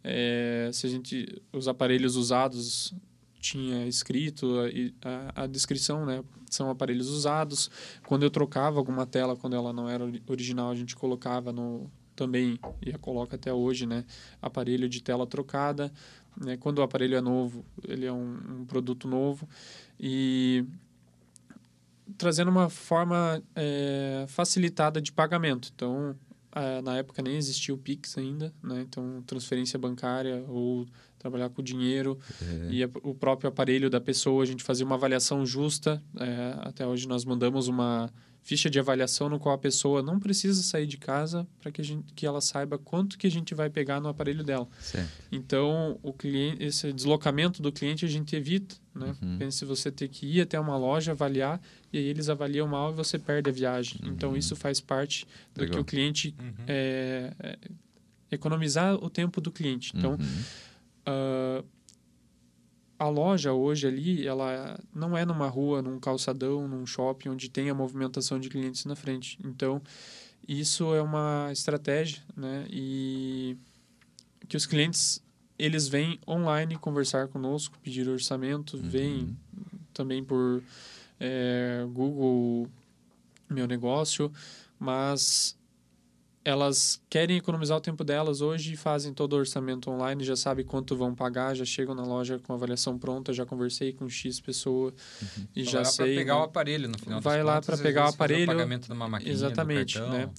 É, 0.04 0.70
se 0.74 0.86
a 0.86 0.90
gente... 0.90 1.42
Os 1.52 1.68
aparelhos 1.68 2.16
usados 2.16 2.94
tinha 3.44 3.86
escrito 3.86 4.56
a, 5.04 5.42
a, 5.42 5.44
a 5.44 5.48
descrição, 5.48 6.06
né? 6.06 6.24
São 6.50 6.70
aparelhos 6.70 7.10
usados. 7.10 7.70
Quando 8.08 8.24
eu 8.24 8.32
trocava 8.32 8.80
alguma 8.80 9.06
tela, 9.06 9.36
quando 9.36 9.54
ela 9.54 9.74
não 9.74 9.90
era 9.90 10.06
ori- 10.06 10.24
original, 10.28 10.72
a 10.72 10.76
gente 10.76 10.96
colocava 10.96 11.52
no 11.52 11.92
também 12.16 12.60
e 12.82 12.94
coloca 12.94 13.36
até 13.36 13.52
hoje, 13.52 13.86
né? 13.86 14.06
Aparelho 14.42 14.88
de 14.88 15.02
tela 15.02 15.28
trocada, 15.28 15.92
né? 16.40 16.56
Quando 16.58 16.80
o 16.80 16.82
aparelho 16.82 17.18
é 17.18 17.22
novo, 17.22 17.66
ele 17.86 18.06
é 18.06 18.14
um, 18.14 18.62
um 18.62 18.66
produto 18.66 19.08
novo 19.08 19.48
e 20.00 20.64
trazendo 22.18 22.50
uma 22.50 22.70
forma 22.70 23.44
é, 23.56 24.26
facilitada 24.30 25.02
de 25.02 25.12
pagamento. 25.12 25.72
Então, 25.76 26.16
na 26.84 26.98
época 26.98 27.20
nem 27.24 27.36
existia 27.36 27.74
o 27.74 27.78
Pix 27.80 28.16
ainda, 28.16 28.54
né? 28.62 28.82
Então, 28.82 29.24
transferência 29.26 29.80
bancária 29.80 30.46
ou 30.48 30.86
trabalhar 31.24 31.50
com 31.50 31.64
dinheiro 31.64 32.20
e 32.70 32.84
a- 32.84 32.90
o 33.02 33.16
próprio 33.16 33.48
aparelho 33.48 33.90
da 33.90 34.02
pessoa, 34.02 34.44
a 34.44 34.46
gente 34.46 34.62
fazia 34.62 34.86
uma 34.86 34.96
avaliação 34.96 35.46
justa. 35.46 36.04
eh, 36.20 36.56
até 36.60 36.86
hoje 36.86 37.08
nós 37.08 37.24
mandamos 37.24 37.68
uma 37.70 38.12
ficha 38.42 38.70
de 38.70 38.78
avaliação 38.78 39.30
no 39.30 39.40
qual 39.40 39.56
a 39.56 39.58
pessoa 39.58 40.02
não 40.04 40.20
precisa 40.20 40.62
sair 40.62 40.86
de 40.86 40.98
casa 40.98 41.48
para 41.62 41.72
que, 41.72 41.80
a 41.80 41.84
gente- 41.84 42.12
que 42.14 42.26
ela 42.26 42.42
saiba 42.42 42.78
quanto 42.78 43.18
que 43.18 43.26
a 43.26 43.32
gente 43.32 43.56
vai 43.56 43.70
pegar 43.70 44.02
no 44.02 44.10
aparelho 44.10 44.44
dela. 44.44 44.68
Certo. 44.82 45.10
Então, 45.32 45.98
o 46.04 46.12
cliente, 46.12 46.62
esse 46.62 46.92
deslocamento 46.92 47.62
do 47.62 47.72
cliente 47.72 48.04
a 48.04 48.08
gente 48.10 48.36
evita, 48.36 48.76
né? 48.94 49.16
Uhum. 49.22 49.38
Pense 49.38 49.64
você 49.64 49.90
ter 49.90 50.10
que 50.10 50.26
ir 50.26 50.42
até 50.42 50.60
uma 50.60 50.76
loja 50.78 51.14
avaliar 51.14 51.62
e 51.94 51.98
aí 51.98 52.04
eles 52.06 52.28
avaliam 52.28 52.68
mal 52.68 52.92
e 52.92 52.96
você 52.96 53.18
perde 53.18 53.50
a 53.50 53.54
viagem. 53.54 53.98
Uhum. 54.04 54.10
Então, 54.12 54.36
isso 54.36 54.58
faz 54.58 54.82
parte 54.82 55.26
do 55.56 55.62
Legal. 55.62 55.76
que 55.76 55.80
o 55.82 55.86
cliente 55.86 56.36
é, 56.68 57.32
é, 57.40 57.58
economizar 58.30 58.96
o 58.96 59.10
tempo 59.10 59.40
do 59.40 59.52
cliente. 59.52 59.94
Então, 59.96 60.12
Uhum. 60.12 60.44
Ah, 61.06 61.64
a 62.98 63.10
loja 63.10 63.54
hoje 63.54 63.88
ali, 63.88 64.26
ela 64.26 64.80
não 64.94 65.18
é 65.18 65.26
numa 65.26 65.48
rua, 65.48 65.82
num 65.82 66.00
calçadão, 66.00 66.68
num 66.68 66.86
shopping 66.86 67.30
onde 67.30 67.50
tem 67.50 67.70
a 67.70 67.74
movimentação 67.74 68.40
de 68.40 68.50
clientes 68.50 68.86
na 68.86 68.96
frente. 68.96 69.38
Então, 69.44 69.82
isso 70.48 70.94
é 70.94 71.02
uma 71.02 71.50
estratégia, 71.52 72.22
né? 72.36 72.66
E 72.70 73.58
que 74.48 74.56
os 74.56 74.66
clientes 74.66 75.22
eles 75.58 75.88
vêm 75.88 76.20
online 76.28 76.78
conversar 76.78 77.28
conosco, 77.28 77.78
pedir 77.82 78.08
orçamento, 78.10 78.78
vêm 78.78 79.38
também 79.94 80.24
por 80.24 80.64
eh, 81.20 81.86
Google 81.92 82.68
Meu 83.50 83.68
Negócio, 83.68 84.32
mas 84.80 85.58
elas 86.46 87.02
querem 87.10 87.38
economizar 87.38 87.78
o 87.78 87.82
tempo 87.82 88.04
delas 88.04 88.42
hoje 88.42 88.74
e 88.74 88.76
fazem 88.76 89.14
todo 89.14 89.34
o 89.34 89.38
orçamento 89.38 89.90
online, 89.90 90.24
já 90.24 90.36
sabe 90.36 90.64
quanto 90.64 90.96
vão 90.96 91.16
pagar, 91.16 91.56
já 91.56 91.64
chegam 91.64 91.96
na 91.96 92.04
loja 92.04 92.40
com 92.40 92.52
a 92.52 92.56
avaliação 92.56 92.98
pronta, 92.98 93.32
já 93.32 93.46
conversei 93.46 93.94
com 93.94 94.10
X 94.10 94.40
pessoa 94.40 94.94
uhum. 95.22 95.48
e 95.56 95.62
então 95.62 95.72
já 95.72 95.84
vai 95.84 95.92
sei. 95.92 96.06
Vai 96.08 96.16
pegar 96.16 96.40
o 96.40 96.44
aparelho 96.44 96.90
no 96.90 96.98
final 96.98 97.22
Vai 97.22 97.42
lá 97.44 97.62
para 97.62 97.78
pegar 97.78 98.06
o 98.06 98.10
aparelho. 98.10 98.44
O 98.44 98.48
pagamento 98.48 98.88
de 98.88 98.94
uma 98.94 99.08
maquininha, 99.08 99.34
Exatamente, 99.34 100.00
né? 100.00 100.30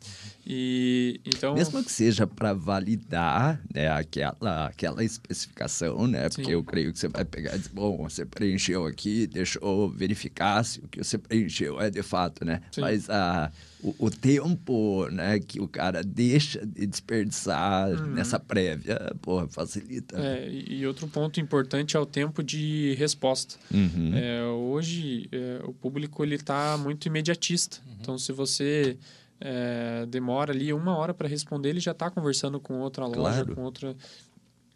E 0.47 1.21
então 1.25 1.55
mesmo 1.55 1.83
que 1.83 1.91
seja 1.91 2.27
para 2.27 2.53
validar, 2.53 3.63
né, 3.73 3.89
aquela 3.91 4.67
aquela 4.67 5.03
especificação, 5.03 6.07
né? 6.07 6.29
Porque 6.29 6.45
Sim. 6.45 6.53
eu 6.53 6.63
creio 6.63 6.93
que 6.93 6.99
você 6.99 7.09
vai 7.09 7.25
pegar 7.25 7.55
e 7.55 7.59
dizer, 7.59 7.71
bom, 7.73 8.09
você 8.09 8.27
preencheu 8.27 8.85
aqui, 8.85 9.27
deixa 9.27 9.59
eu 9.63 9.89
verificar 9.89 10.63
se 10.63 10.81
o 10.81 10.89
que 10.89 11.03
você 11.03 11.17
preencheu 11.17 11.81
é 11.81 11.89
de 11.89 12.03
fato, 12.03 12.45
né? 12.45 12.61
Sim. 12.71 12.83
Mas 12.83 13.09
a 13.09 13.51
o, 13.85 14.07
o, 14.07 14.11
tempo 14.11 15.07
né, 15.11 15.39
que 15.39 15.61
o 15.61 15.69
cara 15.69 16.03
deixa 16.03 16.65
de 16.65 16.87
desperdiçar 16.87 17.91
uhum. 17.91 18.07
nessa 18.15 18.41
prévia, 18.41 19.15
porra, 19.21 19.47
facilita. 19.47 20.17
É, 20.19 20.49
e 20.51 20.87
outro 20.87 21.07
ponto 21.07 21.39
importante 21.39 21.95
é 21.95 22.01
o 22.01 22.07
tempo 22.07 22.43
de 22.43 22.95
resposta. 22.95 23.57
Uhum. 23.73 24.13
É, 24.15 24.43
hoje, 24.43 25.29
é, 25.31 25.61
o 25.65 25.73
público 25.75 26.25
está 26.25 26.79
muito 26.79 27.07
imediatista. 27.07 27.77
Uhum. 27.85 27.93
Então, 28.01 28.19
se 28.19 28.33
você 28.33 28.97
é, 29.39 30.07
demora 30.07 30.53
ali 30.53 30.73
uma 30.73 30.97
hora 30.97 31.13
para 31.13 31.29
responder, 31.29 31.69
ele 31.69 31.81
já 31.81 31.93
está 31.93 32.11
conversando 32.11 32.59
com 32.59 32.81
outra 32.81 33.05
loja, 33.05 33.45
claro. 33.45 33.55
com 33.55 33.63
outra 33.63 33.95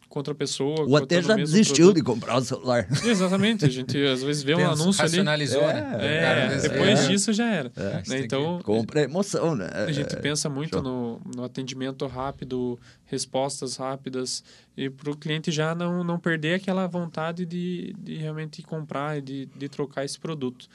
com 0.08 0.18
outra 0.18 0.34
pessoa. 0.34 0.86
Ou 0.86 0.96
até 0.96 1.22
já 1.22 1.34
desistiu 1.34 1.86
produto. 1.86 1.96
de 1.96 2.02
comprar 2.02 2.36
o 2.38 2.40
celular. 2.40 2.88
Exatamente. 3.04 3.64
A 3.64 3.68
gente 3.68 3.96
às 4.06 4.22
vezes 4.22 4.42
vê 4.42 4.54
um 4.54 4.66
anúncio 4.66 5.02
racionalizou, 5.02 5.64
ali. 5.64 5.80
Né? 5.80 5.98
É, 6.00 6.54
é, 6.54 6.56
depois 6.56 7.00
é. 7.00 7.08
disso 7.08 7.32
já 7.32 7.46
era. 7.46 7.70
É. 7.76 8.02
Né? 8.08 8.20
Então, 8.20 8.60
compra 8.62 9.02
emoção, 9.02 9.54
né? 9.54 9.68
A 9.74 9.92
gente 9.92 10.16
pensa 10.16 10.48
muito 10.48 10.80
no, 10.80 11.20
no, 11.36 11.44
atendimento 11.44 12.06
rápido, 12.06 12.78
respostas 13.04 13.76
rápidas, 13.76 14.42
e 14.76 14.88
para 14.88 15.10
o 15.10 15.16
cliente 15.16 15.50
já 15.50 15.74
não, 15.74 16.02
não 16.02 16.18
perder 16.18 16.54
aquela 16.54 16.86
vontade 16.86 17.44
de, 17.44 17.94
de 17.98 18.16
realmente 18.16 18.62
comprar 18.62 19.18
e 19.18 19.20
de, 19.20 19.46
de 19.56 19.68
trocar 19.68 20.04
esse 20.04 20.18
produto. 20.18 20.68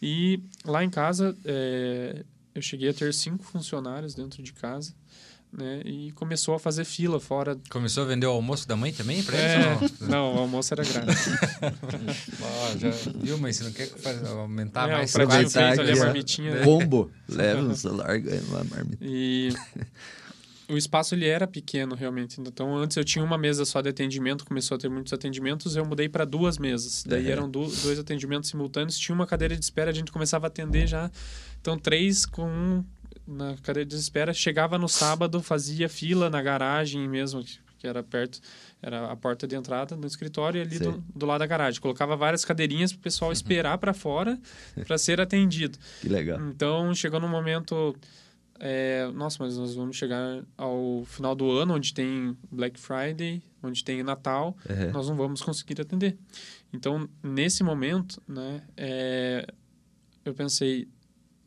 E 0.00 0.40
lá 0.64 0.82
em 0.82 0.90
casa, 0.90 1.36
é, 1.44 2.24
eu 2.58 2.62
cheguei 2.62 2.90
a 2.90 2.94
ter 2.94 3.12
cinco 3.14 3.44
funcionários 3.44 4.14
dentro 4.14 4.42
de 4.42 4.52
casa 4.52 4.92
né? 5.52 5.80
E 5.84 6.12
começou 6.12 6.54
a 6.54 6.58
fazer 6.58 6.84
fila 6.84 7.18
fora. 7.18 7.56
Começou 7.70 8.04
a 8.04 8.06
vender 8.06 8.26
o 8.26 8.30
almoço 8.30 8.68
da 8.68 8.76
mãe 8.76 8.92
também 8.92 9.22
para 9.22 9.36
é, 9.36 9.76
eles? 9.76 10.00
Não? 10.00 10.08
não, 10.08 10.34
o 10.34 10.38
almoço 10.40 10.74
era 10.74 10.84
grátis. 10.84 11.26
oh, 12.42 12.78
já 12.78 12.90
viu, 12.90 13.38
mãe? 13.38 13.52
Você 13.52 13.64
não 13.64 13.72
quer 13.72 13.90
aumentar 14.26 14.88
é, 14.88 14.92
mais? 14.92 15.10
O 15.10 15.14
pratinho 15.14 15.50
feito 15.50 15.80
ali, 15.80 15.92
a 15.92 15.96
marmitinha. 15.96 16.54
Né? 16.54 16.64
Combo. 16.64 17.10
Leva 17.28 17.62
o 17.62 17.74
celular, 17.74 18.18
ganha 18.18 18.42
uma 18.42 18.64
marmita. 18.64 18.98
E 19.00 19.54
o 20.68 20.76
espaço 20.76 21.14
ele 21.14 21.26
era 21.26 21.46
pequeno 21.46 21.94
realmente. 21.94 22.40
Então 22.40 22.76
antes 22.76 22.96
eu 22.96 23.04
tinha 23.04 23.24
uma 23.24 23.38
mesa 23.38 23.64
só 23.64 23.80
de 23.80 23.88
atendimento, 23.88 24.44
começou 24.44 24.74
a 24.76 24.78
ter 24.78 24.88
muitos 24.88 25.12
atendimentos, 25.12 25.76
eu 25.76 25.84
mudei 25.84 26.08
para 26.08 26.24
duas 26.24 26.58
mesas. 26.58 27.04
Daí 27.06 27.24
uhum. 27.24 27.30
eram 27.30 27.50
do, 27.50 27.66
dois 27.82 27.98
atendimentos 27.98 28.50
simultâneos, 28.50 28.98
tinha 28.98 29.14
uma 29.14 29.26
cadeira 29.26 29.56
de 29.56 29.64
espera, 29.64 29.90
a 29.90 29.94
gente 29.94 30.12
começava 30.12 30.46
a 30.46 30.48
atender 30.48 30.86
já. 30.86 31.10
Então 31.60 31.78
três 31.78 32.26
com 32.26 32.46
um 32.46 32.84
na 33.26 33.56
cadeira 33.62 33.88
de 33.88 33.94
espera, 33.94 34.32
chegava 34.32 34.78
no 34.78 34.88
sábado, 34.88 35.42
fazia 35.42 35.88
fila 35.88 36.30
na 36.30 36.40
garagem 36.40 37.06
mesmo, 37.06 37.44
que 37.78 37.86
era 37.86 38.02
perto, 38.02 38.40
era 38.82 39.10
a 39.12 39.16
porta 39.16 39.46
de 39.46 39.54
entrada 39.54 39.94
no 39.96 40.06
escritório 40.06 40.62
ali 40.62 40.78
do, 40.78 41.04
do, 41.14 41.26
lado 41.26 41.40
da 41.40 41.46
garagem. 41.46 41.80
Colocava 41.80 42.16
várias 42.16 42.44
cadeirinhas 42.44 42.92
para 42.92 43.00
o 43.00 43.02
pessoal 43.02 43.28
uhum. 43.28 43.32
esperar 43.32 43.76
para 43.78 43.92
fora 43.92 44.38
para 44.86 44.96
ser 44.96 45.20
atendido. 45.20 45.78
Que 46.00 46.08
legal. 46.08 46.40
Então 46.40 46.94
chegou 46.94 47.20
no 47.20 47.28
momento. 47.28 47.94
É, 48.60 49.08
nossa, 49.14 49.42
mas 49.42 49.56
nós 49.56 49.74
vamos 49.74 49.96
chegar 49.96 50.44
ao 50.56 51.04
final 51.04 51.34
do 51.34 51.50
ano, 51.50 51.74
onde 51.74 51.94
tem 51.94 52.36
Black 52.50 52.78
Friday, 52.78 53.42
onde 53.62 53.84
tem 53.84 54.02
Natal, 54.02 54.56
uhum. 54.68 54.92
nós 54.92 55.08
não 55.08 55.16
vamos 55.16 55.42
conseguir 55.42 55.80
atender. 55.80 56.16
Então, 56.72 57.08
nesse 57.22 57.62
momento, 57.62 58.20
né, 58.26 58.62
é, 58.76 59.46
eu 60.24 60.34
pensei, 60.34 60.88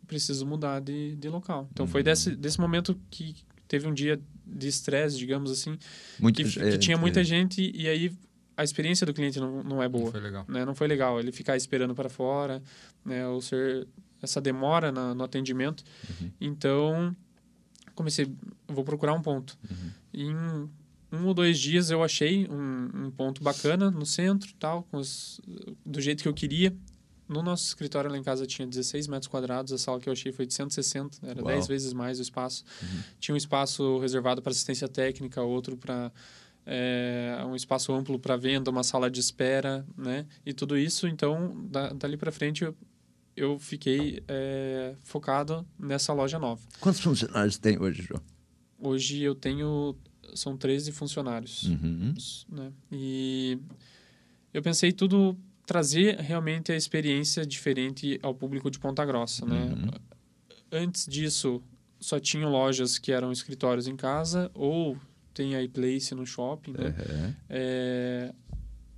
preciso 0.08 0.46
mudar 0.46 0.80
de, 0.80 1.16
de 1.16 1.30
local. 1.30 1.68
Então, 1.72 1.86
uhum. 1.86 1.92
foi 1.92 2.02
desse, 2.04 2.36
desse 2.36 2.60
momento 2.60 3.00
que 3.10 3.36
teve 3.68 3.88
um 3.88 3.94
dia 3.94 4.20
de 4.46 4.68
estresse, 4.68 5.18
digamos 5.18 5.52
assim, 5.52 5.78
Muito, 6.20 6.44
que, 6.44 6.60
é, 6.60 6.72
que, 6.72 6.78
tinha 6.78 6.98
muita 6.98 7.22
é. 7.22 7.24
gente 7.24 7.72
e 7.74 7.88
aí 7.88 8.12
a 8.58 8.64
experiência 8.64 9.06
do 9.06 9.14
cliente 9.14 9.40
não, 9.40 9.64
não 9.64 9.82
é 9.82 9.88
boa. 9.88 10.06
Não 10.06 10.12
foi 10.12 10.22
legal. 10.22 10.46
Né? 10.48 10.66
Não 10.66 10.76
foi 10.76 10.88
legal. 10.88 11.20
Ele 11.20 11.32
ficar 11.32 11.56
esperando 11.56 11.96
para 11.96 12.10
fora, 12.10 12.62
né? 13.04 13.26
ou 13.28 13.42
ser 13.42 13.88
essa 14.22 14.42
demora 14.42 14.92
na, 14.92 15.14
no 15.14 15.24
atendimento. 15.24 15.84
Uhum. 16.10 16.32
Então, 16.40 17.16
comecei, 17.96 18.32
vou 18.68 18.84
procurar 18.84 19.14
um 19.14 19.22
ponto. 19.22 19.58
Uhum. 19.70 19.92
Em 20.14 20.36
um 21.12 21.26
ou 21.26 21.34
dois 21.34 21.60
dias 21.60 21.90
eu 21.90 22.04
achei 22.04 22.48
um, 22.48 23.06
um 23.06 23.12
ponto 23.12 23.44
bacana 23.44 23.92
no 23.92 24.06
centro, 24.06 24.54
tal, 24.58 24.88
os, 24.92 25.42
do 25.86 26.00
jeito 26.00 26.24
que 26.24 26.30
eu 26.30 26.34
queria. 26.34 26.76
No 27.28 27.42
nosso 27.42 27.66
escritório 27.68 28.10
lá 28.10 28.18
em 28.18 28.24
casa 28.24 28.46
tinha 28.46 28.68
16 28.68 29.08
metros 29.08 29.28
quadrados, 29.28 29.72
a 29.72 29.78
sala 29.78 30.00
que 30.00 30.10
eu 30.10 30.14
achei 30.14 30.32
foi 30.32 30.46
de 30.46 30.54
160, 30.54 31.20
era 31.24 31.42
Uau. 31.42 31.48
10 31.48 31.68
vezes 31.68 31.94
mais 31.94 32.20
o 32.20 32.22
espaço. 32.22 32.64
Uhum. 32.82 33.04
Tinha 33.20 33.34
um 33.34 33.38
espaço 33.38 34.00
reservado 34.00 34.42
para 34.42 34.52
assistência 34.52 34.88
técnica, 34.88 35.42
outro 35.42 35.78
para 35.78 36.12
é, 36.66 37.38
um 37.46 37.56
espaço 37.56 37.94
amplo 37.94 38.20
para 38.20 38.36
venda, 38.36 38.70
uma 38.70 38.84
sala 38.84 39.10
de 39.10 39.20
espera, 39.20 39.86
né? 39.98 40.26
E 40.46 40.54
tudo 40.54 40.78
isso, 40.78 41.08
então, 41.08 41.56
da, 41.70 41.90
dali 41.90 42.18
para 42.18 42.32
frente, 42.32 42.64
eu, 42.64 42.76
eu 43.36 43.58
fiquei 43.60 44.24
é, 44.28 44.96
focado 45.04 45.66
nessa 45.80 46.14
loja 46.14 46.38
nova. 46.38 46.62
Quantos 46.80 47.02
funcionários 47.02 47.58
tem 47.58 47.80
hoje, 47.80 48.02
João? 48.04 48.22
Hoje 48.80 49.22
eu 49.22 49.36
tenho, 49.36 49.96
são 50.34 50.58
13 50.58 50.92
funcionários, 50.92 51.64
uhum. 51.64 52.14
né? 52.50 52.72
E 52.92 53.60
eu 54.54 54.62
pensei 54.62 54.92
tudo 54.92 55.38
trazer 55.66 56.20
realmente 56.20 56.72
a 56.72 56.76
experiência 56.76 57.46
diferente 57.46 58.20
ao 58.22 58.34
público 58.34 58.70
de 58.70 58.80
Ponta 58.80 59.06
Grossa, 59.06 59.46
né? 59.46 59.74
Uhum. 59.74 59.92
Antes 60.72 61.06
disso, 61.06 61.62
só 62.00 62.20
tinham 62.20 62.50
lojas 62.52 62.98
que 62.98 63.12
eram 63.12 63.32
escritórios 63.32 63.88
em 63.88 63.96
casa 63.96 64.50
ou 64.54 64.98
tem 65.34 65.56
a 65.56 65.62
iPlace 65.62 66.14
no 66.16 66.26
shopping, 66.26 66.74
né? 66.74 66.88
Uhum. 66.88 67.36
É, 67.50 68.34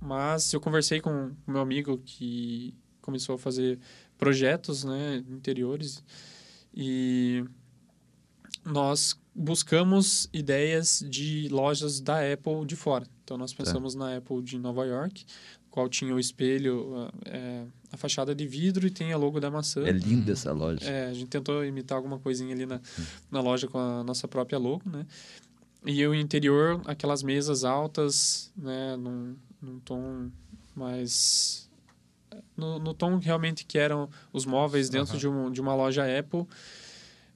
mas 0.00 0.52
eu 0.52 0.60
conversei 0.60 1.00
com 1.00 1.32
meu 1.46 1.60
amigo 1.60 1.98
que 1.98 2.74
começou 3.00 3.34
a 3.34 3.38
fazer 3.38 3.78
projetos, 4.18 4.84
né, 4.84 5.22
interiores 5.28 6.02
e 6.74 7.44
nós 8.64 9.18
buscamos 9.34 10.28
ideias 10.32 11.04
de 11.08 11.48
lojas 11.48 12.00
da 12.00 12.20
Apple 12.32 12.64
de 12.66 12.76
fora. 12.76 13.06
Então 13.22 13.36
nós 13.36 13.52
tá. 13.52 13.64
pensamos 13.64 13.94
na 13.94 14.16
Apple 14.16 14.42
de 14.42 14.58
Nova 14.58 14.84
York, 14.84 15.24
qual 15.70 15.88
tinha 15.88 16.14
o 16.14 16.20
espelho, 16.20 17.10
é, 17.24 17.64
a 17.90 17.96
fachada 17.96 18.34
de 18.34 18.46
vidro 18.46 18.86
e 18.86 18.90
tem 18.90 19.12
a 19.12 19.16
logo 19.16 19.40
da 19.40 19.50
maçã. 19.50 19.84
É 19.84 19.90
linda 19.90 20.32
essa 20.32 20.52
loja. 20.52 20.88
É, 20.88 21.08
a 21.08 21.12
gente 21.12 21.28
tentou 21.28 21.64
imitar 21.64 21.96
alguma 21.96 22.18
coisinha 22.18 22.54
ali 22.54 22.64
na, 22.64 22.80
na 23.30 23.40
loja 23.40 23.66
com 23.66 23.78
a 23.78 24.04
nossa 24.04 24.28
própria 24.28 24.58
logo, 24.58 24.88
né? 24.88 25.04
E 25.84 26.06
o 26.06 26.14
interior, 26.14 26.80
aquelas 26.86 27.22
mesas 27.22 27.62
altas, 27.62 28.50
né, 28.56 28.96
num, 28.96 29.36
num 29.60 29.78
tom 29.80 30.30
mais... 30.74 31.63
No, 32.56 32.78
no 32.78 32.94
tom 32.94 33.18
realmente 33.18 33.64
que 33.64 33.78
eram 33.78 34.08
os 34.32 34.46
móveis 34.46 34.88
dentro 34.88 35.14
uhum. 35.14 35.18
de, 35.18 35.28
um, 35.28 35.50
de 35.50 35.60
uma 35.60 35.74
loja 35.74 36.04
Apple. 36.18 36.46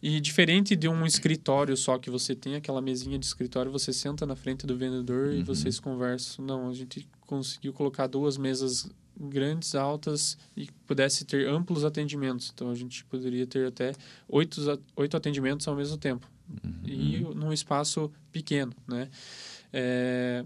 E 0.01 0.21
diferente 0.21 0.77
de 0.77 0.89
um 0.89 1.05
escritório 1.05 1.77
só, 1.77 1.99
que 1.99 2.09
você 2.09 2.35
tem 2.35 2.55
aquela 2.55 2.81
mesinha 2.81 3.19
de 3.19 3.27
escritório, 3.27 3.71
você 3.71 3.93
senta 3.93 4.25
na 4.25 4.37
frente 4.37 4.65
do 4.65 4.77
vendedor 4.77 5.29
uhum. 5.29 5.41
e 5.41 5.43
vocês 5.43 5.81
conversam. 5.81 6.45
Não, 6.45 6.69
a 6.69 6.75
gente 6.75 7.09
conseguiu 7.23 7.73
colocar 7.73 8.07
duas 8.07 8.37
mesas 8.37 8.89
grandes, 9.19 9.75
altas 9.75 10.39
e 10.57 10.69
pudesse 10.87 11.25
ter 11.25 11.49
amplos 11.49 11.85
atendimentos. 11.85 12.53
Então 12.55 12.71
a 12.71 12.75
gente 12.75 13.05
poderia 13.07 13.47
ter 13.47 13.67
até 13.67 13.93
oito, 14.29 14.61
oito 14.95 15.17
atendimentos 15.17 15.67
ao 15.67 15.75
mesmo 15.75 15.97
tempo. 15.97 16.31
Uhum. 16.49 16.81
E 16.85 17.21
num 17.35 17.53
espaço 17.53 18.11
pequeno, 18.31 18.73
né? 18.87 19.09
É, 19.73 20.45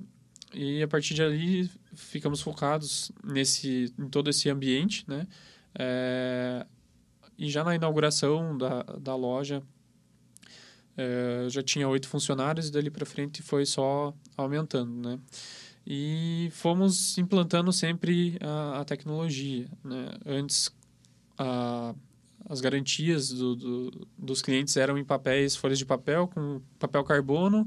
e 0.54 0.82
a 0.82 0.88
partir 0.88 1.14
de 1.14 1.22
ali 1.22 1.70
ficamos 1.94 2.40
focados 2.40 3.12
nesse, 3.24 3.92
em 3.98 4.08
todo 4.08 4.30
esse 4.30 4.48
ambiente, 4.48 5.04
né? 5.08 5.26
É, 5.74 6.66
e 7.38 7.48
já 7.50 7.64
na 7.64 7.74
inauguração 7.74 8.56
da, 8.56 8.82
da 8.82 9.14
loja, 9.14 9.62
é, 10.96 11.46
já 11.48 11.62
tinha 11.62 11.88
oito 11.88 12.08
funcionários 12.08 12.68
e 12.68 12.72
dali 12.72 12.90
para 12.90 13.06
frente 13.06 13.42
foi 13.42 13.64
só 13.64 14.14
aumentando, 14.36 15.08
né? 15.08 15.18
E 15.86 16.48
fomos 16.52 17.18
implantando 17.18 17.72
sempre 17.72 18.38
a, 18.40 18.80
a 18.80 18.84
tecnologia, 18.84 19.66
né? 19.82 20.10
Antes, 20.24 20.70
a, 21.36 21.94
as 22.48 22.60
garantias 22.60 23.30
do, 23.30 23.56
do, 23.56 24.08
dos 24.16 24.42
clientes 24.42 24.76
eram 24.76 24.96
em 24.98 25.04
papéis, 25.04 25.56
folhas 25.56 25.78
de 25.78 25.86
papel, 25.86 26.28
com 26.28 26.60
papel 26.78 27.02
carbono, 27.04 27.66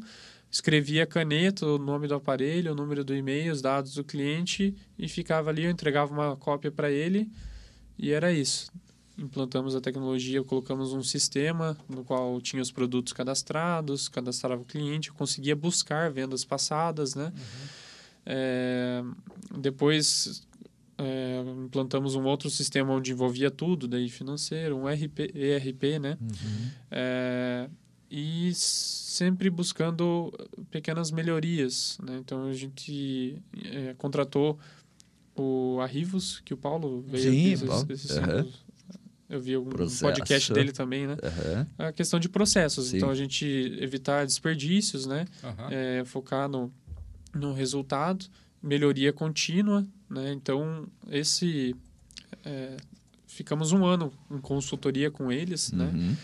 escrevia 0.56 1.06
caneta, 1.06 1.66
o 1.66 1.78
nome 1.78 2.08
do 2.08 2.16
aparelho, 2.16 2.72
o 2.72 2.76
número 2.76 3.04
do 3.04 3.14
e-mail, 3.14 3.52
os 3.52 3.62
dados 3.62 3.96
do 3.96 4.06
cliente 4.06 4.74
e 4.98 5.06
ficava 5.10 5.50
ali, 5.50 5.66
eu 5.66 5.70
entregava 5.70 6.14
uma 6.14 6.38
cópia 6.38 6.72
para 6.72 6.90
ele 6.90 7.30
e 8.00 8.14
era 8.14 8.32
isso. 8.32 8.72
implantamos 9.18 9.76
a 9.76 9.82
tecnologia, 9.82 10.42
colocamos 10.46 10.94
um 10.94 11.04
sistema 11.04 11.78
no 11.90 12.06
qual 12.06 12.40
tinha 12.40 12.62
os 12.62 12.72
produtos 12.72 13.12
cadastrados, 13.12 14.08
cadastrava 14.08 14.62
o 14.62 14.66
cliente, 14.66 15.12
conseguia 15.12 15.58
buscar 15.58 16.10
vendas 16.10 16.46
passadas, 16.46 17.16
né? 17.16 17.34
Uhum. 17.36 17.68
É, 18.26 19.04
depois 19.58 20.42
é, 20.98 21.44
implantamos 21.66 22.16
um 22.16 22.24
outro 22.24 22.50
sistema 22.50 22.94
onde 22.94 23.12
envolvia 23.12 23.52
tudo, 23.52 23.90
daí 23.90 24.08
financeiro, 24.08 24.78
um 24.78 24.88
RP, 24.88 25.32
ERP, 25.36 26.00
né? 26.00 26.18
Uhum. 26.22 26.72
É, 26.92 27.70
e 28.10 28.54
sempre 28.54 29.50
buscando 29.50 30.32
pequenas 30.70 31.12
melhorias, 31.12 31.98
né? 32.04 32.18
Então 32.18 32.48
a 32.48 32.54
gente 32.54 33.42
é, 33.64 33.94
contratou 33.98 34.60
o 35.36 35.80
Arrivos, 35.82 36.42
que 36.46 36.54
o 36.54 36.58
Paulo 36.58 37.04
veio 37.08 37.32
Sim, 37.32 37.54
aqui, 37.54 37.66
Paulo. 37.66 37.88
Esses, 37.90 38.12
uhum. 38.12 38.52
Eu 39.28 39.42
vi 39.42 39.58
um 39.58 39.66
podcast 40.00 40.54
dele 40.54 40.72
também, 40.72 41.08
né? 41.08 41.14
Uhum. 41.16 41.86
A 41.88 41.92
questão 41.92 42.20
de 42.20 42.30
processos. 42.30 42.88
Sim. 42.88 42.98
Então, 42.98 43.10
a 43.10 43.16
gente 43.16 43.46
evitar 43.80 44.26
desperdícios, 44.26 45.06
né? 45.06 45.26
Uhum. 45.44 45.68
É, 45.72 46.06
focar 46.06 46.48
no, 46.48 46.72
no 47.34 47.52
resultado, 47.52 48.28
melhoria 48.62 49.12
contínua, 49.12 49.86
né? 50.10 50.32
Então, 50.32 50.88
esse... 51.10 51.76
É, 52.44 52.78
ficamos 53.28 53.74
um 53.74 53.84
ano 53.84 54.14
em 54.32 54.38
consultoria 54.38 55.12
com 55.12 55.32
eles, 55.32 55.72
né? 55.72 56.16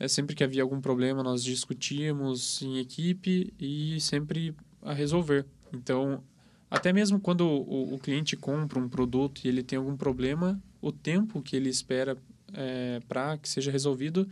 É, 0.00 0.06
sempre 0.06 0.34
que 0.34 0.44
havia 0.44 0.62
algum 0.62 0.80
problema, 0.80 1.22
nós 1.22 1.42
discutíamos 1.42 2.62
em 2.62 2.78
equipe 2.78 3.52
e 3.58 4.00
sempre 4.00 4.54
a 4.82 4.92
resolver. 4.92 5.44
Então, 5.72 6.22
até 6.70 6.92
mesmo 6.92 7.18
quando 7.18 7.42
o, 7.42 7.94
o 7.94 7.98
cliente 7.98 8.36
compra 8.36 8.78
um 8.78 8.88
produto 8.88 9.40
e 9.44 9.48
ele 9.48 9.62
tem 9.62 9.76
algum 9.78 9.96
problema, 9.96 10.60
o 10.80 10.92
tempo 10.92 11.42
que 11.42 11.56
ele 11.56 11.68
espera 11.68 12.16
é, 12.52 13.00
para 13.08 13.36
que 13.38 13.48
seja 13.48 13.70
resolvido 13.70 14.28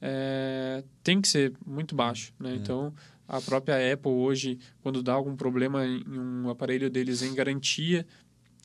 é, 0.00 0.84
tem 1.02 1.20
que 1.20 1.28
ser 1.28 1.52
muito 1.66 1.94
baixo. 1.94 2.32
Né? 2.38 2.52
É. 2.52 2.54
Então, 2.56 2.92
a 3.26 3.40
própria 3.40 3.92
Apple 3.92 4.10
hoje, 4.10 4.58
quando 4.82 5.02
dá 5.02 5.12
algum 5.12 5.36
problema 5.36 5.86
em 5.86 6.04
um 6.18 6.48
aparelho 6.48 6.88
deles 6.90 7.22
em 7.22 7.34
garantia, 7.34 8.06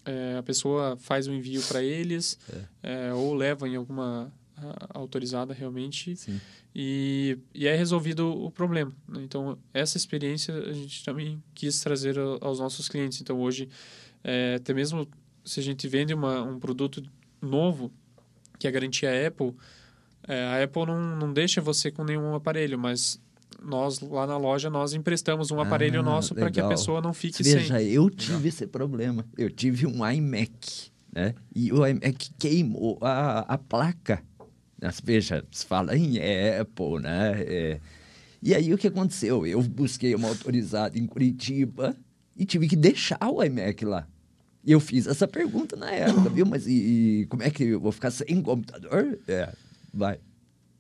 é, 0.06 0.38
a 0.38 0.44
pessoa 0.44 0.98
faz 0.98 1.28
o 1.28 1.32
um 1.32 1.36
envio 1.36 1.62
para 1.64 1.82
eles 1.82 2.38
é. 2.84 3.08
É, 3.08 3.14
ou 3.14 3.34
leva 3.34 3.68
em 3.68 3.76
alguma 3.76 4.32
autorizada 4.94 5.54
realmente 5.54 6.16
e, 6.76 7.38
e 7.54 7.68
é 7.68 7.76
resolvido 7.76 8.28
o 8.28 8.52
problema. 8.52 8.92
Né? 9.08 9.22
Então, 9.24 9.58
essa 9.74 9.98
experiência 9.98 10.54
a 10.54 10.74
gente 10.74 11.04
também 11.04 11.42
quis 11.54 11.80
trazer 11.82 12.18
aos 12.42 12.60
nossos 12.60 12.88
clientes. 12.88 13.22
Então, 13.22 13.40
hoje, 13.40 13.70
é, 14.24 14.56
até 14.56 14.74
mesmo 14.74 15.08
se 15.44 15.60
a 15.60 15.64
gente 15.64 15.88
vende 15.88 16.14
uma, 16.14 16.42
um 16.42 16.60
produto 16.60 17.04
novo, 17.42 17.92
que 18.58 18.68
é 18.68 18.70
a 18.70 18.74
garantia 18.74 19.28
Apple, 19.28 19.54
é, 20.28 20.44
a 20.46 20.64
Apple 20.64 20.86
não, 20.86 21.16
não 21.18 21.34
deixa 21.34 21.62
você 21.62 21.92
com 21.92 22.04
nenhum 22.04 22.34
aparelho, 22.34 22.80
mas 22.80 23.20
nós 23.62 24.00
lá 24.00 24.28
na 24.28 24.38
loja 24.38 24.70
nós 24.70 24.94
emprestamos 24.94 25.52
um 25.52 25.60
aparelho 25.60 26.00
ah, 26.02 26.04
nosso 26.04 26.36
para 26.36 26.52
que 26.52 26.60
a 26.60 26.68
pessoa 26.68 27.02
não 27.02 27.14
fique 27.14 27.44
Veja, 27.44 27.60
sem. 27.60 27.68
Veja, 27.68 27.82
eu 27.82 28.10
tive 28.10 28.34
legal. 28.34 28.48
esse 28.48 28.68
problema. 28.68 29.26
Eu 29.38 29.50
tive 29.50 29.86
um 29.86 30.10
iMac, 30.10 30.92
né? 31.14 31.34
E 31.56 31.72
o 31.72 31.86
iMac 31.86 32.32
queimou 32.38 32.98
a, 33.02 33.40
a 33.40 33.58
placa 33.58 34.24
mas 34.82 35.02
veja, 35.04 35.44
se 35.52 35.66
fala 35.66 35.96
em 35.96 36.18
Apple, 36.60 37.00
né? 37.02 37.42
É... 37.44 37.80
E 38.42 38.54
aí 38.54 38.74
o 38.74 38.78
que 38.78 38.88
aconteceu? 38.88 39.46
Eu 39.48 39.62
busquei 39.62 40.14
uma 40.14 40.28
autorizada 40.28 40.98
em 40.98 41.06
Curitiba 41.06 41.96
e 42.36 42.46
tive 42.46 42.68
que 42.68 42.76
deixar 42.76 43.30
o 43.30 43.44
iMac 43.44 43.86
lá. 43.86 44.08
E 44.66 44.72
eu 44.72 44.80
fiz 44.80 45.08
essa 45.08 45.28
pergunta 45.28 45.76
na 45.76 45.92
época, 45.92 46.30
viu? 46.30 46.46
Mas 46.46 46.68
e, 46.68 46.72
e 47.22 47.26
como 47.28 47.44
é 47.44 47.50
que 47.50 47.64
eu 47.64 47.80
vou 47.80 47.92
ficar 47.92 48.12
sem 48.12 48.42
computador? 48.42 49.18
É, 49.28 49.52
vai. 49.94 50.20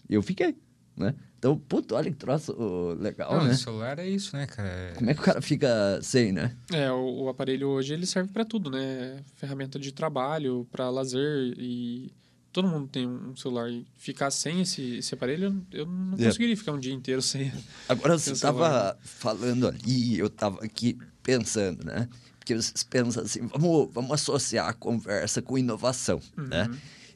Eu 0.09 0.21
fiquei, 0.21 0.55
né? 0.95 1.13
Então, 1.37 1.57
puto, 1.57 1.95
olha 1.95 2.09
que 2.09 2.15
troço 2.15 2.55
legal, 2.99 3.33
Não, 3.35 3.43
né? 3.43 3.51
O 3.51 3.57
celular 3.57 3.99
é 3.99 4.07
isso, 4.07 4.33
né, 4.33 4.47
cara? 4.47 4.93
Como 4.95 5.09
é 5.09 5.13
que 5.13 5.19
o 5.19 5.23
cara 5.23 5.41
fica 5.41 5.99
sem, 6.01 6.31
né? 6.31 6.55
É, 6.71 6.89
o, 6.89 7.23
o 7.23 7.29
aparelho 7.29 7.67
hoje 7.67 7.93
ele 7.93 8.05
serve 8.05 8.31
para 8.31 8.45
tudo, 8.45 8.71
né? 8.71 9.21
Ferramenta 9.35 9.77
de 9.77 9.91
trabalho, 9.91 10.65
para 10.71 10.89
lazer 10.89 11.53
e 11.57 12.13
todo 12.53 12.67
mundo 12.67 12.87
tem 12.87 13.07
um 13.07 13.35
celular 13.35 13.69
e 13.69 13.85
ficar 13.97 14.29
sem 14.29 14.61
esse, 14.61 14.97
esse 14.97 15.13
aparelho, 15.13 15.65
eu 15.71 15.87
não 15.87 16.13
é. 16.19 16.25
conseguiria 16.25 16.55
ficar 16.55 16.71
um 16.71 16.79
dia 16.79 16.93
inteiro 16.93 17.19
sem. 17.23 17.51
Agora 17.89 18.17
você 18.17 18.31
estava 18.31 18.97
falando 19.01 19.67
ali, 19.67 20.17
eu 20.19 20.27
estava 20.27 20.63
aqui 20.63 20.97
pensando, 21.23 21.83
né? 21.83 22.07
Porque 22.37 22.53
vocês 22.55 22.83
pensam 22.83 23.23
assim, 23.23 23.47
vamos, 23.47 23.89
vamos 23.91 24.11
associar 24.11 24.69
a 24.69 24.73
conversa 24.73 25.41
com 25.41 25.57
inovação, 25.57 26.21
uhum. 26.37 26.47
né? 26.47 26.69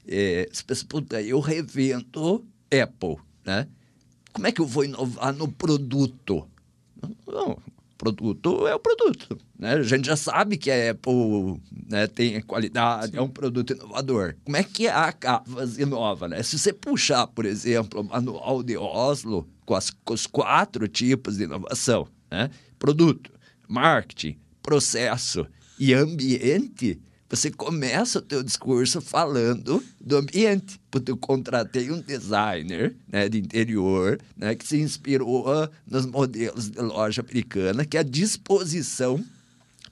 É, 0.07 0.49
você 0.51 0.63
pensa, 0.63 0.85
puta, 0.87 1.21
eu 1.21 1.39
revendo 1.39 2.43
Apple, 2.71 3.17
né? 3.45 3.67
Como 4.33 4.47
é 4.47 4.51
que 4.51 4.61
eu 4.61 4.65
vou 4.65 4.85
inovar 4.85 5.33
no 5.33 5.51
produto? 5.51 6.47
Não, 7.27 7.59
produto 7.97 8.67
é 8.67 8.75
o 8.75 8.79
produto. 8.79 9.37
Né? 9.57 9.73
A 9.73 9.83
gente 9.83 10.05
já 10.05 10.15
sabe 10.15 10.57
que 10.57 10.69
a 10.69 10.91
Apple 10.91 11.59
né, 11.89 12.07
tem 12.07 12.39
qualidade, 12.41 13.11
Sim. 13.11 13.17
é 13.17 13.21
um 13.21 13.29
produto 13.29 13.73
inovador. 13.73 14.35
Como 14.43 14.55
é 14.55 14.63
que 14.63 14.87
a 14.87 15.11
Cavas 15.11 15.77
inova? 15.77 16.27
Né? 16.27 16.41
Se 16.43 16.57
você 16.57 16.71
puxar, 16.71 17.27
por 17.27 17.45
exemplo, 17.45 18.01
o 18.01 18.03
manual 18.03 18.61
de 18.61 18.77
Oslo 18.77 19.47
com, 19.65 19.73
as, 19.75 19.89
com 19.89 20.13
os 20.13 20.27
quatro 20.27 20.87
tipos 20.87 21.37
de 21.37 21.43
inovação, 21.43 22.07
né? 22.31 22.49
produto, 22.77 23.31
marketing, 23.67 24.37
processo 24.61 25.45
e 25.79 25.93
ambiente, 25.93 26.99
você 27.29 27.51
começa 27.51 28.19
o 28.19 28.21
teu 28.21 28.41
discurso 28.41 29.01
falando 29.01 29.83
do 29.99 30.17
ambiente. 30.17 30.79
Porque 30.89 31.11
eu 31.11 31.17
contratei 31.17 31.91
um 31.91 31.99
designer 31.99 32.95
né, 33.07 33.27
de 33.27 33.37
interior 33.37 34.19
né, 34.35 34.55
que 34.55 34.65
se 34.65 34.79
inspirou 34.79 35.69
nos 35.85 36.05
modelos 36.05 36.69
de 36.69 36.79
loja 36.79 37.21
americana, 37.21 37.85
que 37.85 37.97
a 37.97 38.03
disposição 38.03 39.23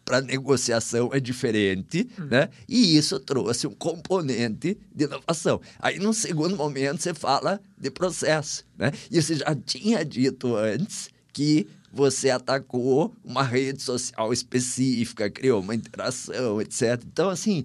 para 0.06 0.22
negociação 0.22 1.10
é 1.12 1.20
diferente, 1.20 2.08
hum. 2.20 2.26
né? 2.26 2.50
E 2.70 2.96
isso 2.96 3.20
trouxe 3.20 3.66
um 3.66 3.74
componente 3.74 4.78
de 4.94 5.06
inovação. 5.06 5.60
Aí, 5.80 5.98
num 5.98 6.14
segundo 6.14 6.56
momento, 6.56 7.02
você 7.02 7.12
fala 7.12 7.60
de 7.76 7.90
processo, 7.90 8.64
né? 8.78 8.92
E 9.10 9.20
você 9.20 9.36
já 9.36 9.56
tinha 9.56 10.06
dito 10.06 10.56
antes 10.56 11.10
que 11.34 11.68
você 11.96 12.30
atacou 12.30 13.16
uma 13.24 13.42
rede 13.42 13.82
social 13.82 14.34
específica, 14.34 15.30
criou 15.30 15.62
uma 15.62 15.74
interação, 15.74 16.60
etc. 16.62 17.02
Então, 17.08 17.30
assim, 17.30 17.64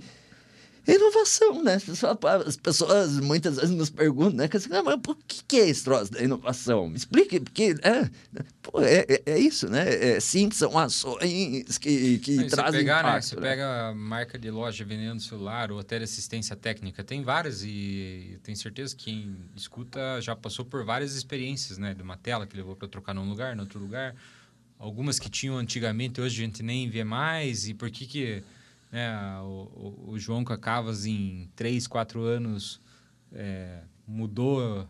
inovação, 0.86 1.62
né? 1.62 1.78
As 2.46 2.56
pessoas 2.56 3.20
muitas 3.20 3.56
vezes 3.56 3.70
nos 3.70 3.90
perguntam, 3.90 4.36
né? 4.36 4.48
Assim, 4.52 4.68
ah, 4.72 4.82
mas 4.82 5.00
por 5.00 5.16
que 5.26 5.56
é 5.60 5.68
esse 5.68 5.84
troço 5.84 6.12
da 6.12 6.22
inovação? 6.22 6.88
Me 6.88 6.96
explique, 6.96 7.40
porque 7.40 7.74
é, 7.82 8.08
pô, 8.62 8.80
é, 8.80 9.04
é, 9.26 9.38
isso, 9.38 9.68
né? 9.68 9.88
É, 9.88 10.20
sim, 10.20 10.50
são 10.50 10.78
ações 10.78 11.78
que, 11.78 12.18
que 12.18 12.44
trazem 12.46 12.80
pegar, 12.80 13.00
impacto. 13.00 13.14
Né? 13.14 13.20
Você 13.20 13.36
né? 13.36 13.42
pega 13.42 13.88
a 13.88 13.94
marca 13.94 14.38
de 14.38 14.50
loja 14.50 14.84
vendendo 14.84 15.20
celular 15.20 15.70
ou 15.70 15.78
até 15.78 15.96
assistência 15.98 16.56
técnica, 16.56 17.04
tem 17.04 17.22
várias 17.22 17.62
e 17.62 18.38
tenho 18.42 18.56
certeza 18.56 18.96
que 18.96 19.04
quem 19.04 19.36
escuta 19.56 20.20
já 20.20 20.36
passou 20.36 20.64
por 20.64 20.84
várias 20.84 21.14
experiências, 21.14 21.78
né? 21.78 21.94
De 21.94 22.02
uma 22.02 22.16
tela 22.16 22.46
que 22.46 22.56
levou 22.56 22.76
para 22.76 22.88
trocar 22.88 23.14
num 23.14 23.28
lugar, 23.28 23.56
no 23.56 23.62
outro 23.62 23.78
lugar. 23.80 24.14
Algumas 24.78 25.18
que 25.18 25.28
tinham 25.28 25.58
antigamente, 25.58 26.20
hoje 26.20 26.42
a 26.42 26.46
gente 26.46 26.62
nem 26.62 26.88
vê 26.88 27.04
mais. 27.04 27.68
E 27.68 27.74
por 27.74 27.90
que 27.90 28.06
que 28.06 28.42
né, 28.90 29.40
o, 29.40 30.10
o, 30.12 30.18
João 30.18 30.44
Cacavas 30.44 31.06
em 31.06 31.48
3, 31.54 31.86
4 31.86 32.22
anos 32.22 32.80
é, 33.32 33.82
mudou, 34.06 34.88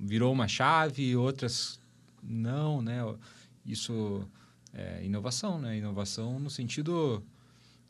virou 0.00 0.32
uma 0.32 0.48
chave, 0.48 1.14
outras 1.16 1.78
não, 2.22 2.80
né? 2.80 2.98
Isso 3.66 4.26
é 4.72 5.04
inovação, 5.04 5.60
né? 5.60 5.76
Inovação 5.76 6.38
no 6.38 6.48
sentido 6.48 7.22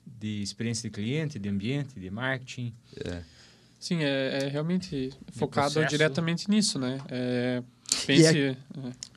de 0.05 0.42
experiência 0.42 0.88
de 0.88 0.94
cliente, 0.94 1.38
de 1.38 1.48
ambiente, 1.48 1.98
de 1.98 2.11
marketing. 2.11 2.75
É. 3.05 3.22
Sim, 3.79 4.03
é, 4.03 4.44
é 4.44 4.48
realmente 4.48 5.11
focado 5.33 5.85
diretamente 5.87 6.48
nisso, 6.48 6.79
né? 6.79 7.01
É, 7.09 7.62
pense... 8.07 8.38
É... 8.38 8.57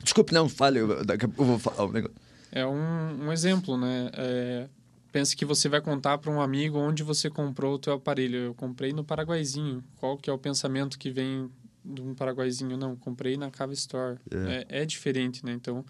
Desculpe, 0.02 0.32
não, 0.32 0.48
fale, 0.48 0.80
daqui 1.04 1.24
a 1.24 1.28
pouco 1.28 1.42
eu 1.42 1.46
vou 1.46 1.58
falar 1.58 1.88
um 1.88 1.92
negócio. 1.92 2.16
É 2.50 2.66
um, 2.66 3.26
um 3.26 3.32
exemplo, 3.32 3.76
né? 3.76 4.10
É, 4.14 4.68
pense 5.16 5.34
que 5.34 5.46
você 5.46 5.66
vai 5.66 5.80
contar 5.80 6.18
para 6.18 6.30
um 6.30 6.42
amigo 6.42 6.78
onde 6.78 7.02
você 7.02 7.30
comprou 7.30 7.76
o 7.76 7.78
teu 7.78 7.94
aparelho. 7.94 8.36
Eu 8.36 8.54
comprei 8.54 8.92
no 8.92 9.02
Paraguaizinho. 9.02 9.82
Qual 9.96 10.18
que 10.18 10.28
é 10.28 10.32
o 10.32 10.36
pensamento 10.36 10.98
que 10.98 11.10
vem 11.10 11.50
de 11.82 12.02
um 12.02 12.14
Paraguaizinho? 12.14 12.76
Não, 12.76 12.94
comprei 12.94 13.34
na 13.34 13.50
Cava 13.50 13.72
Store. 13.72 14.18
É, 14.30 14.66
é, 14.68 14.82
é 14.82 14.84
diferente, 14.84 15.42
né? 15.42 15.54
Então, 15.54 15.82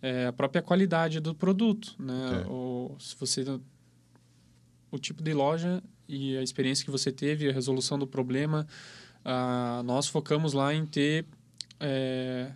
é 0.00 0.28
a 0.28 0.32
própria 0.32 0.62
qualidade 0.62 1.20
do 1.20 1.34
produto, 1.34 1.94
né? 1.98 2.42
É. 2.42 2.48
Ou 2.48 2.96
se 2.98 3.14
você... 3.20 3.44
O 4.90 4.98
tipo 4.98 5.22
de 5.22 5.34
loja 5.34 5.82
e 6.08 6.38
a 6.38 6.42
experiência 6.42 6.82
que 6.82 6.90
você 6.90 7.12
teve, 7.12 7.50
a 7.50 7.52
resolução 7.52 7.98
do 7.98 8.06
problema, 8.06 8.66
ah, 9.22 9.82
nós 9.84 10.08
focamos 10.08 10.54
lá 10.54 10.72
em 10.72 10.86
ter... 10.86 11.26
É, 11.78 12.50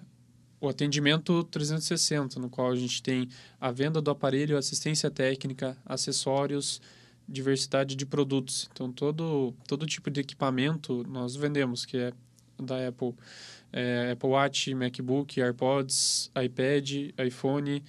o 0.67 0.71
atendimento 0.71 1.45
360, 1.45 2.39
no 2.41 2.49
qual 2.49 2.71
a 2.71 2.77
gente 2.77 3.03
tem 3.03 3.29
a 3.61 3.71
venda 3.71 4.01
do 4.01 4.11
aparelho, 4.11 4.57
assistência 4.57 5.11
técnica, 5.11 5.77
acessórios, 5.85 6.81
diversidade 7.29 7.97
de 7.97 8.07
produtos. 8.07 8.69
Então, 8.73 8.93
todo, 8.93 9.55
todo 9.67 9.87
tipo 9.87 10.11
de 10.11 10.21
equipamento 10.21 11.05
nós 11.09 11.35
vendemos, 11.37 11.85
que 11.85 11.97
é 11.97 12.13
da 12.63 12.89
Apple. 12.89 13.15
É, 13.73 14.13
Apple 14.13 14.29
Watch, 14.29 14.73
MacBook, 14.75 15.41
AirPods, 15.41 16.31
iPad, 16.41 17.11
iPhone 17.27 17.83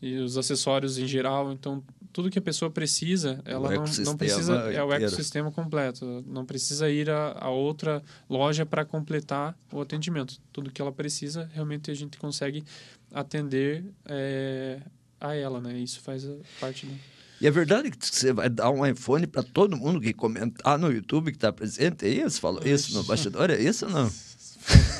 e 0.00 0.16
os 0.16 0.36
acessórios 0.36 0.98
em 0.98 1.06
geral. 1.06 1.52
Então, 1.52 1.82
tudo 2.12 2.30
que 2.30 2.38
a 2.38 2.42
pessoa 2.42 2.70
precisa, 2.70 3.40
ela 3.44 3.70
não, 3.74 3.84
não 4.04 4.16
precisa... 4.16 4.54
É 4.72 4.82
o 4.82 4.92
ecossistema 4.92 5.50
completo. 5.50 6.24
Não 6.26 6.44
precisa 6.44 6.88
ir 6.90 7.08
a, 7.10 7.36
a 7.38 7.50
outra 7.50 8.02
loja 8.28 8.64
para 8.64 8.84
completar 8.84 9.56
o 9.72 9.80
atendimento. 9.80 10.40
Tudo 10.52 10.70
que 10.70 10.80
ela 10.80 10.92
precisa, 10.92 11.48
realmente 11.52 11.90
a 11.90 11.94
gente 11.94 12.18
consegue 12.18 12.64
atender 13.12 13.84
é, 14.06 14.80
a 15.20 15.34
ela, 15.34 15.60
né? 15.60 15.78
Isso 15.78 16.00
faz 16.00 16.26
parte 16.58 16.86
do... 16.86 16.94
E 17.40 17.46
é 17.46 17.50
verdade 17.50 17.90
que 17.90 18.06
você 18.06 18.34
vai 18.34 18.50
dar 18.50 18.70
um 18.70 18.84
iPhone 18.84 19.26
para 19.26 19.42
todo 19.42 19.74
mundo 19.74 19.98
que 19.98 20.12
comentar 20.12 20.78
no 20.78 20.92
YouTube 20.92 21.30
que 21.30 21.38
está 21.38 21.50
presente? 21.50 22.04
É 22.04 22.08
isso? 22.08 22.38
Falou 22.38 22.62
isso 22.62 22.92
no 22.92 23.02
bastidor? 23.04 23.48
É 23.48 23.58
isso 23.58 23.86
ou 23.86 23.92
não? 23.92 24.10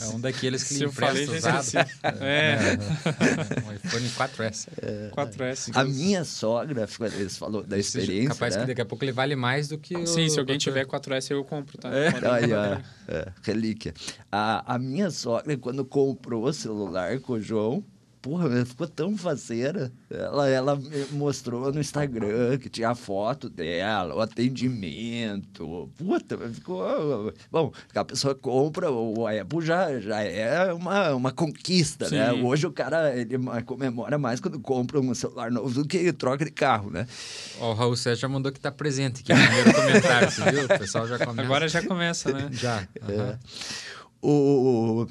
É 0.00 0.06
um 0.08 0.20
daqueles 0.20 0.64
que 0.64 0.74
lhe 0.74 0.84
empresta 0.84 1.32
usado. 1.32 1.88
É. 2.20 2.58
é. 2.64 2.78
Um 3.64 3.72
iPhone 3.72 4.08
4S. 4.10 4.68
É. 4.82 5.10
4S. 5.10 5.70
A 5.74 5.84
minha 5.84 6.24
sogra, 6.24 6.88
eles 7.14 7.36
falou 7.36 7.62
da 7.62 7.78
experiência. 7.78 8.30
Capaz 8.30 8.54
né? 8.54 8.62
que 8.62 8.66
daqui 8.68 8.80
a 8.80 8.84
pouco 8.84 9.04
ele 9.04 9.12
vale 9.12 9.36
mais 9.36 9.68
do 9.68 9.78
que 9.78 9.96
o. 9.96 10.06
Sim, 10.06 10.28
se 10.28 10.38
alguém 10.38 10.58
tiver 10.58 10.86
4S, 10.86 11.30
eu 11.30 11.44
compro, 11.44 11.78
tá? 11.78 11.88
É. 11.90 12.08
Aí, 12.30 12.52
ó, 12.52 12.78
é, 13.08 13.32
relíquia. 13.42 13.94
A, 14.30 14.74
a 14.74 14.78
minha 14.78 15.10
sogra, 15.10 15.56
quando 15.56 15.84
comprou 15.84 16.44
o 16.44 16.52
celular 16.52 17.18
com 17.20 17.34
o 17.34 17.40
João, 17.40 17.84
porra, 18.20 18.64
ficou 18.64 18.86
tão 18.86 19.16
faceira. 19.16 19.92
Ela, 20.10 20.48
ela 20.48 20.80
mostrou 21.12 21.72
no 21.72 21.80
Instagram 21.80 22.58
que 22.58 22.68
tinha 22.68 22.90
a 22.90 22.94
foto 22.94 23.48
dela, 23.48 24.14
o 24.14 24.20
atendimento. 24.20 25.90
Puta, 25.96 26.36
ficou. 26.50 27.32
Bom, 27.50 27.72
a 27.94 28.04
pessoa 28.04 28.34
compra, 28.34 28.90
o 28.90 29.26
Apple 29.26 29.64
já, 29.64 29.98
já 30.00 30.20
é 30.22 30.72
uma, 30.72 31.14
uma 31.14 31.32
conquista, 31.32 32.08
né? 32.10 32.30
Sim. 32.30 32.36
né? 32.36 32.44
Hoje 32.44 32.66
o 32.66 32.72
cara 32.72 33.16
ele 33.16 33.36
comemora 33.64 34.18
mais 34.18 34.40
quando 34.40 34.58
compra 34.60 35.00
um 35.00 35.14
celular 35.14 35.50
novo 35.50 35.70
do 35.74 35.86
que 35.86 36.12
troca 36.12 36.44
de 36.44 36.50
carro, 36.50 36.90
né? 36.90 37.06
Ó, 37.60 37.72
o 37.72 37.74
Raul 37.74 37.96
Sérgio 37.96 38.22
já 38.22 38.28
mandou 38.28 38.52
que 38.52 38.60
tá 38.60 38.70
presente 38.70 39.22
aqui 39.22 39.32
no 39.32 39.46
primeiro 39.46 39.74
comentário, 39.74 40.30
você 40.30 40.50
viu? 40.50 40.64
O 40.64 40.68
pessoal 40.68 41.06
já 41.06 41.18
começa. 41.18 41.42
Agora 41.42 41.68
já 41.68 41.82
começa, 41.82 42.32
né? 42.32 42.48
já. 42.52 42.86
Uhum. 43.02 43.20
É. 43.20 43.38
O 44.20 45.06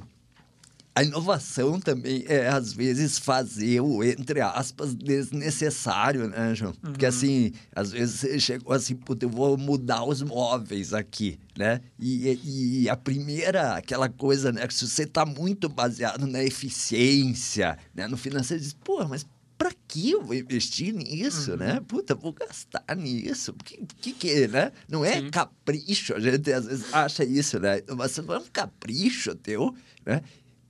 a 0.97 1.03
inovação 1.03 1.79
também 1.79 2.25
é, 2.27 2.47
às 2.47 2.73
vezes, 2.73 3.19
fazer 3.19 3.81
o, 3.81 4.03
entre 4.03 4.41
aspas, 4.41 4.95
desnecessário, 4.95 6.27
né, 6.27 6.55
João? 6.55 6.73
Uhum. 6.83 6.91
Porque, 6.91 7.05
assim, 7.05 7.51
às 7.75 7.91
vezes 7.91 8.19
você 8.19 8.39
chegou 8.39 8.73
assim, 8.73 8.95
puta, 8.95 9.23
eu 9.23 9.29
vou 9.29 9.55
mudar 9.59 10.03
os 10.03 10.23
móveis 10.23 10.95
aqui, 10.95 11.39
né? 11.55 11.81
E, 11.99 12.81
e 12.83 12.89
a 12.89 12.97
primeira, 12.97 13.75
aquela 13.75 14.09
coisa, 14.09 14.51
né? 14.51 14.65
Que 14.65 14.73
se 14.73 14.87
você 14.87 15.03
está 15.03 15.23
muito 15.23 15.69
baseado 15.69 16.25
na 16.25 16.43
eficiência, 16.43 17.77
né? 17.93 18.07
No 18.07 18.17
financeiro, 18.17 18.63
você 18.63 18.69
diz, 18.69 18.77
pô, 18.83 19.07
mas 19.07 19.23
para 19.55 19.71
que 19.87 20.09
eu 20.11 20.23
vou 20.23 20.33
investir 20.33 20.95
nisso, 20.95 21.51
uhum. 21.51 21.57
né? 21.57 21.79
Puta, 21.87 22.15
vou 22.15 22.33
gastar 22.33 22.83
nisso. 22.95 23.53
Que 23.63 23.85
que, 24.01 24.13
que 24.13 24.47
né? 24.47 24.71
Não 24.89 25.05
é 25.05 25.21
Sim. 25.21 25.29
capricho, 25.29 26.15
a 26.15 26.19
gente 26.19 26.51
às 26.51 26.65
vezes 26.65 26.91
acha 26.91 27.23
isso, 27.23 27.59
né? 27.59 27.83
Mas 27.95 28.17
não 28.17 28.33
é 28.33 28.39
um 28.39 28.45
capricho 28.51 29.35
teu, 29.35 29.75
né? 30.03 30.23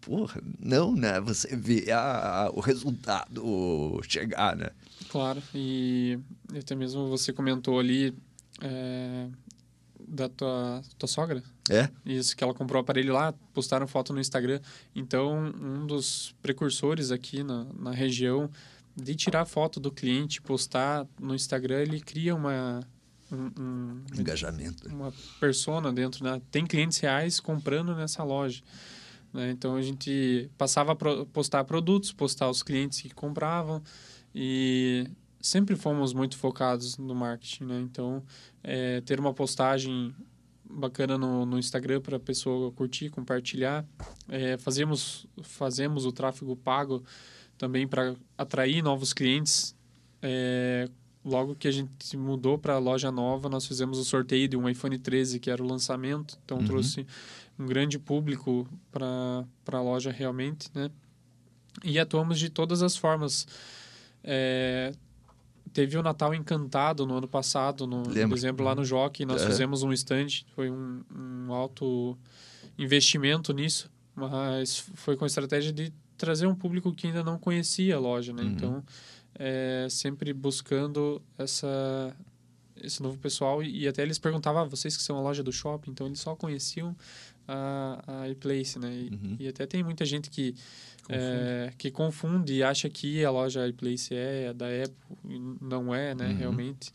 Porra, 0.08 0.42
não, 0.58 0.96
né? 0.96 1.20
Você 1.20 1.54
vê 1.54 1.92
a, 1.92 2.46
a, 2.46 2.50
o 2.52 2.62
resultado 2.62 4.00
chegar, 4.08 4.56
né? 4.56 4.70
Claro, 5.10 5.44
e 5.54 6.18
até 6.58 6.74
mesmo 6.76 7.10
você 7.10 7.34
comentou 7.34 7.78
ali 7.78 8.16
é, 8.62 9.28
da 10.08 10.30
tua, 10.30 10.82
tua 10.98 11.08
sogra. 11.10 11.44
É? 11.70 11.90
Isso, 12.06 12.38
que 12.38 12.42
ela 12.42 12.54
comprou 12.54 12.80
o 12.80 12.82
aparelho 12.82 13.14
lá, 13.14 13.34
postaram 13.54 13.86
foto 13.86 14.14
no 14.14 14.22
Instagram. 14.22 14.62
Então, 14.96 15.54
um 15.62 15.86
dos 15.86 16.34
precursores 16.42 17.12
aqui 17.12 17.44
na, 17.44 17.66
na 17.78 17.92
região 17.92 18.50
de 18.96 19.14
tirar 19.14 19.44
foto 19.44 19.78
do 19.78 19.92
cliente, 19.92 20.42
postar 20.42 21.06
no 21.20 21.36
Instagram, 21.36 21.82
ele 21.82 22.00
cria 22.00 22.34
uma... 22.34 22.80
Um, 23.30 23.52
um 23.62 24.04
engajamento. 24.18 24.88
Uma 24.88 25.14
persona 25.38 25.92
dentro, 25.92 26.24
né? 26.24 26.42
Tem 26.50 26.66
clientes 26.66 26.98
reais 27.00 27.42
comprando 27.42 27.94
nessa 27.94 28.24
loja. 28.24 28.64
Né? 29.34 29.52
Então 29.52 29.76
a 29.76 29.82
gente 29.82 30.50
passava 30.58 30.94
a 30.94 31.26
postar 31.26 31.64
produtos, 31.64 32.12
postar 32.12 32.50
os 32.50 32.64
clientes 32.64 33.02
que 33.02 33.10
compravam 33.10 33.82
e 34.34 35.08
sempre 35.40 35.76
fomos 35.76 36.14
muito 36.14 36.38
focados 36.38 36.98
no 36.98 37.16
marketing. 37.16 37.66
Né? 37.66 37.82
Então 37.82 38.24
é, 38.64 39.02
ter 39.02 39.20
uma 39.20 39.34
postagem 39.34 40.14
bacana 40.70 41.18
no, 41.18 41.46
no 41.46 41.58
Instagram 41.58 42.02
para 42.02 42.18
a 42.18 42.20
pessoa 42.20 42.72
curtir, 42.72 43.10
compartilhar. 43.10 43.86
É, 44.28 44.58
fazemos, 44.58 45.26
fazemos 45.42 46.06
o 46.06 46.12
tráfego 46.12 46.56
pago 46.56 47.04
também 47.58 47.88
para 47.88 48.16
atrair 48.38 48.82
novos 48.82 49.14
clientes. 49.14 49.76
É, 50.22 50.90
logo 51.24 51.56
que 51.56 51.68
a 51.68 51.72
gente 51.72 52.16
mudou 52.16 52.58
para 52.58 52.76
a 52.76 52.80
loja 52.80 53.12
nova, 53.12 53.50
nós 53.50 53.66
fizemos 53.66 53.98
o 53.98 54.06
sorteio 54.06 54.48
de 54.48 54.58
um 54.58 54.68
iPhone 54.68 54.98
13, 54.98 55.40
que 55.40 55.50
era 55.50 55.62
o 55.62 55.68
lançamento. 55.68 56.38
Então, 56.44 56.58
uhum. 56.58 56.66
trouxe 56.66 57.06
um 57.60 57.66
grande 57.66 57.98
público 57.98 58.68
para 58.92 59.46
a 59.72 59.82
loja 59.82 60.12
realmente, 60.12 60.70
né? 60.74 60.90
E 61.84 62.00
atuamos 62.00 62.40
de 62.40 62.50
todas 62.50 62.82
as 62.82 62.98
formas. 62.98 63.48
É, 64.24 64.92
teve 65.74 65.98
o 65.98 66.04
Natal 66.04 66.34
Encantado 66.34 67.06
no 67.06 67.18
ano 67.18 67.28
passado, 67.28 67.86
no, 67.86 68.04
por 68.04 68.38
exemplo, 68.38 68.66
lá 68.66 68.74
no 68.74 68.84
Jockey, 68.84 69.26
nós 69.26 69.42
é. 69.44 69.46
fizemos 69.46 69.84
um 69.84 69.94
stand, 69.94 70.44
foi 70.56 70.70
um, 70.70 71.04
um 71.16 71.54
alto 71.54 72.18
investimento 72.78 73.54
nisso, 73.54 73.90
mas 74.16 74.80
foi 74.96 75.16
com 75.16 75.24
a 75.24 75.28
estratégia 75.28 75.72
de 75.72 75.94
trazer 76.18 76.48
um 76.48 76.56
público 76.56 76.92
que 76.94 77.08
ainda 77.08 77.24
não 77.24 77.38
conhecia 77.38 77.96
a 77.96 78.00
loja, 78.00 78.34
né? 78.34 78.42
Uhum. 78.42 78.50
Então, 78.50 78.84
é, 79.36 79.88
sempre 79.90 80.34
buscando 80.34 81.22
essa 81.38 82.16
esse 82.82 83.02
novo 83.02 83.18
pessoal 83.18 83.64
e, 83.64 83.84
e 83.84 83.88
até 83.88 84.04
eles 84.04 84.20
perguntavam, 84.20 84.62
ah, 84.62 84.66
vocês 84.66 84.96
que 84.96 85.02
são 85.02 85.18
a 85.18 85.22
loja 85.22 85.44
do 85.44 85.52
shopping, 85.52 85.92
então 85.92 86.06
eles 86.06 86.20
só 86.20 86.36
conheciam 86.36 86.96
a, 87.48 88.22
a 88.22 88.30
iPlace, 88.30 88.78
né? 88.78 88.92
E, 88.92 89.10
uhum. 89.14 89.38
e, 89.40 89.48
até 89.48 89.66
tem 89.66 89.84
muita 89.84 90.06
gente 90.06 90.30
que 90.30 90.54
confunde. 91.04 91.10
É, 91.10 91.74
que 91.78 91.92
confunde 91.92 92.54
e 92.54 92.64
acha 92.64 92.90
que 92.90 93.24
a 93.24 93.32
loja 93.32 93.68
iPlace 93.68 94.14
é 94.14 94.50
a 94.50 94.54
da 94.54 94.66
Apple, 94.68 95.58
não 95.62 95.94
é, 95.94 96.14
né? 96.14 96.28
Uhum. 96.28 96.38
Realmente. 96.38 96.92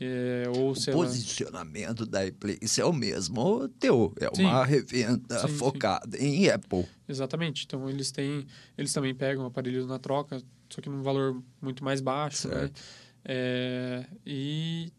É, 0.00 0.44
ou, 0.54 0.72
o 0.72 0.92
posicionamento 0.92 2.00
lá... 2.00 2.06
da 2.06 2.26
iPlace 2.26 2.80
é 2.80 2.84
o 2.84 2.92
mesmo 2.92 3.68
teu, 3.80 4.12
é 4.20 4.28
sim. 4.34 4.44
uma 4.44 4.64
revenda 4.64 5.38
sim, 5.40 5.48
focada 5.48 6.16
sim. 6.16 6.24
em 6.24 6.48
Apple. 6.50 6.86
Exatamente. 7.08 7.64
Então 7.64 7.88
eles 7.88 8.12
têm, 8.12 8.46
eles 8.76 8.92
também 8.92 9.14
pegam 9.14 9.46
aparelhos 9.46 9.86
na 9.86 9.98
troca, 9.98 10.40
só 10.68 10.80
que 10.80 10.88
num 10.88 11.02
valor 11.02 11.42
muito 11.60 11.82
mais 11.82 12.00
baixo, 12.00 12.48
né? 12.48 12.54
certo. 12.54 12.76
né? 12.76 12.82
É, 13.24 14.06
e 14.24 14.92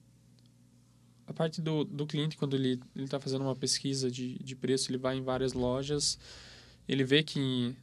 a 1.29 1.33
parte 1.33 1.61
do, 1.61 1.83
do 1.83 2.07
cliente, 2.07 2.35
quando 2.35 2.55
ele 2.55 2.79
está 2.95 3.19
fazendo 3.19 3.43
uma 3.43 3.55
pesquisa 3.55 4.09
de, 4.09 4.39
de 4.39 4.55
preço, 4.55 4.89
ele 4.89 4.97
vai 4.97 5.15
em 5.15 5.21
várias 5.21 5.53
lojas, 5.53 6.17
ele 6.87 7.03
vê 7.03 7.21
que 7.21 7.39
em, 7.39 7.75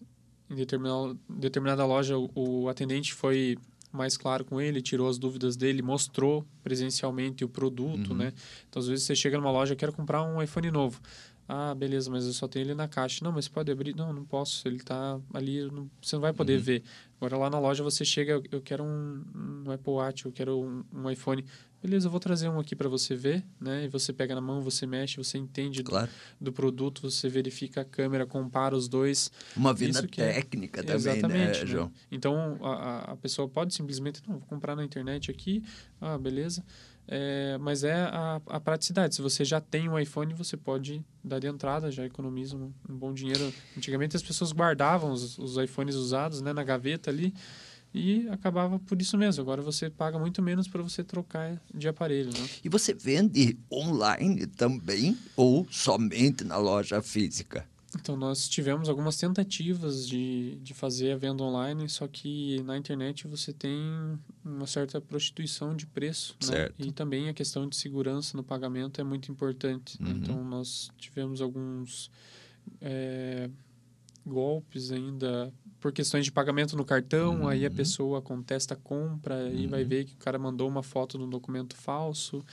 em 0.50 0.56
determinada, 0.56 1.16
determinada 1.28 1.86
loja 1.86 2.18
o, 2.18 2.30
o 2.34 2.68
atendente 2.68 3.14
foi 3.14 3.56
mais 3.92 4.16
claro 4.16 4.44
com 4.44 4.60
ele, 4.60 4.82
tirou 4.82 5.08
as 5.08 5.16
dúvidas 5.16 5.56
dele, 5.56 5.80
mostrou 5.80 6.44
presencialmente 6.62 7.44
o 7.44 7.48
produto, 7.48 8.10
uhum. 8.10 8.16
né? 8.16 8.32
Então, 8.68 8.80
às 8.80 8.88
vezes 8.88 9.04
você 9.04 9.14
chega 9.14 9.38
numa 9.38 9.52
loja, 9.52 9.76
quero 9.76 9.92
comprar 9.92 10.24
um 10.24 10.42
iPhone 10.42 10.70
novo. 10.72 11.00
Ah, 11.48 11.72
beleza, 11.76 12.10
mas 12.10 12.26
eu 12.26 12.32
só 12.32 12.48
tenho 12.48 12.64
ele 12.64 12.74
na 12.74 12.88
caixa. 12.88 13.24
Não, 13.24 13.30
mas 13.30 13.46
pode 13.46 13.70
abrir? 13.70 13.94
Não, 13.94 14.12
não 14.12 14.24
posso. 14.24 14.66
Ele 14.66 14.78
está 14.78 15.20
ali, 15.32 15.62
não, 15.70 15.88
você 16.02 16.16
não 16.16 16.20
vai 16.20 16.32
poder 16.32 16.56
uhum. 16.56 16.62
ver. 16.62 16.82
Agora 17.20 17.38
lá 17.38 17.48
na 17.48 17.60
loja 17.60 17.84
você 17.84 18.04
chega, 18.04 18.42
eu 18.50 18.60
quero 18.60 18.82
um, 18.82 19.24
um 19.64 19.70
Apple 19.70 19.92
Watch, 19.92 20.26
eu 20.26 20.32
quero 20.32 20.60
um, 20.60 20.84
um 20.92 21.08
iPhone 21.08 21.44
beleza, 21.82 22.06
eu 22.06 22.10
vou 22.10 22.20
trazer 22.20 22.48
um 22.48 22.58
aqui 22.58 22.74
para 22.74 22.88
você 22.88 23.14
ver, 23.14 23.44
né? 23.60 23.84
E 23.84 23.88
você 23.88 24.12
pega 24.12 24.34
na 24.34 24.40
mão, 24.40 24.60
você 24.62 24.86
mexe, 24.86 25.16
você 25.16 25.38
entende 25.38 25.82
claro. 25.82 26.08
do, 26.40 26.46
do, 26.46 26.52
produto, 26.52 27.10
você 27.10 27.28
verifica 27.28 27.82
a 27.82 27.84
câmera, 27.84 28.26
compara 28.26 28.74
os 28.74 28.88
dois. 28.88 29.30
Uma 29.56 29.72
venda 29.72 30.00
é 30.00 30.02
técnica 30.06 30.80
é... 30.80 30.82
também, 30.82 31.04
né, 31.04 31.12
Exatamente, 31.12 31.60
né, 31.60 31.66
João? 31.66 31.86
Né? 31.86 31.92
Então, 32.10 32.58
a, 32.62 33.12
a 33.12 33.16
pessoa 33.16 33.48
pode 33.48 33.74
simplesmente, 33.74 34.22
não, 34.26 34.38
vou 34.38 34.48
comprar 34.48 34.74
na 34.74 34.84
internet 34.84 35.30
aqui, 35.30 35.62
ah, 36.00 36.18
beleza. 36.18 36.64
É, 37.08 37.56
mas 37.60 37.84
é 37.84 37.94
a, 37.94 38.40
a, 38.46 38.60
praticidade. 38.60 39.14
Se 39.14 39.22
você 39.22 39.44
já 39.44 39.60
tem 39.60 39.88
um 39.88 39.96
iPhone, 39.96 40.34
você 40.34 40.56
pode 40.56 41.04
dar 41.22 41.38
de 41.38 41.46
entrada, 41.46 41.90
já 41.90 42.04
economiza 42.04 42.56
um, 42.56 42.72
um 42.88 42.96
bom 42.96 43.12
dinheiro. 43.12 43.52
Antigamente 43.76 44.16
as 44.16 44.22
pessoas 44.22 44.50
guardavam 44.52 45.12
os, 45.12 45.38
os 45.38 45.56
iPhones 45.56 45.94
usados 45.94 46.42
né, 46.42 46.52
na 46.52 46.64
gaveta 46.64 47.08
ali 47.08 47.32
e 47.96 48.28
acabava 48.28 48.78
por 48.78 49.00
isso 49.00 49.16
mesmo. 49.16 49.42
Agora 49.42 49.62
você 49.62 49.88
paga 49.88 50.18
muito 50.18 50.42
menos 50.42 50.68
para 50.68 50.82
você 50.82 51.02
trocar 51.02 51.60
de 51.74 51.88
aparelho. 51.88 52.30
Né? 52.30 52.48
E 52.62 52.68
você 52.68 52.92
vende 52.92 53.58
online 53.72 54.46
também 54.46 55.16
ou 55.34 55.66
somente 55.70 56.44
na 56.44 56.56
loja 56.58 57.00
física? 57.00 57.66
Então, 57.98 58.14
nós 58.14 58.46
tivemos 58.46 58.90
algumas 58.90 59.16
tentativas 59.16 60.06
de, 60.06 60.56
de 60.56 60.74
fazer 60.74 61.12
a 61.12 61.16
venda 61.16 61.42
online, 61.42 61.88
só 61.88 62.06
que 62.06 62.60
na 62.62 62.76
internet 62.76 63.26
você 63.26 63.54
tem 63.54 63.80
uma 64.44 64.66
certa 64.66 65.00
prostituição 65.00 65.74
de 65.74 65.86
preço. 65.86 66.36
Né? 66.46 66.68
E 66.78 66.92
também 66.92 67.30
a 67.30 67.32
questão 67.32 67.66
de 67.66 67.74
segurança 67.74 68.36
no 68.36 68.42
pagamento 68.42 69.00
é 69.00 69.04
muito 69.04 69.32
importante. 69.32 70.00
né? 70.02 70.10
Uhum. 70.10 70.16
Então, 70.18 70.44
nós 70.44 70.90
tivemos 70.98 71.40
alguns 71.40 72.10
é, 72.82 73.48
golpes 74.26 74.90
ainda 74.90 75.52
por 75.86 75.92
questões 75.92 76.24
de 76.24 76.32
pagamento 76.32 76.76
no 76.76 76.84
cartão, 76.84 77.46
aí 77.46 77.64
a 77.64 77.68
Uhum. 77.68 77.74
pessoa 77.76 78.20
contesta 78.20 78.74
a 78.74 78.76
compra 78.76 79.48
e 79.52 79.68
vai 79.68 79.82
Uhum. 79.82 79.88
ver 79.88 80.04
que 80.04 80.14
o 80.14 80.16
cara 80.16 80.36
mandou 80.36 80.68
uma 80.68 80.82
foto 80.82 81.16
de 81.16 81.22
um 81.22 81.30
documento 81.30 81.76
falso. 81.76 82.44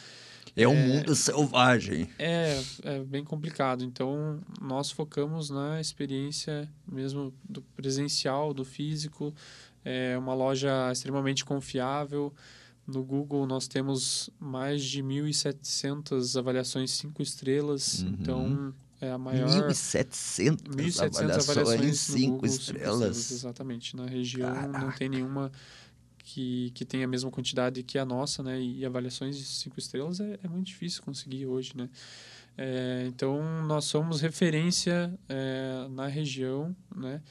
É 0.56 0.68
um 0.68 0.76
mundo 0.76 1.16
selvagem. 1.16 2.08
É, 2.20 2.62
é 2.84 3.00
bem 3.00 3.24
complicado. 3.24 3.84
Então, 3.84 4.40
nós 4.62 4.92
focamos 4.92 5.50
na 5.50 5.82
experiência 5.82 6.70
mesmo 6.88 7.34
do 7.50 7.64
presencial, 7.76 8.54
do 8.54 8.64
físico. 8.64 9.34
É 9.84 10.16
uma 10.16 10.36
loja 10.36 10.92
extremamente 10.92 11.44
confiável. 11.44 12.32
No 12.86 13.04
Google, 13.04 13.48
nós 13.48 13.68
temos 13.68 14.30
mais 14.40 14.84
de 14.84 15.02
1.700 15.02 16.38
avaliações 16.38 16.92
5 16.92 17.22
estrelas. 17.24 18.04
Uhum. 18.04 18.10
Então, 18.20 18.74
é 19.04 19.12
a 19.12 19.18
maior... 19.18 19.50
1.700 19.70 20.64
1.700 20.64 21.02
avaliações, 21.04 21.50
avaliações 21.50 21.90
no 21.90 21.96
5 21.96 22.32
Google, 22.32 22.50
cinco 22.50 22.62
estrelas. 22.62 23.32
Exatamente. 23.32 23.96
Na 23.96 24.06
região 24.06 24.54
não 24.54 24.72
Caraca. 24.72 24.98
tem 24.98 25.10
nenhuma 25.10 25.52
que, 26.24 26.72
que 26.74 26.86
tenha 26.86 27.06
a 27.06 27.08
mesma 27.08 27.30
quantidade 27.30 27.84
que 27.84 28.00
a 28.00 28.06
nossa, 28.06 28.42
né? 28.42 28.60
E 28.62 28.86
avaliações 28.86 29.38
de 29.38 29.44
cinco 29.44 29.78
estrelas 29.78 30.20
é, 30.20 30.40
é 30.42 30.48
muito 30.48 30.68
difícil 30.68 31.04
conseguir 31.04 31.46
hoje, 31.46 31.74
né? 31.76 31.90
É, 32.58 33.06
então, 33.08 33.42
nós 33.66 33.86
somos 33.86 34.22
referência 34.22 35.14
é, 35.28 35.88
na 35.90 36.08
região, 36.08 36.76
né? 36.96 37.22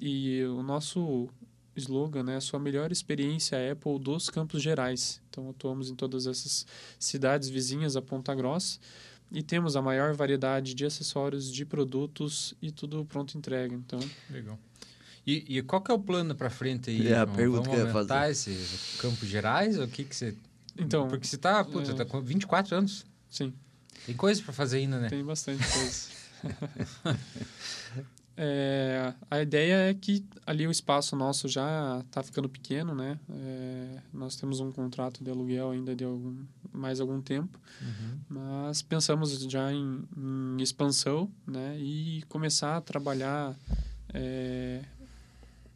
E 0.00 0.42
o 0.44 0.62
nosso 0.62 1.28
slogan, 1.76 2.22
né? 2.22 2.36
A 2.36 2.40
sua 2.40 2.58
melhor 2.58 2.90
experiência 2.90 3.58
Apple 3.70 3.98
dos 3.98 4.30
Campos 4.30 4.62
Gerais. 4.62 5.20
Então, 5.28 5.50
atuamos 5.50 5.90
em 5.90 5.94
todas 5.94 6.26
essas 6.26 6.66
cidades 6.98 7.50
vizinhas 7.50 7.94
a 7.94 8.00
Ponta 8.00 8.34
Grossa 8.34 8.78
e 9.30 9.42
temos 9.42 9.76
a 9.76 9.82
maior 9.82 10.14
variedade 10.14 10.74
de 10.74 10.84
acessórios, 10.84 11.50
de 11.50 11.64
produtos 11.64 12.54
e 12.60 12.70
tudo 12.70 13.04
pronto 13.04 13.36
entrega. 13.38 13.74
Então, 13.74 14.00
Legal. 14.28 14.58
E, 15.26 15.58
e 15.58 15.62
qual 15.62 15.80
que 15.82 15.90
é 15.90 15.94
o 15.94 15.98
plano 15.98 16.34
para 16.34 16.50
frente 16.50 16.90
aí? 16.90 17.08
É, 17.08 17.18
a 17.18 17.26
pergunta 17.26 17.62
Vamos 17.62 17.68
que 17.68 17.74
eu 17.74 17.86
ia 17.86 17.92
aumentar 17.92 18.30
esse 18.30 18.98
Campos 18.98 19.28
Gerais? 19.28 19.78
Ou 19.78 19.84
o 19.84 19.88
que 19.88 20.04
que 20.04 20.16
você... 20.16 20.34
então 20.76 21.06
Porque 21.08 21.26
você 21.26 21.36
tá, 21.36 21.62
puta, 21.64 21.92
é. 21.92 21.94
tá 21.94 22.04
com 22.04 22.20
24 22.20 22.76
anos. 22.76 23.04
sim, 23.28 23.52
Tem 24.06 24.16
coisa 24.16 24.42
para 24.42 24.52
fazer 24.52 24.78
ainda, 24.78 24.98
né? 24.98 25.08
tem 25.08 25.24
bastante 25.24 25.62
coisa. 25.62 26.08
É, 28.42 29.12
a 29.30 29.42
ideia 29.42 29.90
é 29.90 29.92
que 29.92 30.24
ali 30.46 30.66
o 30.66 30.70
espaço 30.70 31.14
nosso 31.14 31.46
já 31.46 32.02
está 32.06 32.22
ficando 32.22 32.48
pequeno, 32.48 32.94
né? 32.94 33.18
É, 33.28 33.98
nós 34.14 34.34
temos 34.34 34.60
um 34.60 34.72
contrato 34.72 35.22
de 35.22 35.30
aluguel 35.30 35.70
ainda 35.72 35.94
de 35.94 36.04
algum, 36.04 36.42
mais 36.72 37.00
algum 37.00 37.20
tempo, 37.20 37.60
Uhum. 37.82 38.18
mas 38.30 38.80
pensamos 38.80 39.38
já 39.42 39.70
em, 39.70 40.04
em 40.16 40.56
expansão, 40.62 41.30
né? 41.46 41.76
E 41.78 42.22
começar 42.30 42.78
a 42.78 42.80
trabalhar 42.80 43.54
é, 44.14 44.82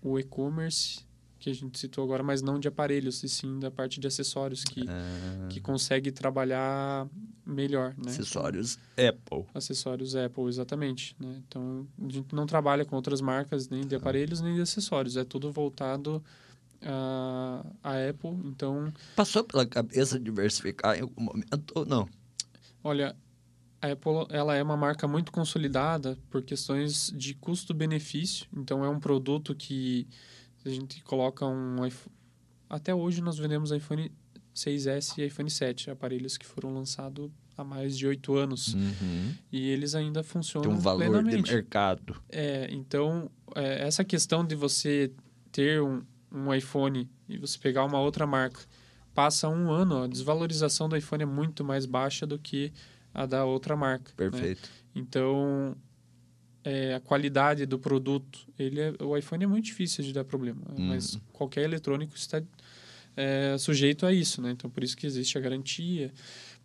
o 0.02 0.18
e-commerce 0.18 1.00
que 1.45 1.51
a 1.51 1.55
gente 1.55 1.78
citou 1.78 2.03
agora, 2.03 2.22
mas 2.22 2.40
não 2.40 2.59
de 2.59 2.66
aparelhos, 2.68 3.22
e 3.22 3.28
sim 3.28 3.59
da 3.59 3.70
parte 3.70 4.01
de 4.01 4.07
acessórios 4.07 4.64
que, 4.64 4.82
Ah, 4.88 5.47
que 5.51 5.61
consegue 5.61 6.11
trabalhar 6.11 7.07
melhor, 7.45 7.95
né? 7.99 8.11
acessórios 8.12 8.78
Apple. 8.97 9.45
acessórios 9.53 10.16
Apple, 10.16 10.45
exatamente. 10.49 11.14
Né? 11.20 11.42
Então, 11.47 11.86
a 12.03 12.09
gente 12.11 12.34
não 12.34 12.47
trabalha 12.47 12.82
com 12.86 12.97
outras 12.97 13.20
marcas, 13.20 13.68
nem 13.68 13.86
de 13.86 13.95
aparelhos, 13.95 14.40
nem 14.40 14.55
de 14.55 14.62
acessórios. 14.62 15.18
É 15.18 15.24
tudo 15.24 15.53
voltado 15.53 16.24
à, 16.80 17.62
à 17.82 18.09
Apple. 18.09 18.30
Então, 18.47 18.90
Passou 19.14 19.45
pela 19.45 19.66
cabeça 19.66 20.18
diversificar 20.18 20.97
em 20.97 21.03
algum 21.03 21.22
momento 21.22 21.72
ou 21.74 21.84
não? 21.84 22.09
olha, 22.82 23.14
a 23.82 23.92
Apple 23.92 24.26
ela 24.30 24.55
é 24.55 24.62
uma 24.62 24.78
marca 24.78 25.07
muito 25.07 25.30
consolidada 25.30 26.16
por 26.30 26.40
questões 26.42 27.12
de 27.14 27.34
custo-benefício. 27.34 28.47
Então, 28.57 28.82
é 28.82 28.88
um 28.88 28.99
produto 28.99 29.55
que 29.55 30.07
a 30.64 30.70
gente 30.70 31.02
coloca 31.02 31.46
um 31.46 31.84
iPhone... 31.84 32.14
Até 32.68 32.94
hoje, 32.94 33.20
nós 33.20 33.38
vendemos 33.38 33.70
iPhone 33.70 34.10
6S 34.54 35.18
e 35.18 35.26
iPhone 35.26 35.50
7, 35.50 35.90
aparelhos 35.90 36.36
que 36.36 36.46
foram 36.46 36.72
lançados 36.72 37.30
há 37.56 37.64
mais 37.64 37.96
de 37.96 38.06
oito 38.06 38.34
anos. 38.34 38.74
Uhum. 38.74 39.34
E 39.52 39.68
eles 39.68 39.94
ainda 39.94 40.22
funcionam 40.22 40.68
Tem 40.68 40.78
um 40.78 40.80
valor 40.80 41.06
plenamente. 41.06 41.44
de 41.44 41.52
mercado. 41.52 42.16
É, 42.28 42.68
então, 42.70 43.30
é, 43.54 43.86
essa 43.86 44.04
questão 44.04 44.44
de 44.44 44.54
você 44.54 45.12
ter 45.52 45.80
um, 45.82 46.02
um 46.32 46.52
iPhone 46.52 47.08
e 47.28 47.38
você 47.38 47.58
pegar 47.58 47.84
uma 47.84 48.00
outra 48.00 48.26
marca, 48.26 48.60
passa 49.14 49.48
um 49.48 49.70
ano, 49.70 50.02
a 50.02 50.06
desvalorização 50.06 50.88
do 50.88 50.96
iPhone 50.96 51.22
é 51.22 51.26
muito 51.26 51.64
mais 51.64 51.86
baixa 51.86 52.26
do 52.26 52.38
que 52.38 52.72
a 53.12 53.26
da 53.26 53.44
outra 53.44 53.76
marca. 53.76 54.10
né? 54.10 54.30
Perfeito. 54.30 54.68
Então, 54.94 55.76
é, 56.64 56.94
a 56.94 57.00
qualidade 57.00 57.66
do 57.66 57.78
produto, 57.78 58.40
ele 58.58 58.80
é- 58.80 58.94
o 59.00 59.16
iPhone 59.16 59.44
é 59.44 59.46
muito 59.46 59.66
difícil 59.66 60.02
de 60.02 60.12
dar 60.12 60.24
problema, 60.24 60.62
Hum. 60.76 60.88
mas 60.88 61.18
qualquer 61.32 61.62
eletrônico 61.64 62.16
está 62.16 62.42
é, 63.16 63.56
sujeito 63.58 64.04
a 64.06 64.12
isso, 64.12 64.42
né? 64.42 64.50
Então, 64.50 64.68
por 64.68 64.82
isso 64.82 64.96
que 64.96 65.06
existe 65.06 65.38
a 65.38 65.40
garantia. 65.40 66.12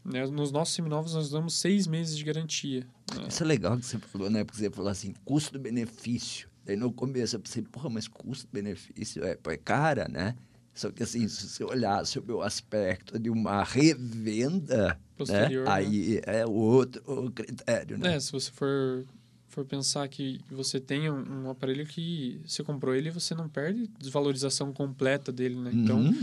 né? 0.03 0.25
Nos 0.25 0.49
nossos 0.51 0.73
seminovos, 0.73 1.13
nós 1.13 1.29
damos 1.29 1.53
seis 1.55 1.85
meses 1.85 2.17
de 2.17 2.23
garantia. 2.23 2.87
né? 3.15 3.25
Isso 3.27 3.43
é 3.43 3.45
legal 3.45 3.77
que 3.77 3.85
você 3.85 3.99
falou, 3.99 4.29
né? 4.29 4.43
Porque 4.45 4.57
você 4.57 4.69
falou 4.71 4.89
assim, 4.89 5.13
custo-benefício. 5.25 6.47
Daí 6.65 6.75
no 6.77 6.91
começo 6.91 7.35
eu 7.35 7.39
pensei, 7.41 7.61
porra, 7.63 7.89
mas 7.89 8.07
custo-benefício 8.07 9.23
é, 9.25 9.37
é 9.45 9.57
cara, 9.57 10.07
né? 10.07 10.35
Só 10.73 10.89
que 10.89 11.03
assim, 11.03 11.27
se 11.27 11.49
você 11.49 11.63
olhar 11.65 12.05
sobre 12.05 12.31
o 12.31 12.41
aspecto 12.41 13.19
de 13.19 13.29
uma 13.29 13.63
revenda, 13.63 14.97
né? 15.27 15.49
né? 15.49 15.63
aí 15.67 16.21
é 16.25 16.45
outro 16.45 17.29
critério, 17.31 17.97
né? 17.97 18.15
É, 18.15 18.19
se 18.19 18.31
você 18.31 18.49
for, 18.51 19.05
for 19.49 19.65
pensar 19.65 20.07
que 20.07 20.39
você 20.49 20.79
tem 20.79 21.09
um, 21.09 21.43
um 21.45 21.49
aparelho 21.49 21.85
que 21.85 22.39
você 22.45 22.63
comprou 22.63 22.93
ele, 22.95 23.09
você 23.11 23.33
não 23.35 23.49
perde 23.49 23.89
desvalorização 23.99 24.71
completa 24.71 25.31
dele, 25.31 25.55
né? 25.55 25.71
Então, 25.73 25.99
Uhum, 25.99 26.13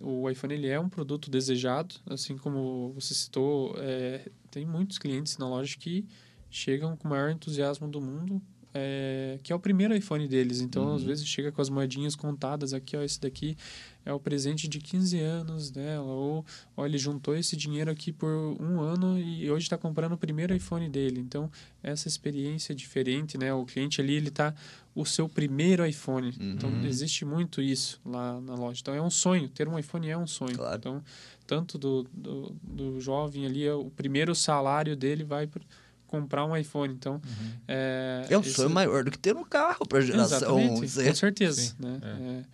o 0.00 0.28
iPhone 0.30 0.52
ele 0.54 0.66
é 0.68 0.78
um 0.78 0.88
produto 0.88 1.30
desejado, 1.30 1.94
assim 2.06 2.36
como 2.36 2.92
você 2.94 3.14
citou, 3.14 3.74
é, 3.78 4.28
tem 4.50 4.66
muitos 4.66 4.98
clientes 4.98 5.38
na 5.38 5.48
loja 5.48 5.76
que 5.78 6.04
chegam 6.50 6.96
com 6.96 7.06
o 7.08 7.10
maior 7.10 7.30
entusiasmo 7.30 7.88
do 7.88 8.00
mundo, 8.00 8.42
é, 8.74 9.38
que 9.42 9.52
é 9.52 9.56
o 9.56 9.60
primeiro 9.60 9.94
iPhone 9.94 10.26
deles. 10.26 10.60
Então, 10.60 10.86
Uhum. 10.88 10.94
às 10.96 11.02
vezes 11.02 11.26
chega 11.26 11.52
com 11.52 11.62
as 11.62 11.68
moedinhas 11.70 12.16
contadas 12.16 12.72
aqui, 12.74 12.96
ó, 12.96 13.02
esse 13.02 13.20
daqui 13.20 13.56
é 14.04 14.12
o 14.12 14.18
presente 14.20 14.66
de 14.68 14.78
15 14.78 15.18
anos 15.20 15.70
dela, 15.70 16.06
ou 16.06 16.44
ó, 16.76 16.84
ele 16.86 16.98
juntou 16.98 17.36
esse 17.36 17.56
dinheiro 17.56 17.90
aqui 17.90 18.12
por 18.12 18.28
um 18.60 18.80
ano 18.80 19.18
e 19.18 19.50
hoje 19.50 19.64
está 19.66 19.78
comprando 19.78 20.12
o 20.12 20.18
primeiro 20.18 20.54
iPhone 20.54 20.88
dele. 20.88 21.20
Então, 21.20 21.50
essa 21.82 22.08
experiência 22.08 22.72
é 22.72 22.76
diferente, 22.76 23.38
né? 23.38 23.52
O 23.54 23.64
cliente 23.64 24.00
ali, 24.00 24.14
ele 24.14 24.30
tá 24.30 24.54
o 24.94 25.04
seu 25.06 25.28
primeiro 25.28 25.86
iPhone. 25.86 26.34
Então, 26.38 26.68
Uhum. 26.68 26.84
existe 26.84 27.24
muito 27.24 27.62
isso 27.62 28.00
lá 28.04 28.40
na 28.40 28.54
loja. 28.54 28.80
Então, 28.82 28.94
é 28.94 29.00
um 29.00 29.08
sonho. 29.10 29.48
Ter 29.48 29.66
um 29.68 29.78
iPhone 29.78 30.08
é 30.08 30.18
um 30.18 30.26
sonho. 30.26 30.56
Claro. 30.56 30.76
Então, 30.78 31.04
tanto 31.46 31.78
do, 31.78 32.02
do, 32.12 32.54
do 32.62 33.00
jovem 33.00 33.46
ali, 33.46 33.64
é 33.64 33.72
o 33.72 33.90
primeiro 33.90 34.34
salário 34.34 34.94
dele 34.96 35.24
vai 35.24 35.46
para 35.46 35.62
comprar 36.06 36.44
um 36.44 36.54
iPhone. 36.54 36.92
Então, 36.92 37.14
Uhum. 37.14 37.50
é... 37.68 38.26
É 38.28 38.36
um 38.36 38.40
esse- 38.42 38.52
sonho 38.52 38.68
maior 38.68 39.02
do 39.04 39.10
que 39.10 39.18
ter 39.18 39.34
um 39.34 39.44
carro 39.44 39.86
para 39.86 40.00
geração 40.02 40.36
Exatamente, 40.58 40.86
Z. 40.86 41.08
com 41.08 41.14
certeza. 41.14 41.60
Sim, 41.62 41.72
né? 41.78 42.00
É. 42.02 42.44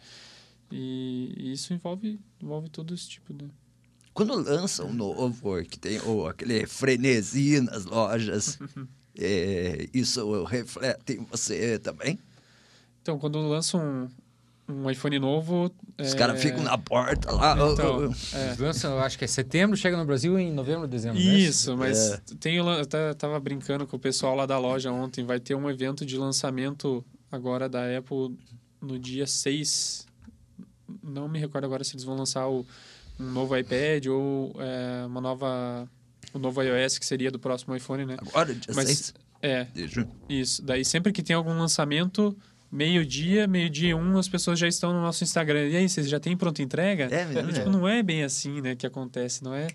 E, 0.70 1.32
e 1.36 1.52
isso 1.52 1.72
envolve, 1.72 2.18
envolve 2.42 2.68
todo 2.68 2.94
esse 2.94 3.08
tipo 3.08 3.32
de... 3.32 3.46
Quando 4.12 4.34
lança 4.34 4.84
um 4.84 4.92
novo, 4.92 5.62
que 5.64 5.78
tem 5.78 6.00
oh, 6.04 6.26
aquele 6.26 6.66
frenesi 6.66 7.60
nas 7.60 7.84
lojas, 7.84 8.58
é, 9.18 9.88
isso 9.94 10.42
reflete 10.44 11.12
em 11.14 11.24
você 11.24 11.78
também? 11.78 12.18
Então, 13.00 13.16
quando 13.18 13.38
lança 13.48 13.78
um, 13.78 14.08
um 14.68 14.90
iPhone 14.90 15.18
novo... 15.20 15.72
Os 15.98 16.12
é, 16.14 16.16
caras 16.16 16.42
ficam 16.42 16.62
na 16.64 16.76
porta 16.76 17.30
lá. 17.32 17.56
Então, 17.72 18.12
é, 18.34 18.56
lançam, 18.58 18.98
acho 18.98 19.16
que 19.16 19.24
é 19.24 19.28
setembro, 19.28 19.76
chega 19.76 19.96
no 19.96 20.04
Brasil 20.04 20.38
em 20.38 20.52
novembro, 20.52 20.86
dezembro. 20.88 21.18
né? 21.18 21.38
Isso, 21.38 21.76
mas 21.76 22.10
É. 22.12 22.20
tem 22.40 22.56
eu 22.56 22.86
ta- 22.86 23.14
tava 23.14 23.38
brincando 23.40 23.86
com 23.86 23.96
o 23.96 24.00
pessoal 24.00 24.34
lá 24.34 24.46
da 24.46 24.58
loja 24.58 24.90
ontem. 24.92 25.24
Vai 25.24 25.38
ter 25.40 25.54
um 25.54 25.70
evento 25.70 26.04
de 26.04 26.16
lançamento 26.18 27.04
agora 27.30 27.68
da 27.68 27.96
Apple 27.96 28.36
no 28.80 28.98
dia 28.98 29.26
6. 29.28 30.07
Não 31.02 31.28
me 31.28 31.38
recordo 31.38 31.64
agora 31.64 31.84
se 31.84 31.94
eles 31.94 32.04
vão 32.04 32.16
lançar 32.16 32.48
o, 32.48 32.66
um 33.18 33.30
novo 33.30 33.56
iPad 33.56 34.06
ou 34.06 34.54
é, 34.58 35.06
uma 35.06 35.20
nova. 35.20 35.88
O 36.34 36.38
novo 36.38 36.62
iOS, 36.62 36.98
que 36.98 37.06
seria 37.06 37.30
do 37.30 37.38
próximo 37.38 37.74
iPhone, 37.74 38.04
né? 38.04 38.16
Agora, 38.18 38.54
dia 38.54 38.74
Mas 38.74 38.88
6 38.88 39.14
é, 39.40 39.66
isso. 40.28 40.62
Daí 40.62 40.84
sempre 40.84 41.12
que 41.12 41.22
tem 41.22 41.34
algum 41.34 41.56
lançamento, 41.56 42.36
meio-dia, 42.70 43.46
meio-dia 43.46 43.96
um, 43.96 44.18
as 44.18 44.28
pessoas 44.28 44.58
já 44.58 44.66
estão 44.66 44.92
no 44.92 45.00
nosso 45.00 45.24
Instagram. 45.24 45.68
E 45.68 45.76
aí, 45.76 45.88
vocês 45.88 46.08
já 46.08 46.20
têm 46.20 46.36
pronta 46.36 46.60
entrega? 46.60 47.04
É 47.04 47.24
mesmo? 47.24 47.52
Tipo, 47.52 47.70
não 47.70 47.88
é 47.88 48.02
bem 48.02 48.24
assim, 48.24 48.60
né, 48.60 48.74
que 48.74 48.86
acontece, 48.86 49.42
não 49.42 49.54
é 49.54 49.68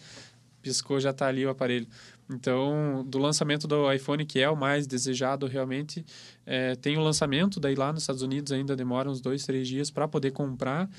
piscou, 0.64 0.99
já 0.99 1.11
tá 1.11 1.28
ali 1.28 1.45
o 1.45 1.49
aparelho. 1.49 1.86
Então, 2.30 3.04
do 3.06 3.20
lançamento 3.20 3.68
do 3.68 3.92
iPhone, 3.92 4.26
que 4.26 4.40
é 4.40 4.50
o 4.50 4.56
mais 4.56 4.88
desejado 4.88 5.46
realmente, 5.46 6.06
é, 6.46 6.76
tem 6.76 6.98
o 6.98 7.02
lançamento, 7.02 7.60
daí 7.60 7.76
lá 7.76 7.92
nos 7.92 8.04
Estados 8.04 8.22
Unidos 8.22 8.52
ainda 8.52 8.76
demora 8.76 9.10
uns 9.10 9.20
dois, 9.20 9.46
três 9.46 9.68
dias 9.68 9.92
para 9.92 10.08
poder 10.08 10.32
comprar. 10.32 10.90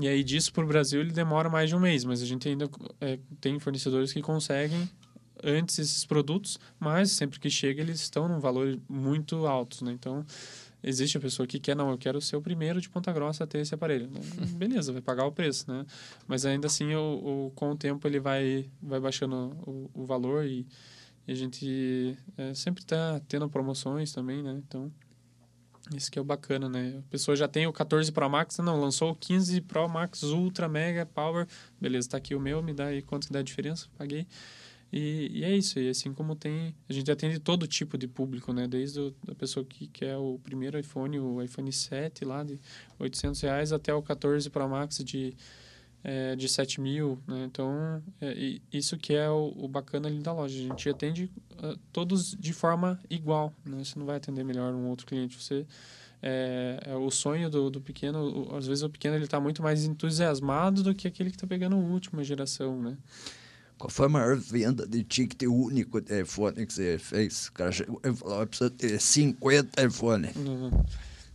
E 0.00 0.08
aí 0.08 0.24
disso 0.24 0.52
para 0.52 0.64
o 0.64 0.66
Brasil 0.66 1.00
ele 1.00 1.12
demora 1.12 1.50
mais 1.50 1.68
de 1.68 1.76
um 1.76 1.80
mês, 1.80 2.04
mas 2.04 2.22
a 2.22 2.26
gente 2.26 2.48
ainda 2.48 2.68
é, 3.00 3.18
tem 3.40 3.58
fornecedores 3.58 4.12
que 4.12 4.22
conseguem 4.22 4.88
antes 5.44 5.78
esses 5.78 6.04
produtos, 6.04 6.58
mas 6.78 7.10
sempre 7.10 7.38
que 7.38 7.50
chega 7.50 7.82
eles 7.82 8.00
estão 8.00 8.28
num 8.28 8.38
valor 8.38 8.78
muito 8.88 9.46
alto, 9.46 9.84
né? 9.84 9.92
Então, 9.92 10.24
existe 10.82 11.16
a 11.16 11.20
pessoa 11.20 11.46
que 11.46 11.60
quer, 11.60 11.76
não, 11.76 11.90
eu 11.90 11.98
quero 11.98 12.20
ser 12.20 12.36
o 12.36 12.42
primeiro 12.42 12.80
de 12.80 12.88
Ponta 12.88 13.12
Grossa 13.12 13.44
a 13.44 13.46
ter 13.46 13.58
esse 13.58 13.74
aparelho. 13.74 14.10
Beleza, 14.56 14.92
vai 14.92 15.02
pagar 15.02 15.24
o 15.26 15.32
preço, 15.32 15.70
né? 15.70 15.86
Mas 16.26 16.44
ainda 16.44 16.66
assim, 16.66 16.94
o, 16.94 17.46
o 17.46 17.52
com 17.54 17.70
o 17.70 17.76
tempo, 17.76 18.06
ele 18.06 18.20
vai, 18.20 18.68
vai 18.82 19.00
baixando 19.00 19.56
o, 19.66 19.90
o 19.94 20.04
valor 20.04 20.44
e, 20.44 20.66
e, 21.26 21.32
a 21.32 21.34
gente 21.34 22.16
é, 22.36 22.54
sempre 22.54 22.82
está 22.82 23.20
tendo 23.28 23.48
promoções 23.48 24.12
também, 24.12 24.42
né? 24.42 24.60
Então, 24.66 24.90
isso 25.94 26.10
que 26.10 26.18
é 26.18 26.22
o 26.22 26.24
bacana, 26.24 26.68
né? 26.68 26.96
A 26.98 27.10
pessoa 27.10 27.36
já 27.36 27.48
tem 27.48 27.66
o 27.66 27.72
14 27.72 28.10
Pro 28.12 28.28
Max, 28.28 28.58
não, 28.58 28.80
lançou 28.80 29.10
o 29.10 29.16
15 29.16 29.60
Pro 29.62 29.88
Max 29.88 30.22
Ultra 30.22 30.68
Mega 30.68 31.06
Power. 31.06 31.46
Beleza, 31.80 32.10
tá 32.10 32.16
aqui 32.16 32.34
o 32.34 32.40
meu, 32.40 32.62
me 32.62 32.72
dá 32.72 32.86
aí 32.86 33.02
quanto 33.02 33.26
que 33.26 33.32
dá 33.32 33.40
a 33.40 33.42
diferença, 33.42 33.86
paguei. 33.96 34.26
E, 34.92 35.30
e, 35.32 35.44
é 35.44 35.56
isso, 35.56 35.80
e 35.80 35.88
assim 35.88 36.12
como 36.12 36.36
tem, 36.36 36.74
a 36.86 36.92
gente 36.92 37.10
atende 37.10 37.38
todo 37.38 37.66
tipo 37.66 37.96
de 37.96 38.06
público, 38.06 38.52
né? 38.52 38.68
Desde 38.68 39.00
o, 39.00 39.14
a 39.26 39.34
pessoa 39.34 39.64
que 39.64 39.86
quer 39.86 40.18
o 40.18 40.38
primeiro 40.44 40.78
iPhone, 40.78 41.18
o 41.18 41.40
iPhone 41.40 41.72
7 41.72 42.26
lá 42.26 42.44
de 42.44 42.60
800 42.98 43.40
reais, 43.40 43.72
até 43.72 43.94
o 43.94 44.02
14 44.02 44.50
Pro 44.50 44.68
Max 44.68 44.98
de, 44.98 45.34
é, 46.04 46.36
de 46.36 46.46
7 46.46 46.78
mil, 46.78 47.18
né? 47.26 47.44
Então, 47.46 48.02
é, 48.20 48.58
isso 48.70 48.98
que 48.98 49.14
é 49.14 49.30
o, 49.30 49.54
o, 49.56 49.66
bacana 49.66 50.08
ali 50.08 50.18
da 50.18 50.34
loja. 50.34 50.58
A 50.58 50.62
gente 50.62 50.90
atende 50.90 51.30
uh, 51.52 51.78
todos 51.90 52.36
de 52.38 52.52
forma 52.52 53.00
igual, 53.08 53.50
né? 53.64 53.82
Você 53.82 53.98
não 53.98 54.04
vai 54.04 54.16
atender 54.16 54.44
melhor 54.44 54.74
um 54.74 54.88
outro 54.88 55.06
cliente, 55.06 55.40
você... 55.40 55.66
É, 56.24 56.78
é, 56.86 56.94
o 56.94 57.10
sonho 57.10 57.50
do, 57.50 57.68
do 57.68 57.80
pequeno, 57.80 58.54
às 58.56 58.64
vezes 58.68 58.84
o 58.84 58.88
pequeno 58.88 59.16
ele 59.16 59.24
está 59.24 59.40
muito 59.40 59.60
mais 59.60 59.84
entusiasmado 59.84 60.80
do 60.80 60.94
que 60.94 61.08
aquele 61.08 61.30
que 61.30 61.36
está 61.36 61.48
pegando 61.48 61.74
a 61.74 61.80
última 61.80 62.22
geração, 62.22 62.80
né? 62.80 62.96
Qual 63.82 63.90
foi 63.90 64.06
a 64.06 64.08
maior 64.08 64.36
venda 64.36 64.86
de 64.86 65.02
ticket 65.02 65.42
único 65.42 66.00
de 66.00 66.22
iPhone 66.22 66.54
que 66.64 66.72
você 66.72 66.98
fez? 66.98 67.48
O 67.48 67.52
cara 67.52 67.72
chegou 67.72 68.00
e 68.04 68.14
falou, 68.14 68.46
precisa 68.46 68.70
ter 68.70 69.00
50 69.00 69.84
iPhone. 69.84 70.28
Uhum. 70.36 70.70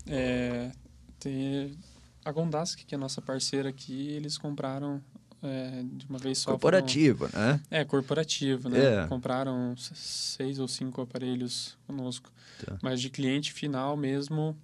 É, 0.08 0.72
tem 1.20 1.78
a 2.24 2.32
Gondask, 2.32 2.80
que 2.86 2.96
é 2.96 2.98
a 2.98 3.00
nossa 3.00 3.22
parceira 3.22 3.68
aqui, 3.68 4.12
eles 4.12 4.38
compraram 4.38 5.04
é, 5.44 5.84
de 5.84 6.06
uma 6.08 6.18
vez 6.18 6.38
só. 6.38 6.52
Corporativa, 6.52 7.28
foram... 7.28 7.46
né? 7.48 7.62
É, 7.70 7.84
corporativa, 7.84 8.70
né? 8.70 9.04
É. 9.04 9.08
Compraram 9.08 9.76
seis 9.76 10.58
ou 10.58 10.70
cinco 10.70 11.02
aparelhos 11.02 11.78
conosco. 11.86 12.32
Tá. 12.66 12.78
Mas 12.82 13.02
de 13.02 13.10
cliente 13.10 13.52
final 13.52 13.98
mesmo, 13.98 14.56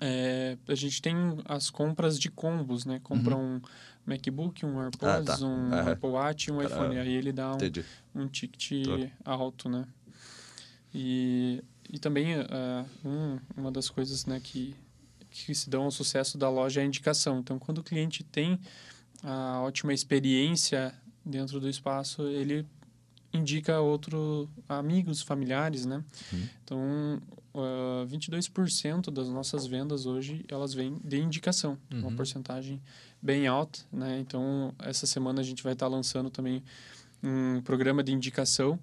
é, 0.00 0.58
a 0.66 0.74
gente 0.74 1.00
tem 1.00 1.14
as 1.44 1.70
compras 1.70 2.18
de 2.18 2.28
combos, 2.28 2.84
né? 2.84 3.00
Compra 3.04 3.36
uhum. 3.36 3.60
MacBook, 4.08 4.64
um 4.64 4.80
AirPods, 4.80 5.30
ah, 5.30 5.36
tá. 5.36 5.44
um. 5.44 5.72
Apple 5.92 6.10
Watch 6.10 6.48
e 6.48 6.52
um 6.52 6.62
iPhone. 6.62 6.98
Aí 6.98 7.12
ele 7.12 7.32
dá 7.32 7.54
um, 7.54 8.22
um 8.22 8.26
ticket 8.26 8.84
Tô. 8.84 9.30
alto, 9.30 9.68
né? 9.68 9.86
E, 10.94 11.62
e 11.90 11.98
também 11.98 12.38
uh, 12.40 12.86
um, 13.04 13.38
uma 13.56 13.70
das 13.70 13.90
coisas 13.90 14.24
né, 14.24 14.40
que, 14.42 14.74
que 15.30 15.54
se 15.54 15.68
dão 15.68 15.84
ao 15.84 15.90
sucesso 15.90 16.38
da 16.38 16.48
loja 16.48 16.80
é 16.80 16.84
a 16.84 16.86
indicação. 16.86 17.38
Então, 17.40 17.58
quando 17.58 17.78
o 17.78 17.84
cliente 17.84 18.24
tem 18.24 18.58
a 19.22 19.60
ótima 19.60 19.92
experiência 19.92 20.94
dentro 21.24 21.60
do 21.60 21.68
espaço, 21.68 22.22
ele 22.22 22.66
indica 23.32 23.80
outro 23.80 24.48
amigos, 24.66 25.20
familiares, 25.20 25.84
né? 25.84 26.02
Uhum. 26.32 26.48
Então, 26.64 27.22
uh, 27.58 28.06
22% 28.06 29.10
das 29.10 29.28
nossas 29.28 29.66
vendas 29.66 30.06
hoje, 30.06 30.44
elas 30.48 30.72
vêm 30.72 30.96
de 31.04 31.20
indicação. 31.20 31.78
Uhum. 31.92 32.00
Uma 32.00 32.12
porcentagem 32.12 32.80
bem 33.20 33.46
alta, 33.46 33.80
né? 33.92 34.18
Então, 34.20 34.72
essa 34.78 35.06
semana 35.06 35.40
a 35.40 35.44
gente 35.44 35.62
vai 35.62 35.72
estar 35.72 35.88
lançando 35.88 36.30
também 36.30 36.62
um 37.22 37.60
programa 37.62 38.02
de 38.02 38.12
indicação 38.12 38.78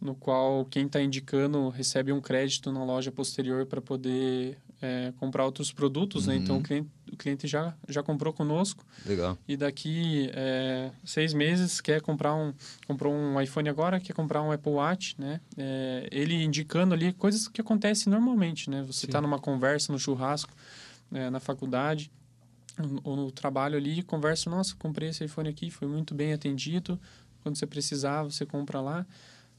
no 0.00 0.14
qual 0.14 0.64
quem 0.66 0.86
está 0.86 1.00
indicando 1.00 1.68
recebe 1.70 2.12
um 2.12 2.20
crédito 2.20 2.70
na 2.70 2.84
loja 2.84 3.10
posterior 3.10 3.64
para 3.66 3.80
poder 3.80 4.58
é, 4.84 5.14
comprar 5.18 5.46
outros 5.46 5.72
produtos, 5.72 6.26
uhum. 6.26 6.34
né? 6.34 6.38
Então, 6.38 6.58
o 6.58 6.62
cliente, 6.62 6.90
o 7.10 7.16
cliente 7.16 7.46
já, 7.46 7.74
já 7.88 8.02
comprou 8.02 8.34
conosco. 8.34 8.84
Legal. 9.06 9.38
E 9.48 9.56
daqui 9.56 10.30
é, 10.34 10.90
seis 11.02 11.32
meses 11.32 11.80
quer 11.80 12.02
comprar 12.02 12.34
um... 12.34 12.52
Comprou 12.86 13.14
um 13.14 13.40
iPhone 13.40 13.66
agora, 13.68 13.98
quer 13.98 14.12
comprar 14.12 14.42
um 14.42 14.52
Apple 14.52 14.72
Watch, 14.72 15.14
né? 15.18 15.40
É, 15.56 16.06
ele 16.12 16.34
indicando 16.44 16.92
ali 16.92 17.14
coisas 17.14 17.48
que 17.48 17.62
acontecem 17.62 18.10
normalmente, 18.10 18.68
né? 18.68 18.82
Você 18.82 19.06
está 19.06 19.22
numa 19.22 19.38
conversa, 19.38 19.90
no 19.90 19.98
churrasco, 19.98 20.52
né? 21.10 21.30
na 21.30 21.40
faculdade 21.40 22.10
ou 23.04 23.16
no 23.16 23.30
trabalho 23.30 23.76
ali, 23.76 24.02
conversa, 24.02 24.50
nossa, 24.50 24.74
comprei 24.76 25.08
esse 25.10 25.24
iPhone 25.24 25.48
aqui, 25.48 25.70
foi 25.70 25.86
muito 25.86 26.12
bem 26.12 26.32
atendido, 26.32 27.00
quando 27.40 27.56
você 27.56 27.66
precisar, 27.66 28.24
você 28.24 28.44
compra 28.44 28.80
lá. 28.80 29.06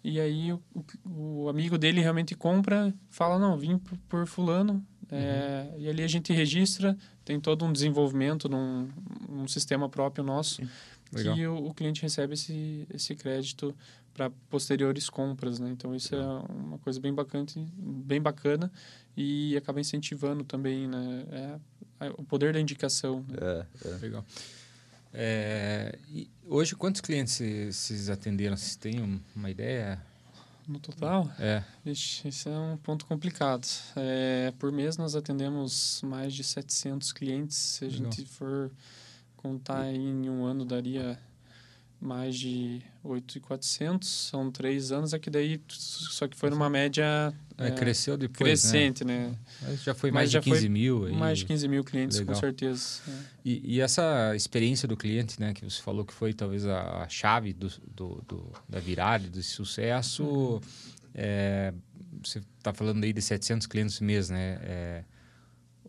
E 0.07 0.19
aí 0.19 0.53
o, 0.53 0.61
o 1.03 1.49
amigo 1.49 1.79
dele 1.79 1.99
realmente 1.99 2.35
compra, 2.35 2.93
fala, 3.09 3.39
não, 3.39 3.57
vim 3.57 3.79
por, 3.79 3.97
por 4.07 4.27
fulano, 4.27 4.85
é, 5.11 5.69
uhum. 5.71 5.79
e 5.81 5.89
ali 5.89 6.03
a 6.03 6.07
gente 6.07 6.33
registra, 6.33 6.97
tem 7.23 7.39
todo 7.39 7.63
um 7.65 7.71
desenvolvimento 7.71 8.49
num 8.49 8.89
um 9.29 9.47
sistema 9.47 9.87
próprio 9.87 10.23
nosso, 10.23 10.61
Legal. 11.13 11.35
que 11.35 11.47
o, 11.47 11.67
o, 11.67 11.73
cliente 11.73 12.01
recebe 12.01 12.33
esse, 12.33 12.87
esse 12.93 13.15
crédito 13.15 13.75
para 14.13 14.29
posteriores 14.49 15.09
compras, 15.09 15.59
né? 15.59 15.69
Então 15.69 15.93
isso 15.93 16.15
é 16.15 16.25
uma 16.49 16.77
coisa 16.79 16.99
bem 16.99 17.13
bacana, 17.13 17.45
bem 17.77 18.21
bacana 18.21 18.71
e 19.15 19.55
acaba 19.57 19.79
incentivando 19.79 20.43
também, 20.43 20.87
né? 20.87 21.59
É, 21.99 22.09
o 22.17 22.23
poder 22.23 22.53
da 22.53 22.59
indicação. 22.59 23.25
Né? 23.27 23.37
É, 23.41 23.87
é. 23.87 23.97
Legal. 23.97 24.25
É, 25.13 25.97
hoje, 26.45 26.75
quantos 26.75 27.01
clientes 27.01 27.41
vocês 27.71 28.09
atenderam? 28.09 28.57
Vocês 28.57 28.75
têm 28.75 29.21
uma 29.35 29.49
ideia? 29.49 30.01
No 30.67 30.79
total? 30.79 31.29
É. 31.39 31.63
Ixi, 31.85 32.27
isso 32.27 32.49
é 32.49 32.57
um 32.59 32.77
ponto 32.77 33.05
complicado. 33.05 33.67
É, 33.95 34.51
por 34.57 34.71
mês, 34.71 34.97
nós 34.97 35.15
atendemos 35.15 36.01
mais 36.03 36.33
de 36.33 36.43
700 36.43 37.13
clientes. 37.13 37.57
Se 37.57 37.85
a 37.85 37.87
Legal. 37.87 38.11
gente 38.11 38.25
for 38.25 38.71
contar 39.37 39.93
em 39.93 40.29
um 40.29 40.43
ano, 40.43 40.65
daria 40.65 41.19
mais 41.99 42.37
de 42.37 42.81
8,400, 43.03 44.07
são 44.07 44.51
três 44.51 44.91
anos, 44.91 45.13
é 45.13 45.19
que 45.19 45.29
daí, 45.29 45.61
só 45.67 46.27
que 46.27 46.37
foi 46.37 46.49
numa 46.49 46.69
média... 46.69 47.33
É, 47.57 47.67
é, 47.67 47.71
cresceu 47.71 48.17
depois, 48.17 48.61
Crescente, 48.61 49.05
né? 49.05 49.33
né? 49.61 49.77
já 49.81 49.93
foi 49.93 50.11
mais 50.11 50.33
Mas 50.33 50.43
de 50.43 50.51
15 50.51 50.69
mil. 50.69 51.05
Aí. 51.05 51.13
Mais 51.13 51.39
de 51.39 51.45
15 51.45 51.67
mil 51.67 51.83
clientes, 51.83 52.19
Legal. 52.19 52.35
com 52.35 52.39
certeza. 52.39 53.01
É. 53.07 53.11
E, 53.45 53.75
e, 53.75 53.81
essa 53.81 54.35
experiência 54.35 54.87
do 54.87 54.97
cliente, 54.97 55.39
né, 55.39 55.53
que 55.53 55.63
você 55.63 55.81
falou 55.81 56.03
que 56.03 56.13
foi 56.13 56.33
talvez 56.33 56.65
a, 56.65 57.03
a 57.03 57.09
chave 57.09 57.53
do, 57.53 57.69
do, 57.95 58.23
do, 58.27 58.51
da 58.67 58.79
virada, 58.79 59.27
do 59.29 59.41
sucesso, 59.41 60.23
uhum. 60.23 60.61
é, 61.13 61.73
você 62.21 62.41
está 62.57 62.73
falando 62.73 63.03
aí 63.03 63.13
de 63.13 63.21
700 63.21 63.67
clientes 63.67 63.99
mês, 63.99 64.29
né? 64.29 64.59
É, 64.61 65.03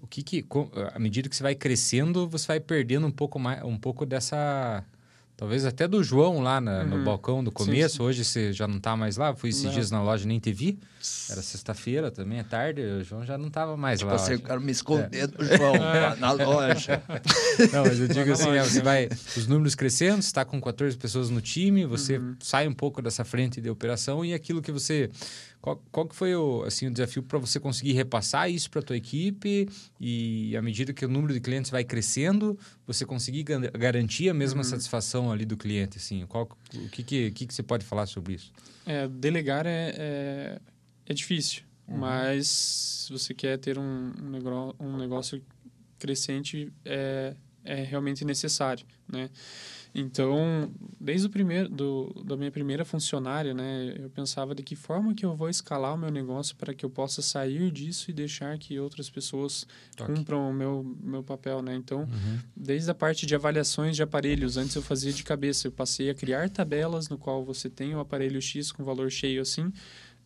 o 0.00 0.06
que 0.06 0.22
que, 0.22 0.46
à 0.94 0.98
medida 0.98 1.28
que 1.28 1.34
você 1.34 1.42
vai 1.42 1.54
crescendo, 1.54 2.28
você 2.28 2.46
vai 2.46 2.60
perdendo 2.60 3.06
um 3.06 3.10
pouco 3.10 3.38
mais, 3.38 3.62
um 3.64 3.76
pouco 3.76 4.06
dessa 4.06 4.84
Talvez 5.36 5.66
até 5.66 5.86
do 5.86 6.02
João 6.02 6.40
lá 6.40 6.62
na, 6.62 6.78
uhum. 6.78 6.86
no 6.86 7.04
balcão 7.04 7.44
do 7.44 7.52
começo. 7.52 7.96
Sim, 7.96 7.98
sim. 7.98 8.02
Hoje 8.02 8.24
você 8.24 8.52
já 8.54 8.66
não 8.66 8.78
está 8.78 8.96
mais 8.96 9.18
lá. 9.18 9.34
Fui 9.34 9.50
esses 9.50 9.64
não. 9.64 9.72
dias 9.72 9.90
na 9.90 10.02
loja 10.02 10.26
nem 10.26 10.38
te 10.38 10.50
vi. 10.50 10.78
Era 11.30 11.42
sexta-feira 11.42 12.10
também, 12.10 12.38
é 12.38 12.42
tarde. 12.42 12.80
O 12.80 13.04
João 13.04 13.22
já 13.22 13.36
não 13.36 13.48
estava 13.48 13.76
mais 13.76 13.98
tipo 13.98 14.10
lá. 14.10 14.16
Você 14.16 14.38
quero 14.38 14.62
me 14.62 14.72
esconder 14.72 15.24
é. 15.24 15.26
do 15.26 15.44
João 15.44 15.74
na 16.18 16.32
loja. 16.32 17.02
Não, 17.70 17.84
mas 17.84 18.00
eu 18.00 18.08
digo 18.08 18.32
assim, 18.32 18.48
é, 18.48 18.62
você 18.62 18.80
vai... 18.80 19.10
Os 19.36 19.46
números 19.46 19.74
crescendo, 19.74 20.22
você 20.22 20.28
está 20.28 20.42
com 20.42 20.58
14 20.58 20.96
pessoas 20.96 21.28
no 21.28 21.42
time, 21.42 21.84
você 21.84 22.16
uhum. 22.16 22.34
sai 22.40 22.66
um 22.66 22.72
pouco 22.72 23.02
dessa 23.02 23.22
frente 23.22 23.60
de 23.60 23.68
operação 23.68 24.24
e 24.24 24.32
aquilo 24.32 24.62
que 24.62 24.72
você 24.72 25.10
qual, 25.60 25.82
qual 25.90 26.06
que 26.06 26.14
foi 26.14 26.34
o, 26.34 26.62
assim, 26.62 26.86
o 26.86 26.90
desafio 26.90 27.22
para 27.22 27.38
você 27.38 27.58
conseguir 27.58 27.92
repassar 27.92 28.50
isso 28.50 28.70
para 28.70 28.80
a 28.80 28.82
tua 28.82 28.96
equipe 28.96 29.68
e 30.00 30.56
à 30.56 30.62
medida 30.62 30.92
que 30.92 31.04
o 31.04 31.08
número 31.08 31.34
de 31.34 31.40
clientes 31.40 31.70
vai 31.70 31.84
crescendo, 31.84 32.58
você 32.86 33.04
conseguir 33.04 33.42
garantir 33.42 34.28
a 34.28 34.34
mesma 34.34 34.58
uhum. 34.58 34.64
satisfação 34.64 35.32
ali 35.32 35.44
do 35.44 35.56
cliente? 35.56 35.98
Assim, 35.98 36.24
qual, 36.26 36.48
o 36.74 36.88
que, 36.88 37.02
que, 37.02 37.30
que, 37.32 37.46
que 37.46 37.54
você 37.54 37.62
pode 37.62 37.84
falar 37.84 38.06
sobre 38.06 38.34
isso? 38.34 38.52
É, 38.84 39.08
delegar 39.08 39.66
é, 39.66 39.94
é, 39.96 40.60
é 41.06 41.14
difícil, 41.14 41.62
uhum. 41.88 41.98
mas 41.98 42.46
se 43.06 43.12
você 43.12 43.34
quer 43.34 43.58
ter 43.58 43.78
um, 43.78 44.12
um, 44.22 44.30
negócio, 44.30 44.76
um 44.78 44.96
negócio 44.96 45.42
crescente, 45.98 46.72
é, 46.84 47.34
é 47.64 47.82
realmente 47.82 48.24
necessário, 48.24 48.86
né? 49.10 49.28
Então, 49.98 50.70
desde 51.00 51.26
o 51.26 51.30
primeiro 51.30 51.70
do, 51.70 52.12
da 52.22 52.36
minha 52.36 52.50
primeira 52.50 52.84
funcionária, 52.84 53.54
né, 53.54 53.94
eu 53.98 54.10
pensava 54.10 54.54
de 54.54 54.62
que 54.62 54.76
forma 54.76 55.14
que 55.14 55.24
eu 55.24 55.34
vou 55.34 55.48
escalar 55.48 55.94
o 55.94 55.96
meu 55.96 56.10
negócio 56.10 56.54
para 56.54 56.74
que 56.74 56.84
eu 56.84 56.90
possa 56.90 57.22
sair 57.22 57.70
disso 57.70 58.10
e 58.10 58.12
deixar 58.14 58.58
que 58.58 58.78
outras 58.78 59.08
pessoas 59.08 59.66
Toque. 59.96 60.12
cumpram 60.12 60.50
o 60.50 60.52
meu 60.52 60.84
meu 61.02 61.22
papel, 61.22 61.62
né? 61.62 61.74
Então, 61.74 62.00
Uhum. 62.00 62.38
desde 62.54 62.90
a 62.90 62.94
parte 62.94 63.24
de 63.24 63.34
avaliações 63.34 63.96
de 63.96 64.02
aparelhos, 64.02 64.58
antes 64.58 64.76
eu 64.76 64.82
fazia 64.82 65.12
de 65.12 65.24
cabeça, 65.24 65.66
eu 65.66 65.72
passei 65.72 66.10
a 66.10 66.14
criar 66.14 66.50
tabelas 66.50 67.08
no 67.08 67.16
qual 67.16 67.42
você 67.42 67.70
tem 67.70 67.94
o 67.94 67.98
aparelho 68.00 68.40
X 68.42 68.70
com 68.70 68.84
valor 68.84 69.10
cheio 69.10 69.40
assim, 69.40 69.72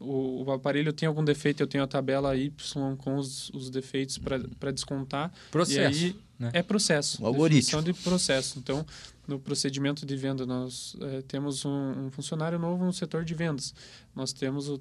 o, 0.01 0.43
o 0.45 0.51
aparelho 0.51 0.93
tem 0.93 1.07
algum 1.07 1.23
defeito, 1.23 1.63
eu 1.63 1.67
tenho 1.67 1.85
a 1.85 1.87
tabela 1.87 2.35
Y 2.35 2.51
com 2.97 3.17
os, 3.17 3.51
os 3.51 3.71
defeitos 3.71 4.19
para 4.19 4.71
descontar. 4.73 5.31
Processo. 5.51 6.01
E 6.01 6.07
aí 6.07 6.17
né? 6.39 6.51
é 6.55 6.63
processo. 6.63 7.23
Um 7.23 7.27
algoritmo. 7.27 7.83
de 7.83 7.93
processo. 7.93 8.59
Então, 8.59 8.85
no 9.31 9.39
procedimento 9.39 10.05
de 10.05 10.17
venda, 10.17 10.45
nós 10.45 10.97
eh, 11.01 11.23
temos 11.23 11.65
um, 11.65 12.07
um 12.07 12.11
funcionário 12.11 12.59
novo 12.59 12.85
no 12.85 12.93
setor 12.93 13.25
de 13.25 13.33
vendas. 13.33 13.73
Nós 14.13 14.33
temos 14.33 14.69
o, 14.69 14.81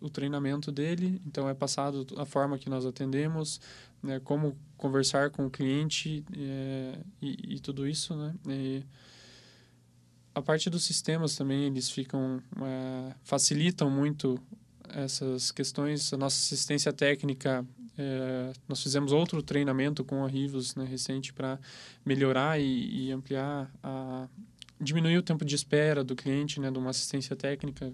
o 0.00 0.08
treinamento 0.08 0.72
dele, 0.72 1.20
então 1.26 1.46
é 1.46 1.52
passado 1.52 2.06
a 2.16 2.24
forma 2.24 2.58
que 2.58 2.70
nós 2.70 2.86
atendemos, 2.86 3.60
né, 4.02 4.18
como 4.18 4.56
conversar 4.78 5.28
com 5.28 5.44
o 5.44 5.50
cliente 5.50 6.24
eh, 6.34 6.98
e, 7.20 7.56
e 7.56 7.60
tudo 7.60 7.86
isso, 7.86 8.16
né? 8.16 8.34
E 8.48 8.82
a 10.34 10.40
parte 10.40 10.70
dos 10.70 10.82
sistemas 10.84 11.36
também, 11.36 11.64
eles 11.66 11.90
ficam... 11.90 12.42
eh, 12.62 13.14
facilitam 13.22 13.90
muito 13.90 14.40
essas 14.88 15.52
questões. 15.52 16.10
A 16.14 16.16
nossa 16.16 16.38
assistência 16.38 16.90
técnica 16.90 17.66
é, 18.02 18.52
nós 18.66 18.82
fizemos 18.82 19.12
outro 19.12 19.42
treinamento 19.42 20.02
com 20.02 20.24
a 20.24 20.28
Rivos 20.28 20.74
né, 20.74 20.84
recente 20.84 21.34
para 21.34 21.58
melhorar 22.02 22.58
e, 22.58 23.08
e, 23.08 23.12
ampliar, 23.12 23.70
a, 23.82 24.26
diminuir 24.80 25.18
o 25.18 25.22
tempo 25.22 25.44
de 25.44 25.54
espera 25.54 26.02
do 26.02 26.16
cliente, 26.16 26.58
né, 26.58 26.70
de 26.70 26.78
uma 26.78 26.88
assistência 26.88 27.36
técnica. 27.36 27.92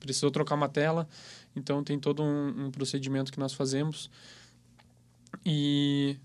Precisou 0.00 0.32
trocar 0.32 0.56
uma 0.56 0.68
tela, 0.68 1.08
então 1.54 1.84
tem 1.84 1.96
todo 1.96 2.24
um, 2.24 2.66
um 2.66 2.70
procedimento 2.72 3.30
que 3.30 3.38
nós 3.38 3.54
fazemos. 3.54 4.10
E, 5.46 6.16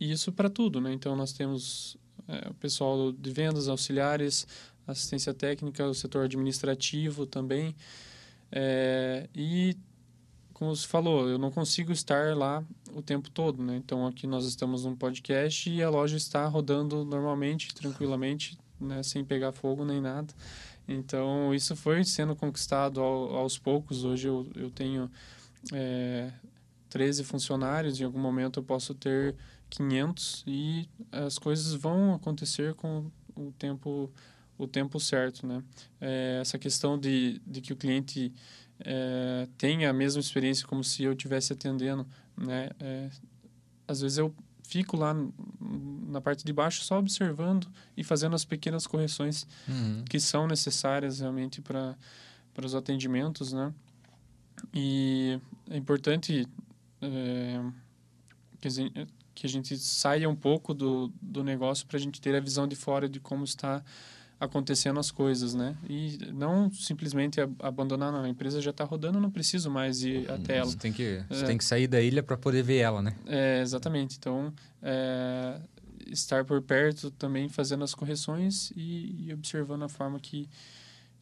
e 0.00 0.10
isso 0.10 0.32
para 0.32 0.48
tudo, 0.48 0.80
né? 0.80 0.92
Então 0.92 1.14
nós 1.14 1.32
temos 1.34 1.98
é, 2.26 2.48
o 2.48 2.54
pessoal 2.54 3.12
de 3.12 3.30
vendas, 3.30 3.68
auxiliares, 3.68 4.46
assistência 4.86 5.34
técnica, 5.34 5.86
o 5.86 5.94
setor 5.94 6.24
administrativo 6.24 7.26
também. 7.26 7.76
É, 8.50 9.28
e 9.34 9.76
como 10.54 10.74
você 10.74 10.86
falou, 10.86 11.28
eu 11.28 11.36
não 11.36 11.50
consigo 11.50 11.92
estar 11.92 12.36
lá 12.36 12.64
o 12.94 13.02
tempo 13.02 13.28
todo, 13.28 13.62
né? 13.62 13.76
Então 13.76 14.06
aqui 14.06 14.26
nós 14.26 14.46
estamos 14.46 14.84
num 14.84 14.94
podcast 14.94 15.68
e 15.68 15.82
a 15.82 15.90
loja 15.90 16.16
está 16.16 16.46
rodando 16.46 17.04
normalmente, 17.04 17.74
tranquilamente, 17.74 18.56
né? 18.80 19.02
Sem 19.02 19.24
pegar 19.24 19.52
fogo 19.52 19.84
nem 19.84 20.00
nada. 20.00 20.32
Então 20.86 21.52
isso 21.52 21.74
foi 21.74 22.04
sendo 22.04 22.36
conquistado 22.36 23.00
ao, 23.00 23.36
aos 23.36 23.58
poucos. 23.58 24.04
Hoje 24.04 24.28
eu, 24.28 24.46
eu 24.54 24.70
tenho 24.70 25.10
é, 25.72 26.30
13 26.88 27.24
funcionários, 27.24 28.00
em 28.00 28.04
algum 28.04 28.20
momento 28.20 28.60
eu 28.60 28.64
posso 28.64 28.94
ter 28.94 29.34
500 29.70 30.44
e 30.46 30.88
as 31.10 31.36
coisas 31.36 31.74
vão 31.74 32.14
acontecer 32.14 32.74
com 32.74 33.10
o 33.34 33.52
tempo 33.58 34.10
o 34.56 34.68
tempo 34.68 35.00
certo, 35.00 35.44
né? 35.44 35.64
É, 36.00 36.38
essa 36.40 36.56
questão 36.56 36.96
de, 36.96 37.40
de 37.44 37.60
que 37.60 37.72
o 37.72 37.76
cliente 37.76 38.32
é, 38.84 39.48
tenha 39.58 39.90
a 39.90 39.92
mesma 39.92 40.20
experiência 40.20 40.66
como 40.66 40.84
se 40.84 41.02
eu 41.02 41.12
estivesse 41.12 41.52
atendendo, 41.52 42.06
né? 42.36 42.70
É, 42.78 43.10
às 43.88 44.00
vezes 44.00 44.18
eu 44.18 44.34
fico 44.66 44.96
lá 44.96 45.14
na 46.08 46.20
parte 46.20 46.44
de 46.44 46.52
baixo 46.52 46.82
só 46.84 46.98
observando 46.98 47.66
e 47.96 48.02
fazendo 48.04 48.34
as 48.34 48.44
pequenas 48.44 48.86
correções 48.86 49.46
Uhum. 49.68 50.04
que 50.08 50.18
são 50.20 50.46
necessárias 50.46 51.20
realmente 51.20 51.60
para 51.60 51.96
para 52.54 52.64
os 52.64 52.74
atendimentos, 52.76 53.52
né? 53.52 53.74
E 54.72 55.40
é 55.68 55.76
importante 55.76 56.46
é, 57.02 57.60
que, 58.60 58.68
a 58.68 58.70
gente, 58.70 59.06
que 59.34 59.46
a 59.46 59.48
gente 59.48 59.76
saia 59.76 60.28
um 60.30 60.36
pouco 60.36 60.72
do, 60.72 61.12
do 61.20 61.42
negócio 61.42 61.84
para 61.86 61.96
a 61.96 62.00
gente 62.00 62.20
ter 62.20 62.32
a 62.34 62.40
visão 62.40 62.68
de 62.68 62.76
fora 62.76 63.08
de 63.08 63.18
como 63.18 63.42
está 63.42 63.82
acontecendo 64.44 64.98
as 65.00 65.10
coisas, 65.10 65.54
né? 65.54 65.76
E 65.88 66.18
não 66.32 66.72
simplesmente 66.72 67.40
ab- 67.40 67.56
abandonar, 67.60 68.12
não. 68.12 68.22
A 68.22 68.28
empresa 68.28 68.60
já 68.60 68.70
está 68.70 68.84
rodando, 68.84 69.20
não 69.20 69.30
preciso 69.30 69.70
mais 69.70 70.02
ir 70.02 70.30
até 70.30 70.56
ela. 70.58 70.70
Você 70.70 70.76
tem 70.78 70.92
que, 70.92 71.24
você 71.28 71.42
É. 71.44 71.46
tem 71.46 71.58
que 71.58 71.64
sair 71.64 71.86
da 71.86 72.00
ilha 72.00 72.22
para 72.22 72.36
poder 72.36 72.62
ver 72.62 72.78
ela, 72.78 73.02
né? 73.02 73.14
É, 73.26 73.60
exatamente. 73.60 74.16
Então, 74.18 74.52
é, 74.82 75.60
estar 76.06 76.44
por 76.44 76.60
perto 76.62 77.10
também 77.10 77.48
fazendo 77.48 77.82
as 77.84 77.94
correções 77.94 78.70
e, 78.76 79.26
e 79.26 79.32
observando 79.32 79.82
a 79.84 79.88
forma 79.88 80.18
que, 80.20 80.48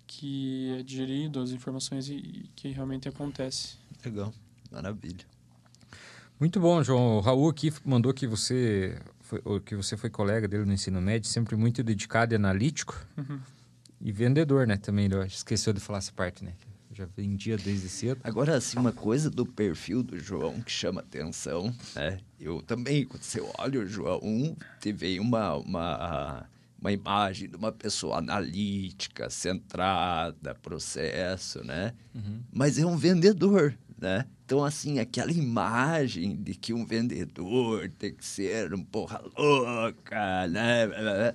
que 0.06 0.76
é 0.78 0.82
digerido 0.82 1.40
as 1.40 1.50
informações 1.50 2.08
e, 2.08 2.14
e 2.14 2.50
que 2.56 2.68
realmente 2.68 3.08
acontece. 3.08 3.76
Legal. 4.04 4.32
Maravilha. 4.70 5.24
Muito 6.40 6.58
bom, 6.58 6.82
João. 6.82 7.18
O 7.18 7.20
Raul 7.20 7.48
aqui 7.48 7.72
mandou 7.84 8.12
que 8.12 8.26
você 8.26 8.98
foi, 9.32 9.40
ou 9.44 9.60
que 9.60 9.74
você 9.74 9.96
foi 9.96 10.10
colega 10.10 10.46
dele 10.46 10.66
no 10.66 10.74
ensino 10.74 11.00
médio, 11.00 11.30
sempre 11.30 11.56
muito 11.56 11.82
dedicado 11.82 12.34
e 12.34 12.36
analítico. 12.36 12.94
Uhum. 13.16 13.40
E 14.00 14.12
vendedor, 14.12 14.66
né? 14.66 14.76
Também, 14.76 15.06
ele 15.06 15.24
esqueceu 15.24 15.72
de 15.72 15.80
falar 15.80 15.98
essa 15.98 16.12
parte, 16.12 16.44
né? 16.44 16.52
Já 16.92 17.06
vendia 17.16 17.56
desde 17.56 17.88
cedo. 17.88 18.20
Agora, 18.22 18.56
assim, 18.56 18.78
uma 18.78 18.92
coisa 18.92 19.30
do 19.30 19.46
perfil 19.46 20.02
do 20.02 20.18
João 20.18 20.60
que 20.60 20.70
chama 20.70 21.00
atenção, 21.00 21.74
né? 21.94 22.18
Eu 22.38 22.60
também, 22.60 23.06
quando 23.06 23.22
você 23.22 23.40
olha 23.58 23.80
o 23.80 23.86
João, 23.86 24.54
te 24.78 24.92
vem 24.92 25.18
uma, 25.18 25.54
uma, 25.56 26.46
uma 26.78 26.92
imagem 26.92 27.48
de 27.48 27.56
uma 27.56 27.72
pessoa 27.72 28.18
analítica, 28.18 29.30
centrada, 29.30 30.54
processo, 30.56 31.64
né? 31.64 31.94
Mas 32.52 32.78
é 32.78 32.84
um 32.84 32.98
vendedor, 32.98 33.78
né? 34.02 34.26
Então, 34.44 34.64
assim, 34.64 34.98
aquela 34.98 35.30
imagem 35.30 36.36
de 36.36 36.54
que 36.54 36.74
um 36.74 36.84
vendedor 36.84 37.88
tem 37.98 38.12
que 38.12 38.24
ser 38.24 38.74
um 38.74 38.82
porra 38.82 39.22
louca, 39.38 40.48
né? 40.48 41.34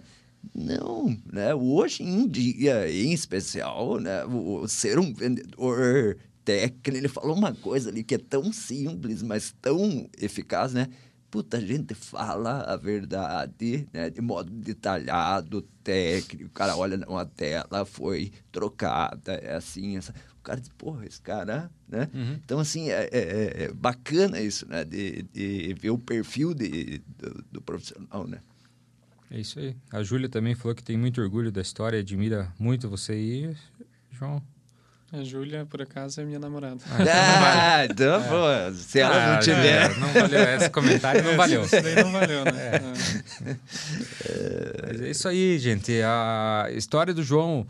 Não, 0.53 1.17
né? 1.31 1.55
Hoje 1.55 2.03
em 2.03 2.27
dia, 2.27 2.91
em 2.91 3.13
especial, 3.13 3.99
né? 3.99 4.25
O, 4.25 4.67
ser 4.67 4.99
um 4.99 5.13
vendedor 5.13 6.17
técnico, 6.43 6.97
ele 6.97 7.07
falou 7.07 7.37
uma 7.37 7.53
coisa 7.55 7.89
ali 7.89 8.03
que 8.03 8.15
é 8.15 8.17
tão 8.17 8.51
simples, 8.51 9.23
mas 9.23 9.55
tão 9.61 10.09
eficaz, 10.19 10.73
né? 10.73 10.87
Puta, 11.31 11.57
a 11.57 11.61
gente 11.61 11.93
fala 11.93 12.61
a 12.61 12.75
verdade, 12.75 13.87
né? 13.93 14.09
De 14.09 14.21
modo 14.21 14.51
detalhado, 14.51 15.61
técnico. 15.83 16.49
O 16.49 16.53
cara 16.53 16.75
olha 16.75 16.97
numa 16.97 17.25
tela, 17.25 17.85
foi 17.85 18.31
trocada, 18.51 19.33
é 19.35 19.55
assim, 19.55 19.97
essa... 19.97 20.13
O 20.47 20.49
cara 20.49 20.61
diz, 20.61 20.69
porra, 20.77 21.05
esse 21.05 21.19
cara, 21.21 21.69
né? 21.89 22.07
Uhum. 22.13 22.39
Então, 22.45 22.57
assim, 22.57 22.89
é, 22.89 23.09
é- 23.11 23.63
é 23.65 23.71
bacana 23.73 24.39
isso, 24.39 24.65
né? 24.65 24.85
De, 24.85 25.23
de 25.33 25.75
ver 25.77 25.89
o 25.89 25.97
perfil 25.97 26.53
de, 26.53 27.01
do, 27.17 27.43
do 27.51 27.61
profissional, 27.61 28.25
né? 28.25 28.37
É 29.29 29.41
isso 29.41 29.59
aí. 29.59 29.75
A 29.91 30.01
Júlia 30.03 30.29
também 30.29 30.55
falou 30.55 30.73
que 30.73 30.81
tem 30.81 30.95
muito 30.97 31.19
orgulho 31.21 31.51
da 31.51 31.61
história, 31.61 31.99
admira 31.99 32.49
muito 32.57 32.87
você 32.89 33.11
aí, 33.11 33.55
João. 34.09 34.41
A 35.11 35.21
Júlia, 35.23 35.65
por 35.65 35.81
acaso, 35.81 36.21
é 36.21 36.23
minha 36.25 36.39
namorada. 36.39 36.77
Ah, 37.09 37.85
então, 37.85 38.21
pô, 38.23 38.73
se 38.73 38.99
ela 38.99 39.15
Ah, 39.15 39.33
não 39.33 39.39
tiver... 39.41 39.91
é, 39.91 39.95
não 39.99 40.13
valeu. 40.13 40.43
Esse 40.55 40.69
comentário 40.69 41.23
não 41.23 41.35
valeu. 41.35 41.61
Isso 41.63 41.81
daí 41.81 41.95
não 41.95 42.11
valeu, 42.11 42.45
né? 42.45 42.71
É. 44.25 44.87
Mas 44.87 45.01
é 45.01 45.09
isso 45.09 45.27
aí, 45.27 45.59
gente. 45.59 45.91
A 46.03 46.67
história 46.73 47.13
do 47.13 47.23
João, 47.23 47.65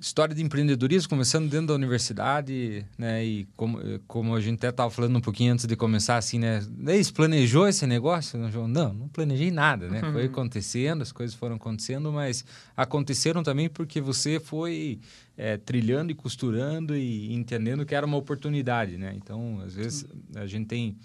história 0.00 0.34
de 0.34 0.42
empreendedorismo, 0.42 1.10
começando 1.10 1.48
dentro 1.48 1.68
da 1.68 1.74
universidade, 1.74 2.86
né? 2.96 3.24
E 3.24 3.46
como, 3.54 3.78
como 4.08 4.34
a 4.34 4.40
gente 4.40 4.56
até 4.56 4.70
estava 4.70 4.90
falando 4.90 5.16
um 5.16 5.20
pouquinho 5.20 5.52
antes 5.52 5.66
de 5.66 5.76
começar, 5.76 6.16
assim, 6.16 6.38
né? 6.38 6.60
Você 6.60 7.12
planejou 7.12 7.68
esse 7.68 7.86
negócio, 7.86 8.50
João? 8.50 8.66
Não, 8.66 8.94
não 8.94 9.08
planejei 9.08 9.50
nada, 9.50 9.88
né? 9.88 10.00
Foi 10.12 10.24
acontecendo, 10.24 11.02
as 11.02 11.12
coisas 11.12 11.36
foram 11.36 11.56
acontecendo, 11.56 12.10
mas 12.10 12.44
aconteceram 12.74 13.42
também 13.42 13.68
porque 13.68 14.00
você 14.00 14.40
foi 14.40 14.98
é, 15.36 15.58
trilhando 15.58 16.10
e 16.10 16.14
costurando 16.14 16.96
e 16.96 17.34
entendendo 17.34 17.84
que 17.84 17.94
era 17.94 18.06
uma 18.06 18.16
oportunidade, 18.16 18.96
né? 18.96 19.12
Então, 19.16 19.60
às 19.64 19.74
vezes, 19.74 20.06
a 20.34 20.46
gente 20.46 20.66
tem, 20.66 20.96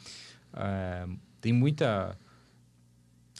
é, 0.53 1.05
tem 1.41 1.51
muita 1.51 2.17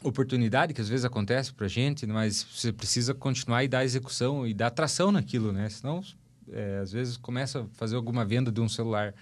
oportunidade 0.08 0.74
que 0.74 0.82
às 0.82 0.89
vezes 0.89 1.06
acontece 1.06 1.53
pra 1.53 1.68
gente, 1.68 2.06
mas 2.06 2.43
você 2.43 2.72
precisa 2.72 3.14
continuar 3.14 3.64
e 3.64 3.68
dar 3.68 3.84
execução 3.84 4.45
e 4.47 4.53
dar 4.53 4.70
tração 4.70 5.12
naquilo, 5.12 5.51
né? 5.51 5.70
Senão, 5.70 6.03
é, 6.51 6.80
às 6.82 6.91
vezes 6.91 7.18
começa 7.18 7.62
a 7.62 7.66
fazer 7.74 7.95
alguma 7.95 8.24
venda 8.24 8.51
de 8.51 8.62
um 8.62 8.70
celular 8.70 9.14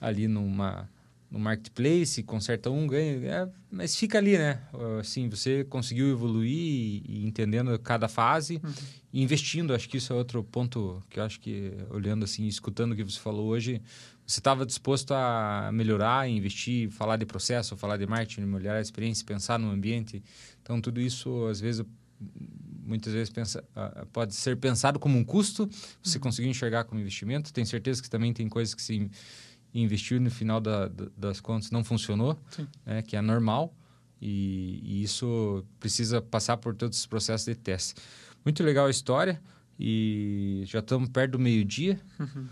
ali 0.00 0.28
numa 0.28 0.88
no 1.28 1.40
marketplace, 1.40 2.22
conserta 2.22 2.70
um, 2.70 2.86
ganha, 2.86 3.26
é, 3.26 3.48
mas 3.70 3.96
fica 3.96 4.16
ali, 4.18 4.38
né? 4.38 4.62
Assim, 5.00 5.28
você 5.28 5.64
conseguiu 5.64 6.10
evoluir 6.10 6.52
e, 6.52 7.02
e 7.04 7.26
entendendo 7.26 7.76
cada 7.80 8.06
fase 8.06 8.60
e 9.12 9.22
investindo, 9.22 9.74
acho 9.74 9.88
que 9.88 9.96
isso 9.96 10.12
é 10.12 10.16
outro 10.16 10.44
ponto 10.44 11.02
que 11.10 11.18
eu 11.18 11.24
acho 11.24 11.40
que 11.40 11.72
olhando 11.90 12.24
assim, 12.24 12.46
escutando 12.46 12.92
o 12.92 12.96
que 12.96 13.02
você 13.02 13.18
falou 13.18 13.46
hoje, 13.48 13.82
você 14.26 14.40
estava 14.40 14.66
disposto 14.66 15.12
a 15.12 15.70
melhorar, 15.72 16.28
investir, 16.28 16.90
falar 16.90 17.16
de 17.16 17.24
processo, 17.24 17.76
falar 17.76 17.96
de 17.96 18.06
marketing, 18.06 18.40
melhorar 18.42 18.78
a 18.78 18.80
experiência, 18.80 19.24
pensar 19.24 19.56
no 19.56 19.70
ambiente. 19.70 20.22
Então, 20.60 20.80
tudo 20.80 21.00
isso, 21.00 21.46
às 21.46 21.60
vezes, 21.60 21.86
muitas 22.84 23.12
vezes 23.12 23.30
pensa, 23.30 23.64
uh, 23.76 24.04
pode 24.06 24.34
ser 24.34 24.56
pensado 24.56 24.98
como 24.98 25.16
um 25.16 25.24
custo, 25.24 25.70
você 26.02 26.18
uhum. 26.18 26.22
conseguir 26.22 26.48
enxergar 26.48 26.84
como 26.84 27.00
investimento. 27.00 27.52
Tenho 27.52 27.66
certeza 27.66 28.02
que 28.02 28.10
também 28.10 28.32
tem 28.32 28.48
coisas 28.48 28.74
que 28.74 28.82
se 28.82 29.08
investiu 29.72 30.20
no 30.20 30.30
final 30.30 30.60
da, 30.60 30.88
da, 30.88 31.06
das 31.16 31.40
contas 31.40 31.70
não 31.70 31.84
funcionou, 31.84 32.36
né, 32.84 33.02
que 33.02 33.16
é 33.16 33.22
normal. 33.22 33.72
E, 34.20 34.80
e, 34.82 35.02
isso 35.02 35.64
precisa 35.78 36.22
passar 36.22 36.56
por 36.56 36.74
todos 36.74 36.98
os 36.98 37.06
processos 37.06 37.46
de 37.46 37.54
teste. 37.54 37.94
Muito 38.44 38.62
legal 38.64 38.86
a 38.86 38.90
história 38.90 39.40
e 39.78 40.62
já 40.66 40.78
estamos 40.78 41.10
perto 41.10 41.32
do 41.32 41.38
meio-dia. 41.38 42.00
Uhum. 42.18 42.46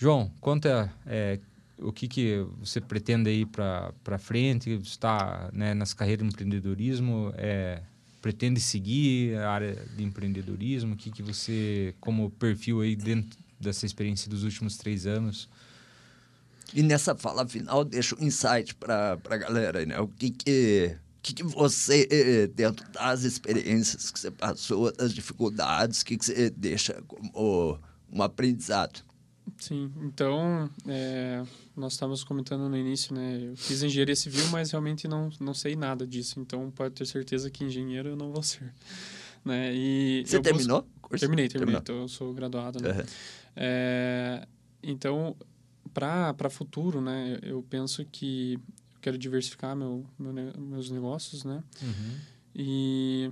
João, 0.00 0.30
conta 0.40 0.92
é, 1.04 1.40
o 1.80 1.92
que, 1.92 2.06
que 2.06 2.46
você 2.60 2.80
pretende 2.80 3.28
aí 3.28 3.44
para 3.44 4.16
frente, 4.16 4.70
está 4.80 5.50
né, 5.52 5.74
nas 5.74 5.92
carreiras 5.92 6.24
de 6.24 6.32
empreendedorismo, 6.32 7.32
é, 7.36 7.82
pretende 8.22 8.60
seguir 8.60 9.36
a 9.38 9.50
área 9.50 9.74
de 9.96 10.04
empreendedorismo, 10.04 10.94
o 10.94 10.96
que, 10.96 11.10
que 11.10 11.20
você, 11.20 11.96
como 11.98 12.30
perfil 12.30 12.80
aí 12.80 12.94
dentro 12.94 13.36
dessa 13.58 13.86
experiência 13.86 14.30
dos 14.30 14.44
últimos 14.44 14.76
três 14.76 15.04
anos? 15.04 15.48
E 16.72 16.80
nessa 16.80 17.16
fala 17.16 17.44
final, 17.48 17.84
deixa 17.84 18.14
um 18.14 18.24
insight 18.24 18.76
para 18.76 19.18
a 19.28 19.36
galera, 19.36 19.84
né? 19.84 19.98
O 19.98 20.06
que 20.06 20.30
que, 20.30 20.96
que 21.20 21.34
que 21.34 21.42
você, 21.42 22.46
dentro 22.54 22.88
das 22.92 23.24
experiências 23.24 24.12
que 24.12 24.20
você 24.20 24.30
passou, 24.30 24.92
das 24.92 25.12
dificuldades, 25.12 26.02
o 26.02 26.04
que, 26.04 26.16
que 26.16 26.24
você 26.24 26.50
deixa 26.50 27.02
como 27.08 27.80
um 28.12 28.22
aprendizado? 28.22 29.07
Sim, 29.56 29.90
então, 30.02 30.70
é, 30.86 31.42
nós 31.76 31.94
estávamos 31.94 32.22
comentando 32.24 32.68
no 32.68 32.76
início, 32.76 33.14
né? 33.14 33.50
Eu 33.50 33.56
fiz 33.56 33.82
engenharia 33.82 34.16
civil, 34.16 34.46
mas 34.48 34.70
realmente 34.70 35.08
não, 35.08 35.30
não 35.40 35.54
sei 35.54 35.74
nada 35.74 36.06
disso. 36.06 36.38
Então, 36.40 36.70
pode 36.70 36.94
ter 36.94 37.06
certeza 37.06 37.50
que 37.50 37.64
engenheiro 37.64 38.10
eu 38.10 38.16
não 38.16 38.32
vou 38.32 38.42
ser. 38.42 38.72
Né? 39.44 39.74
E 39.74 40.24
Você 40.26 40.40
terminou? 40.40 40.82
Busco... 40.82 41.18
Terminei, 41.18 41.48
terminei. 41.48 41.80
Então, 41.80 42.02
eu 42.02 42.08
sou 42.08 42.34
graduado, 42.34 42.82
né? 42.82 42.90
Uhum. 42.90 43.04
É, 43.56 44.46
então, 44.82 45.36
para 45.92 46.50
futuro, 46.50 47.00
né? 47.00 47.38
Eu 47.42 47.64
penso 47.68 48.04
que 48.04 48.54
eu 48.54 49.00
quero 49.00 49.18
diversificar 49.18 49.74
meu, 49.74 50.04
meu 50.18 50.32
meus 50.58 50.90
negócios, 50.90 51.44
né? 51.44 51.62
Uhum. 51.82 52.16
E 52.54 53.30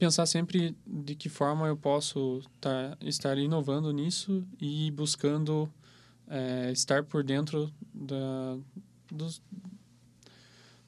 pensar 0.00 0.24
sempre 0.24 0.74
de 0.86 1.14
que 1.14 1.28
forma 1.28 1.66
eu 1.66 1.76
posso 1.76 2.40
tar, 2.58 2.96
estar 3.02 3.36
inovando 3.36 3.92
nisso 3.92 4.42
e 4.58 4.90
buscando 4.92 5.70
é, 6.26 6.72
estar 6.72 7.04
por 7.04 7.22
dentro 7.22 7.70
da, 7.92 8.56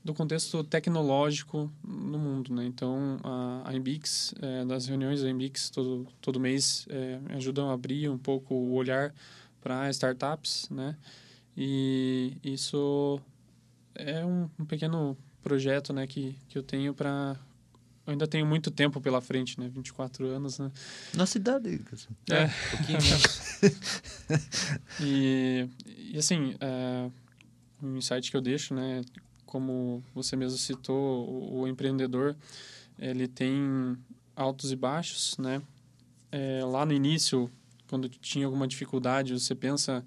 do, 0.03 0.15
contexto 0.15 0.65
tecnológico 0.65 1.71
no 1.85 2.19
mundo, 2.19 2.55
né? 2.55 2.65
Então, 2.65 3.19
a, 3.23 3.69
a 3.69 3.75
Embix, 3.75 4.35
é, 4.41 4.65
das 4.65 4.87
reuniões 4.87 5.21
da 5.21 5.29
Embix 5.29 5.69
todo, 5.69 6.07
todo 6.23 6.41
mês, 6.41 6.87
é, 6.89 7.21
ajudam 7.37 7.69
a 7.69 7.75
abrir 7.75 8.09
um 8.09 8.17
pouco 8.17 8.55
o 8.55 8.73
olhar 8.73 9.15
para 9.61 9.91
startups, 9.91 10.71
né? 10.71 10.97
E 11.55 12.39
isso 12.43 13.21
é 13.95 14.25
um, 14.25 14.49
um 14.59 14.65
pequeno 14.65 15.19
projeto, 15.43 15.93
né, 15.93 16.07
que, 16.07 16.35
que 16.49 16.57
eu 16.57 16.63
tenho 16.63 16.95
para 16.95 17.37
eu 18.07 18.11
ainda 18.11 18.27
tenho 18.27 18.45
muito 18.45 18.71
tempo 18.71 19.01
pela 19.01 19.21
frente, 19.21 19.59
né? 19.61 19.69
24 19.69 20.27
anos, 20.27 20.59
né? 20.59 20.71
Nossa 21.15 21.39
idade. 21.39 21.81
É, 22.31 22.35
é. 22.35 22.47
um 22.47 22.77
pouquinho 22.77 22.99
e, 25.01 25.69
e 26.13 26.19
assim, 26.19 26.57
é, 26.61 27.09
um 27.81 27.97
insight 27.97 28.29
que 28.31 28.37
eu 28.37 28.41
deixo, 28.41 28.75
né? 28.75 29.03
Como 29.47 30.03
você 30.15 30.35
mesmo 30.35 30.59
citou, 30.59 31.29
o, 31.29 31.61
o 31.61 31.69
empreendedor, 31.69 32.37
ele 32.99 33.29
tem 33.29 33.97
altos 34.35 34.73
e 34.73 34.77
baixos, 34.77 35.37
né? 35.39 35.63
É, 36.33 36.65
lá 36.65 36.85
no 36.85 36.93
início, 36.93 37.49
quando 37.89 38.09
tinha 38.09 38.47
alguma 38.47 38.67
dificuldade, 38.67 39.33
você 39.33 39.55
pensa 39.55 40.05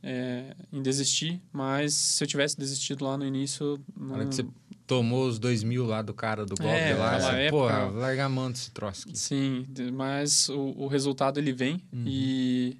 é, 0.00 0.54
em 0.72 0.80
desistir, 0.80 1.40
mas 1.52 1.92
se 1.94 2.22
eu 2.22 2.28
tivesse 2.28 2.56
desistido 2.56 3.04
lá 3.04 3.16
no 3.16 3.26
início... 3.26 3.80
Não... 3.96 4.14
Hora 4.14 4.26
que 4.26 4.34
você 4.34 4.46
tomou 4.92 5.26
os 5.26 5.38
dois 5.38 5.62
mil 5.62 5.86
lá 5.86 6.02
do 6.02 6.12
cara 6.12 6.44
do 6.44 6.54
golpe 6.54 6.76
é, 6.76 6.94
lá, 6.94 7.18
você, 7.18 7.30
época, 7.30 7.50
porra, 7.50 7.84
larga 7.90 8.26
a 8.26 8.28
mão 8.28 8.52
desse 8.52 8.70
troço 8.70 9.08
aqui. 9.08 9.18
Sim, 9.18 9.66
mas 9.92 10.50
o, 10.50 10.74
o 10.76 10.86
resultado 10.86 11.38
ele 11.38 11.52
vem 11.52 11.82
uhum. 11.90 12.04
e 12.06 12.76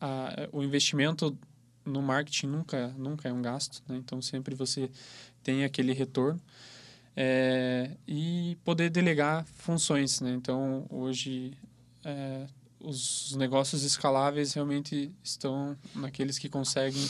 a, 0.00 0.48
o 0.52 0.62
investimento 0.62 1.36
no 1.84 2.00
marketing 2.00 2.46
nunca, 2.46 2.88
nunca 2.96 3.28
é 3.28 3.32
um 3.32 3.42
gasto, 3.42 3.82
né? 3.86 3.96
então 3.96 4.22
sempre 4.22 4.54
você 4.54 4.90
tem 5.42 5.64
aquele 5.64 5.92
retorno. 5.92 6.40
É, 7.14 7.90
e 8.08 8.56
poder 8.64 8.88
delegar 8.88 9.44
funções, 9.56 10.22
né? 10.22 10.32
Então, 10.32 10.86
hoje, 10.88 11.52
é, 12.02 12.46
os 12.80 13.36
negócios 13.36 13.82
escaláveis 13.82 14.54
realmente 14.54 15.14
estão 15.22 15.76
naqueles 15.94 16.38
que 16.38 16.48
conseguem 16.48 17.06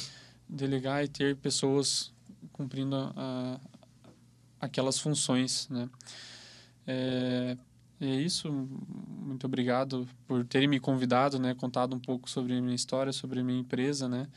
delegar 0.48 1.04
e 1.04 1.08
ter 1.08 1.36
pessoas 1.36 2.10
cumprindo 2.52 2.96
a, 2.96 3.60
aquelas 4.62 4.98
funções, 4.98 5.68
né? 5.68 5.88
É, 6.86 7.56
é 8.00 8.06
isso. 8.06 8.50
Muito 8.50 9.44
obrigado 9.44 10.08
por 10.26 10.44
terem 10.44 10.68
me 10.68 10.78
convidado, 10.78 11.38
né? 11.38 11.54
Contado 11.54 11.94
um 11.94 11.98
pouco 11.98 12.30
sobre 12.30 12.56
a 12.56 12.62
minha 12.62 12.74
história, 12.74 13.12
sobre 13.12 13.40
a 13.40 13.44
minha 13.44 13.60
empresa, 13.60 14.08
né? 14.08 14.28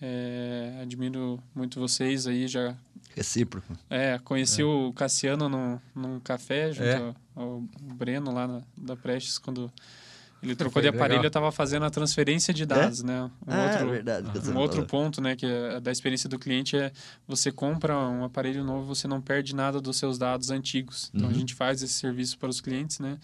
É, 0.00 0.78
admiro 0.80 1.42
muito 1.54 1.80
vocês 1.80 2.26
aí 2.26 2.46
já. 2.46 2.76
Recíproco. 3.14 3.76
É, 3.90 4.18
conheci 4.20 4.62
é. 4.62 4.64
o 4.64 4.92
Cassiano 4.92 5.48
num, 5.48 5.80
num 5.94 6.20
café 6.20 6.70
junto 6.70 6.88
é. 6.88 7.14
ao, 7.34 7.44
ao 7.44 7.60
Breno 7.80 8.32
lá 8.32 8.46
na, 8.46 8.62
da 8.76 8.94
Prestes 8.94 9.38
quando 9.38 9.72
ele 10.46 10.56
trocou 10.56 10.80
de 10.80 10.88
aparelho, 10.88 11.22
eu 11.22 11.28
estava 11.28 11.50
fazendo 11.50 11.84
a 11.84 11.90
transferência 11.90 12.54
de 12.54 12.64
dados, 12.64 13.02
é? 13.02 13.06
né? 13.06 13.30
Um 13.46 13.52
ah, 13.52 13.64
outro, 13.64 13.88
é 13.88 13.90
verdade. 13.90 14.50
Um 14.50 14.56
outro 14.56 14.86
ponto, 14.86 15.20
né, 15.20 15.34
que 15.34 15.46
é 15.46 15.80
da 15.80 15.90
experiência 15.90 16.28
do 16.28 16.38
cliente 16.38 16.76
é 16.76 16.92
você 17.26 17.50
compra 17.50 17.96
um 17.96 18.24
aparelho 18.24 18.64
novo, 18.64 18.94
você 18.94 19.08
não 19.08 19.20
perde 19.20 19.54
nada 19.54 19.80
dos 19.80 19.96
seus 19.96 20.18
dados 20.18 20.50
antigos. 20.50 21.10
Então 21.14 21.28
uhum. 21.28 21.34
a 21.34 21.38
gente 21.38 21.54
faz 21.54 21.82
esse 21.82 21.94
serviço 21.94 22.38
para 22.38 22.48
os 22.48 22.60
clientes, 22.60 22.98
né? 22.98 23.18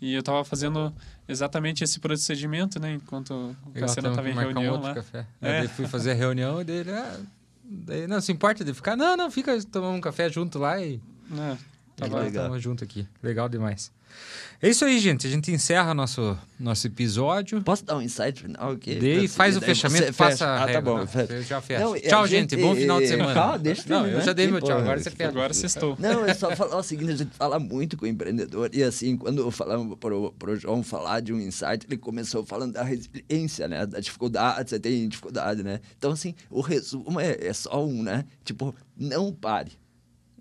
E 0.00 0.12
eu 0.12 0.20
estava 0.20 0.44
fazendo 0.44 0.94
exatamente 1.26 1.82
esse 1.82 1.98
procedimento, 1.98 2.78
né? 2.78 2.94
Enquanto 2.94 3.56
o 3.66 3.70
Cassiano 3.72 4.10
estava 4.10 4.28
em 4.28 4.34
reunião 4.34 4.76
um 4.76 4.80
lá. 4.80 4.94
Café. 4.94 5.26
É. 5.40 5.60
Aí 5.60 5.68
fui 5.68 5.86
fazer 5.86 6.10
a 6.10 6.14
reunião 6.14 6.62
dele, 6.62 6.90
ah, 6.90 7.18
daí, 7.64 8.06
não 8.06 8.20
se 8.20 8.30
importa 8.30 8.64
de 8.64 8.74
ficar, 8.74 8.96
não, 8.96 9.16
não, 9.16 9.30
fica 9.30 9.58
tomar 9.64 9.90
um 9.90 10.00
café 10.00 10.28
junto 10.28 10.58
lá 10.58 10.80
e 10.80 11.00
é, 11.32 11.56
tava, 11.96 12.30
tava 12.30 12.58
junto 12.58 12.84
aqui. 12.84 13.06
Legal 13.22 13.48
demais. 13.48 13.90
É 14.62 14.70
isso 14.70 14.84
aí, 14.86 14.98
gente. 14.98 15.26
A 15.26 15.30
gente 15.30 15.52
encerra 15.52 15.92
nosso, 15.92 16.36
nosso 16.58 16.86
episódio. 16.86 17.60
Posso 17.62 17.84
dar 17.84 17.96
um 17.96 18.02
insight 18.02 18.40
final 18.40 18.72
aqui? 18.72 18.94
Dei, 18.94 19.28
faz 19.28 19.56
o 19.56 19.60
fechamento, 19.60 20.12
faça 20.14 20.46
ah, 20.46 20.66
tá 20.66 20.80
bom. 20.80 21.06
Fecha. 21.06 21.42
Já 21.42 21.60
fecha. 21.60 21.84
Não, 21.84 21.98
tchau, 21.98 22.26
gente, 22.26 22.52
gente. 22.52 22.62
Bom 22.62 22.74
final 22.74 22.98
de 22.98 23.08
semana. 23.08 23.34
Calma, 23.34 23.58
deixa 23.58 23.82
Não, 23.86 24.06
eu 24.06 24.20
já 24.22 24.32
dei 24.32 24.46
meu 24.46 24.60
tchau. 24.62 24.78
Agora 24.78 24.98
você 24.98 25.10
fecha. 25.10 25.28
Agora 25.30 25.52
você 25.52 25.66
estou. 25.66 25.96
Não, 25.98 26.24
é 26.24 26.32
só 26.32 26.54
falar 26.56 26.78
o 26.78 26.82
seguinte, 26.82 27.12
a 27.12 27.16
gente 27.16 27.34
fala 27.34 27.58
muito 27.58 27.96
com 27.98 28.06
o 28.06 28.08
empreendedor 28.08 28.70
e 28.72 28.82
assim, 28.82 29.16
quando 29.16 29.50
falamos 29.50 29.98
pro, 29.98 30.32
pro 30.38 30.56
João 30.56 30.82
falar 30.82 31.20
de 31.20 31.34
um 31.34 31.38
insight, 31.38 31.86
ele 31.86 31.98
começou 31.98 32.44
falando 32.44 32.72
da 32.72 32.82
resiliência, 32.82 33.68
né? 33.68 33.84
Da 33.84 34.00
dificuldade, 34.00 34.70
você 34.70 34.80
tem 34.80 35.06
dificuldade, 35.06 35.62
né? 35.62 35.80
Então, 35.98 36.12
assim, 36.12 36.34
o 36.48 36.62
resumo 36.62 37.20
é, 37.20 37.36
é 37.46 37.52
só 37.52 37.84
um, 37.84 38.02
né? 38.02 38.24
Tipo, 38.42 38.74
não 38.96 39.32
pare. 39.32 39.72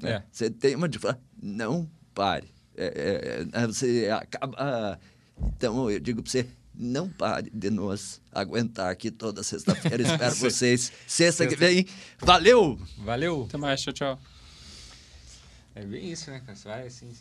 Né? 0.01 0.11
É. 0.11 0.23
Você 0.31 0.49
tem 0.49 0.75
uma 0.75 0.87
dificuldade, 0.87 1.21
não 1.45 1.89
pare. 2.13 2.51
É, 2.75 3.45
é, 3.53 3.61
é, 3.63 3.67
você 3.67 4.09
acaba. 4.11 4.99
Então, 5.37 5.89
eu 5.89 5.99
digo 5.99 6.23
para 6.23 6.31
você, 6.31 6.47
não 6.73 7.07
pare 7.07 7.49
de 7.53 7.69
nos 7.69 8.21
aguentar 8.31 8.91
aqui 8.91 9.11
toda 9.11 9.43
sexta-feira. 9.43 10.01
Espero 10.03 10.35
vocês 10.35 10.91
sexta 11.05 11.45
que 11.45 11.55
vem. 11.55 11.85
Valeu! 12.19 12.79
Valeu! 12.97 13.45
Até 13.47 13.57
mais, 13.57 13.81
tchau, 13.81 13.93
tchau. 13.93 14.19
É 15.75 15.85
bem 15.85 16.11
isso, 16.11 16.31
né, 16.31 16.39
cara? 16.39 16.55
Você 16.55 16.67
vai 16.67 16.87
assim. 16.87 17.11